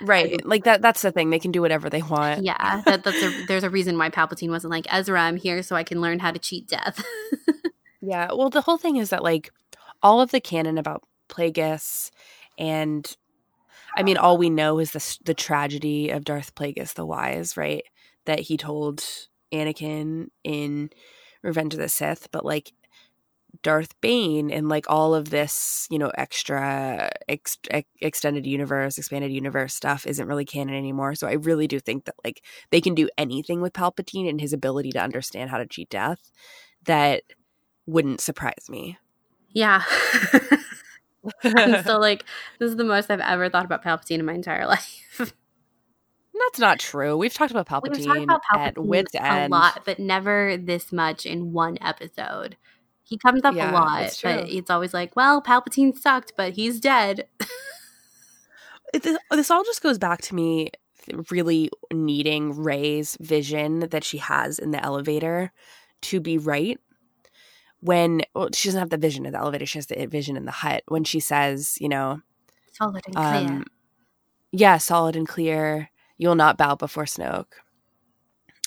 [0.00, 0.42] right.
[0.46, 0.80] Like that.
[0.80, 1.28] That's the thing.
[1.28, 2.42] They can do whatever they want.
[2.42, 5.20] yeah, that, that's a, there's a reason why Palpatine wasn't like Ezra.
[5.20, 7.04] I'm here so I can learn how to cheat death.
[8.06, 8.28] Yeah.
[8.34, 9.50] Well, the whole thing is that like
[10.02, 12.10] all of the canon about Plagueis
[12.58, 13.16] and
[13.96, 17.84] I mean, all we know is the the tragedy of Darth Plagueis the Wise, right?
[18.26, 19.02] That he told
[19.52, 20.90] Anakin in
[21.42, 22.72] Revenge of the Sith, but like
[23.62, 29.32] Darth Bane and like all of this, you know, extra ex- ex- extended universe, expanded
[29.32, 31.14] universe stuff isn't really canon anymore.
[31.14, 34.52] So I really do think that like they can do anything with Palpatine and his
[34.52, 36.30] ability to understand how to cheat death
[36.86, 37.22] that
[37.86, 38.98] wouldn't surprise me.
[39.50, 39.82] yeah.
[41.44, 42.24] I'm like,
[42.58, 45.32] this is the most I've ever thought about Palpatine in my entire life.
[46.38, 47.16] That's not true.
[47.16, 49.50] We've talked about Palpatine, We've talked about at Palpatine wit's a end.
[49.52, 52.56] lot, but never this much in one episode.
[53.04, 56.80] He comes up Yeah, a lot, but it's always like, well, Palpatine sucked, but he's
[56.80, 57.28] dead.
[58.92, 60.70] This, this all just goes back to me
[61.30, 65.52] really needing Rey's vision that she has in the elevator
[66.02, 66.78] to be right.
[67.80, 70.44] When well, she doesn't have the vision in the elevator, she has the vision in
[70.46, 70.84] the hut.
[70.88, 72.20] When she says, you know,
[72.72, 73.60] Solid and clear.
[73.60, 73.64] um,
[74.52, 75.90] yeah, solid and clear.
[76.16, 77.52] You will not bow before Snoke.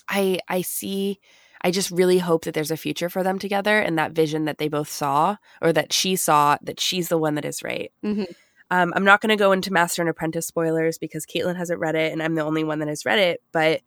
[0.09, 1.19] I I see.
[1.67, 4.57] I just really hope that there's a future for them together, and that vision that
[4.57, 7.91] they both saw, or that she saw, that she's the one that is right.
[8.01, 8.33] Mhm.
[8.71, 11.95] Um, I'm not going to go into Master and Apprentice spoilers because Caitlin hasn't read
[11.95, 13.41] it, and I'm the only one that has read it.
[13.51, 13.81] But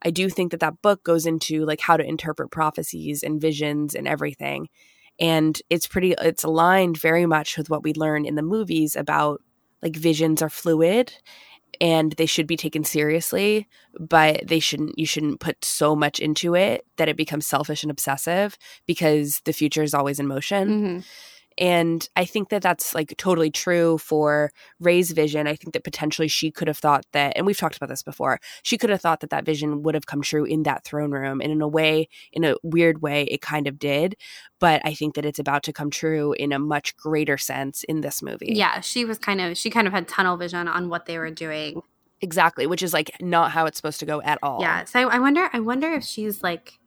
[0.00, 3.94] I do think that that book goes into like how to interpret prophecies and visions
[3.94, 4.70] and everything,
[5.20, 6.14] and it's pretty.
[6.18, 9.42] It's aligned very much with what we learn in the movies about
[9.82, 11.12] like visions are fluid
[11.80, 13.68] and they should be taken seriously
[13.98, 17.90] but they shouldn't you shouldn't put so much into it that it becomes selfish and
[17.90, 18.56] obsessive
[18.86, 21.04] because the future is always in motion Mhm.
[21.58, 24.50] And i think that that's like totally true for
[24.80, 27.88] rey's vision i think that potentially she could have thought that and we've talked about
[27.88, 30.84] this before she could have thought that that vision would have come true in that
[30.84, 34.16] throne room and in a way in a weird way it kind of did
[34.58, 38.00] but i think that it's about to come true in a much greater sense in
[38.00, 41.06] this movie Yeah, she was kind of she kind of had tunnel vision on what
[41.06, 41.82] they were doing.
[42.20, 44.60] Exactly, which is like not how it's supposed to go at all.
[44.60, 46.78] Yeah, so I, I wonder I wonder if she's like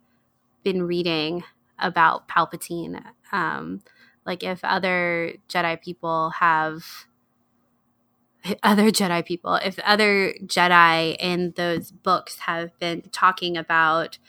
[0.64, 1.44] been reading
[1.78, 3.82] about Palpatine, um,
[4.30, 6.86] like if other Jedi people have
[8.64, 14.20] other Jedi people, if other Jedi in those books have been talking about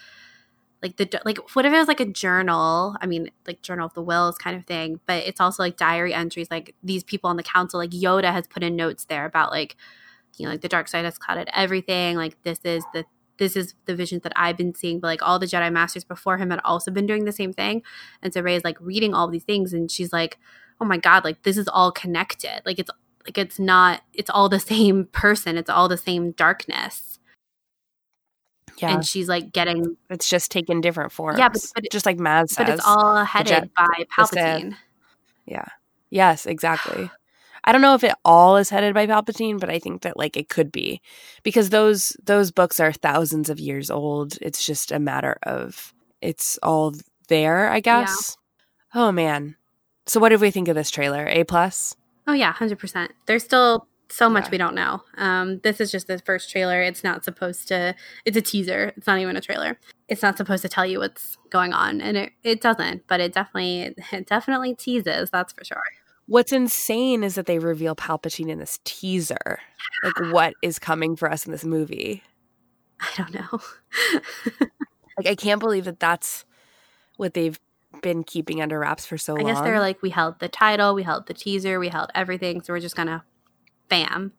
[0.82, 2.97] like the like what if it was like a journal?
[3.02, 6.14] I mean like journal of the Whills kind of thing but it's also like diary
[6.14, 9.51] entries like these people on the council like yoda has put in notes there about
[9.51, 9.77] like
[10.39, 13.05] you know like the dark side has clouded everything like this is the
[13.41, 16.39] this is the visions that i've been seeing but like all the jedi masters before
[16.39, 17.83] him had also been doing the same thing
[18.23, 20.39] and so rey is like reading all these things and she's like
[20.81, 22.91] oh my god like this is all connected like it's
[23.27, 27.19] like it's not it's all the same person it's all the same darkness
[28.79, 28.95] yeah.
[28.95, 31.39] and she's like getting it's just taken different forms.
[31.39, 32.57] Yeah, but- but just like Maz says.
[32.57, 34.77] but it's all headed Jedi- by palpatine
[35.51, 35.67] yeah.
[36.11, 37.11] Yes, exactly.
[37.65, 40.37] I don't know if it all is headed by Palpatine, but I think that like
[40.37, 41.01] it could be
[41.43, 44.39] because those those books are thousands of years old.
[44.41, 46.95] It's just a matter of it's all
[47.28, 48.37] there, I guess.
[48.95, 49.03] Yeah.
[49.03, 49.57] Oh man.
[50.07, 51.27] So what did we think of this trailer?
[51.27, 51.97] A plus?
[52.27, 53.09] Oh yeah, 100%.
[53.27, 54.51] There's still so much yeah.
[54.51, 55.03] we don't know.
[55.16, 56.82] Um, this is just the first trailer.
[56.82, 57.95] It's not supposed to.
[58.24, 58.93] It's a teaser.
[58.97, 59.78] It's not even a trailer.
[60.09, 63.07] It's not supposed to tell you what's going on, and it, it doesn't.
[63.07, 65.31] But it definitely it definitely teases.
[65.31, 65.82] That's for sure.
[66.31, 69.59] What's insane is that they reveal Palpatine in this teaser.
[70.05, 72.23] Like, what is coming for us in this movie?
[73.01, 73.61] I don't know.
[75.19, 76.44] like, I can't believe that that's
[77.16, 77.59] what they've
[78.01, 79.44] been keeping under wraps for so long.
[79.44, 82.62] I guess they're like, we held the title, we held the teaser, we held everything,
[82.62, 83.24] so we're just gonna
[83.89, 84.32] bam.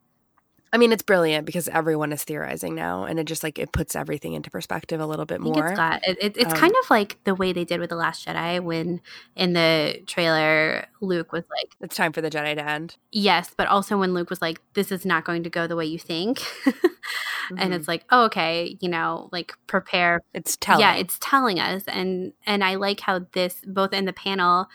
[0.73, 3.93] I mean, it's brilliant because everyone is theorizing now, and it just like it puts
[3.93, 5.67] everything into perspective a little bit more.
[5.67, 7.97] it's got it, it, it's um, kind of like the way they did with the
[7.97, 9.01] Last Jedi when
[9.35, 13.67] in the trailer Luke was like, "It's time for the Jedi to end." Yes, but
[13.67, 16.39] also when Luke was like, "This is not going to go the way you think,"
[16.39, 17.55] mm-hmm.
[17.57, 20.21] and it's like, "Oh, okay," you know, like prepare.
[20.33, 20.81] It's telling.
[20.81, 24.69] Yeah, it's telling us, and and I like how this both in the panel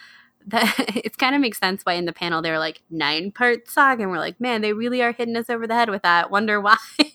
[0.47, 3.69] that it kind of makes sense why in the panel they were like nine part
[3.69, 6.31] saga and we're like man they really are hitting us over the head with that.
[6.31, 6.77] Wonder why.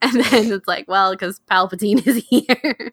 [0.00, 2.92] And then it's like well because palpatine is here.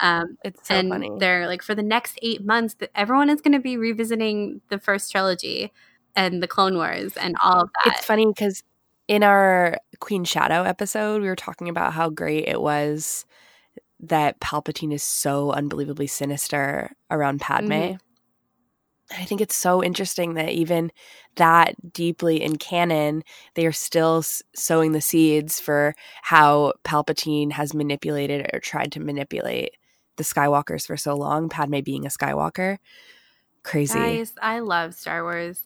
[0.00, 1.10] Um, it's so and funny.
[1.18, 4.78] they're like for the next eight months that everyone is going to be revisiting the
[4.78, 5.72] first trilogy
[6.16, 7.94] and the clone wars and all of that.
[7.96, 8.62] It's funny because
[9.06, 13.26] in our queen shadow episode we were talking about how great it was
[14.00, 17.72] that palpatine is so unbelievably sinister around padme.
[17.72, 17.96] Mm-hmm
[19.18, 20.92] I think it's so interesting that even
[21.36, 23.22] that deeply in canon,
[23.54, 24.22] they are still
[24.54, 29.76] sowing the seeds for how Palpatine has manipulated or tried to manipulate
[30.16, 32.78] the Skywalkers for so long, Padme being a Skywalker.
[33.62, 33.98] Crazy.
[33.98, 35.62] Guys, I love Star Wars.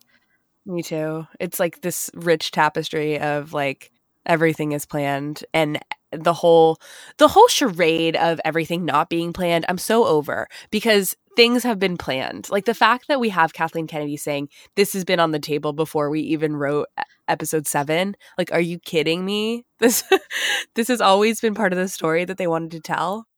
[0.64, 1.26] Me too.
[1.40, 3.90] It's like this rich tapestry of like
[4.28, 5.78] everything is planned and
[6.12, 6.78] the whole
[7.18, 11.96] the whole charade of everything not being planned i'm so over because things have been
[11.96, 12.50] planned.
[12.50, 15.72] Like the fact that we have kathleen kennedy saying this has been on the table
[15.72, 16.88] before we even wrote
[17.28, 19.64] episode 7 like are you kidding me?
[19.78, 20.02] This
[20.74, 23.28] this has always been part of the story that they wanted to tell?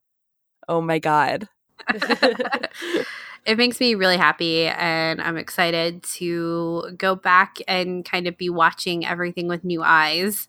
[0.68, 1.48] Oh my god.
[3.46, 8.50] It makes me really happy and i'm excited to go back and kind of be
[8.50, 10.46] watching everything with new eyes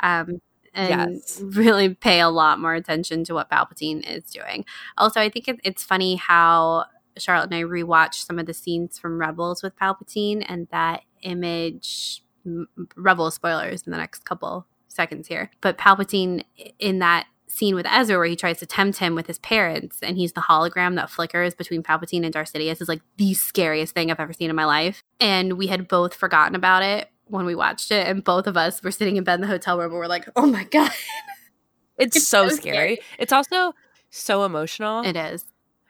[0.00, 0.40] um,
[0.74, 1.40] and yes.
[1.42, 4.64] really pay a lot more attention to what Palpatine is doing.
[4.98, 6.84] Also, I think it, it's funny how
[7.16, 12.22] Charlotte and I rewatched some of the scenes from Rebels with Palpatine, and that image.
[12.94, 16.44] Rebel spoilers in the next couple seconds here, but Palpatine
[16.78, 20.16] in that scene with Ezra where he tries to tempt him with his parents and
[20.16, 24.10] he's the hologram that flickers between Palpatine and Darth Sidious is like the scariest thing
[24.10, 25.02] I've ever seen in my life.
[25.20, 28.82] And we had both forgotten about it when we watched it, and both of us
[28.82, 30.90] were sitting in bed in the hotel room and we're like, oh my God.
[31.98, 32.74] It's, it's so, so scary.
[32.74, 32.98] scary.
[33.18, 33.72] It's also
[34.10, 35.02] so emotional.
[35.02, 35.44] It is.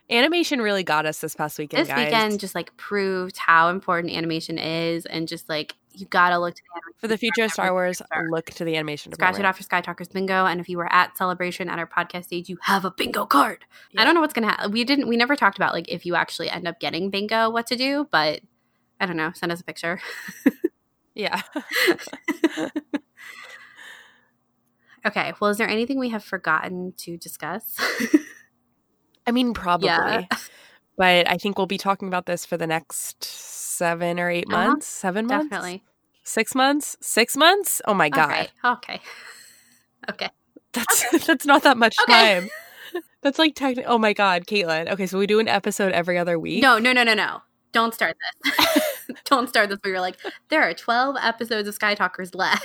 [0.09, 1.83] Animation really got us this past weekend.
[1.83, 2.07] This guys.
[2.07, 6.63] weekend just like proved how important animation is, and just like you gotta look to
[6.63, 8.01] the for the future of Star Wars.
[8.31, 9.13] Look to the animation.
[9.13, 11.89] Scratch it off your Sky Talkers bingo, and if you were at celebration at our
[11.89, 13.65] podcast stage, you have a bingo card.
[13.91, 14.03] Yeah.
[14.03, 14.71] I don't know what's gonna happen.
[14.71, 15.09] We didn't.
[15.09, 18.07] We never talked about like if you actually end up getting bingo, what to do,
[18.13, 18.43] but
[19.01, 19.33] I don't know.
[19.35, 20.01] Send us a picture.
[21.17, 21.43] Yeah.
[25.07, 25.33] okay.
[25.41, 27.77] Well, is there anything we have forgotten to discuss?
[29.27, 29.89] I mean, probably.
[29.89, 30.27] Yeah.
[30.99, 34.67] But I think we'll be talking about this for the next seven or 8 uh-huh.
[34.69, 34.87] months.
[34.87, 35.51] Seven months?
[35.51, 35.85] Definitely.
[36.23, 36.97] Six months?
[37.03, 37.83] Six months?
[37.87, 38.49] Oh my God.
[38.65, 39.01] Okay.
[40.09, 40.31] Okay.
[40.73, 41.19] That's okay.
[41.27, 42.41] that's not that much okay.
[42.41, 42.51] time.
[43.23, 43.87] That's like technically.
[43.87, 44.89] Oh my God, Caitlin.
[44.93, 46.63] Okay, so we do an episode every other week.
[46.63, 47.43] No, no, no, no, no.
[47.73, 48.83] Don't start this.
[49.25, 50.19] don't start this where you're like,
[50.49, 52.65] there are 12 episodes of Sky Talkers left.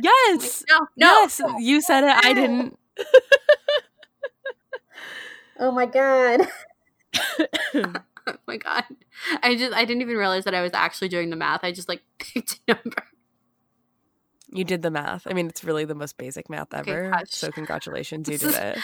[0.00, 0.64] Yes.
[0.68, 1.20] Like, no, no.
[1.22, 1.40] Yes.
[1.58, 2.24] You said it.
[2.24, 2.78] I didn't.
[5.58, 6.48] oh my God.
[8.26, 8.84] oh my God.
[9.42, 11.62] I just, I didn't even realize that I was actually doing the math.
[11.62, 13.04] I just like picked a number.
[14.54, 15.26] You did the math.
[15.26, 17.06] I mean, it's really the most basic math ever.
[17.06, 18.78] Okay, so congratulations, you did it.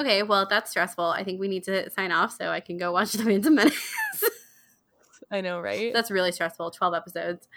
[0.00, 1.04] Okay, well, that's stressful.
[1.04, 3.94] I think we need to sign off so I can go watch The Phantom Menace.
[5.30, 5.92] I know, right?
[5.92, 6.70] That's really stressful.
[6.70, 7.48] 12 episodes.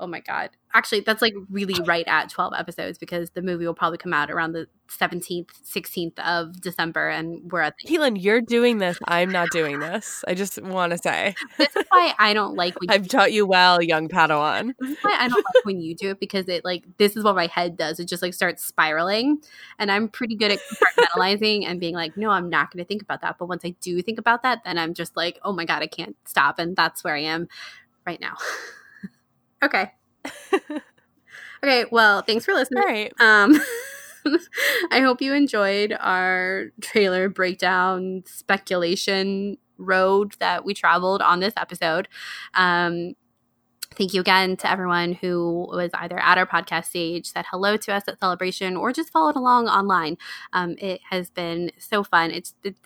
[0.00, 3.74] Oh my god actually that's like really right at 12 episodes because the movie will
[3.74, 8.40] probably come out around the 17th 16th of december and we're at the Keelan, you're
[8.40, 8.98] doing this.
[9.06, 10.24] I'm not doing this.
[10.26, 11.34] I just want to say.
[11.58, 14.74] this is why i don't like when I've taught you well, young Padawan.
[14.78, 17.24] this is why i don't like when you do it because it like this is
[17.24, 19.38] what my head does it just like starts spiraling
[19.78, 23.02] and i'm pretty good at compartmentalizing and being like no i'm not going to think
[23.02, 25.64] about that but once i do think about that then i'm just like oh my
[25.64, 27.48] god i can't stop and that's where i am
[28.06, 28.36] right now
[29.62, 29.92] okay
[31.64, 33.12] okay well thanks for listening All right.
[33.20, 33.60] um,
[34.90, 42.08] I hope you enjoyed our trailer breakdown speculation road that we traveled on this episode.
[42.54, 43.14] Um,
[43.94, 47.92] thank you again to everyone who was either at our podcast stage, said hello to
[47.92, 50.16] us at Celebration, or just followed along online.
[50.52, 52.30] Um, it has been so fun.
[52.30, 52.80] It's, it's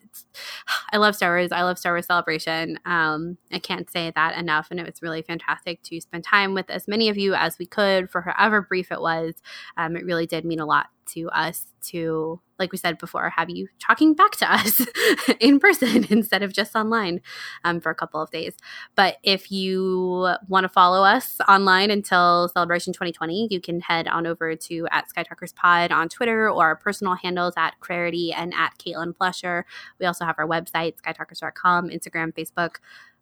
[0.92, 1.52] I love Star Wars.
[1.52, 2.78] I love Star Wars Celebration.
[2.84, 6.70] Um, I can't say that enough, and it was really fantastic to spend time with
[6.70, 9.34] as many of you as we could for however brief it was.
[9.76, 13.50] Um, it really did mean a lot to us to, like we said before, have
[13.50, 14.80] you talking back to us
[15.40, 17.20] in person instead of just online
[17.64, 18.54] um, for a couple of days.
[18.94, 24.26] But if you want to follow us online until Celebration 2020, you can head on
[24.26, 28.52] over to at Sky Talkers Pod on Twitter or our personal handles at Clarity and
[28.54, 29.64] at Caitlin Flusher.
[29.98, 32.76] We also have our website, skytalkers.com, Instagram, Facebook,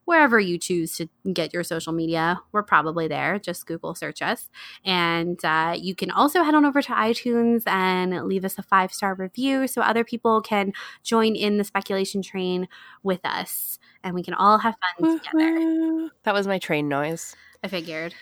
[0.04, 2.40] wherever you choose to get your social media.
[2.52, 3.38] We're probably there.
[3.38, 4.50] Just Google search us.
[4.84, 8.92] And uh, you can also head on over to iTunes and leave us a five
[8.92, 10.72] star review so other people can
[11.02, 12.68] join in the speculation train
[13.02, 16.10] with us and we can all have fun together.
[16.24, 17.36] That was my train noise.
[17.62, 18.14] I figured.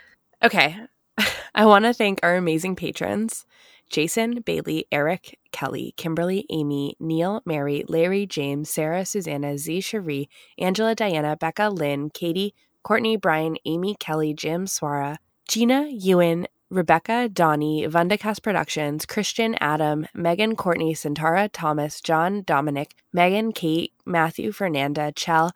[0.43, 0.77] Okay.
[1.55, 3.47] I want to thank our amazing patrons
[3.91, 10.95] Jason, Bailey, Eric, Kelly, Kimberly, Amy, Neil, Mary, Larry, James, Sarah, Susanna, Z, Cherie, Angela,
[10.95, 15.17] Diana, Becca, Lynn, Katie, Courtney, Brian, Amy, Kelly, Jim, Swara,
[15.49, 23.53] Gina, Ewan, Rebecca, Donnie, Vundacast Productions, Christian, Adam, Megan, Courtney, Santara, Thomas, John, Dominic, Megan,
[23.53, 25.51] Kate, Matthew, Fernanda, Chell,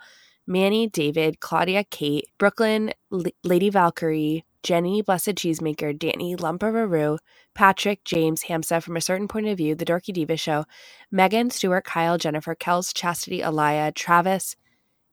[0.47, 7.19] Manny, David, Claudia, Kate, Brooklyn, L- Lady Valkyrie, Jenny, Blessed Cheesemaker, Danny, Lumparoo,
[7.55, 10.65] Patrick, James, Hamsa from a certain point of view, The Dorky Diva Show,
[11.12, 14.57] Megan, Stuart, Kyle, Jennifer, Kels, Chastity, Alaya, Travis,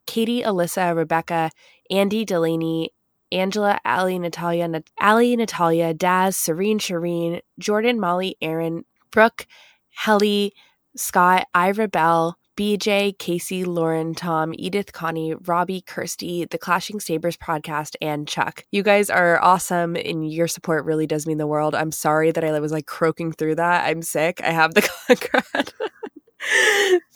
[0.07, 1.51] Katie, Alyssa, Rebecca,
[1.91, 2.91] Andy, Delaney,
[3.31, 9.47] Angela, Ali, Natalia, Nat- Ali, Natalia, Daz, Serene, Shireen, Jordan, Molly, Aaron, Brooke,
[9.91, 10.53] Helly,
[10.97, 17.95] Scott, Ira Bell, BJ, Casey, Lauren, Tom, Edith, Connie, Robbie, Kirsty, the Clashing Sabers podcast,
[18.01, 18.65] and Chuck.
[18.71, 21.73] You guys are awesome, and your support really does mean the world.
[21.75, 23.85] I'm sorry that I was like croaking through that.
[23.87, 24.41] I'm sick.
[24.43, 25.71] I have the con crud.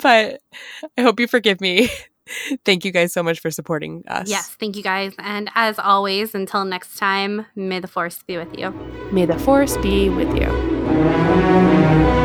[0.02, 0.42] but
[0.98, 1.90] I hope you forgive me.
[2.66, 4.28] Thank you guys so much for supporting us.
[4.30, 5.14] Yes, thank you guys.
[5.20, 8.72] And as always, until next time, may the force be with you.
[9.12, 12.25] May the force be with you.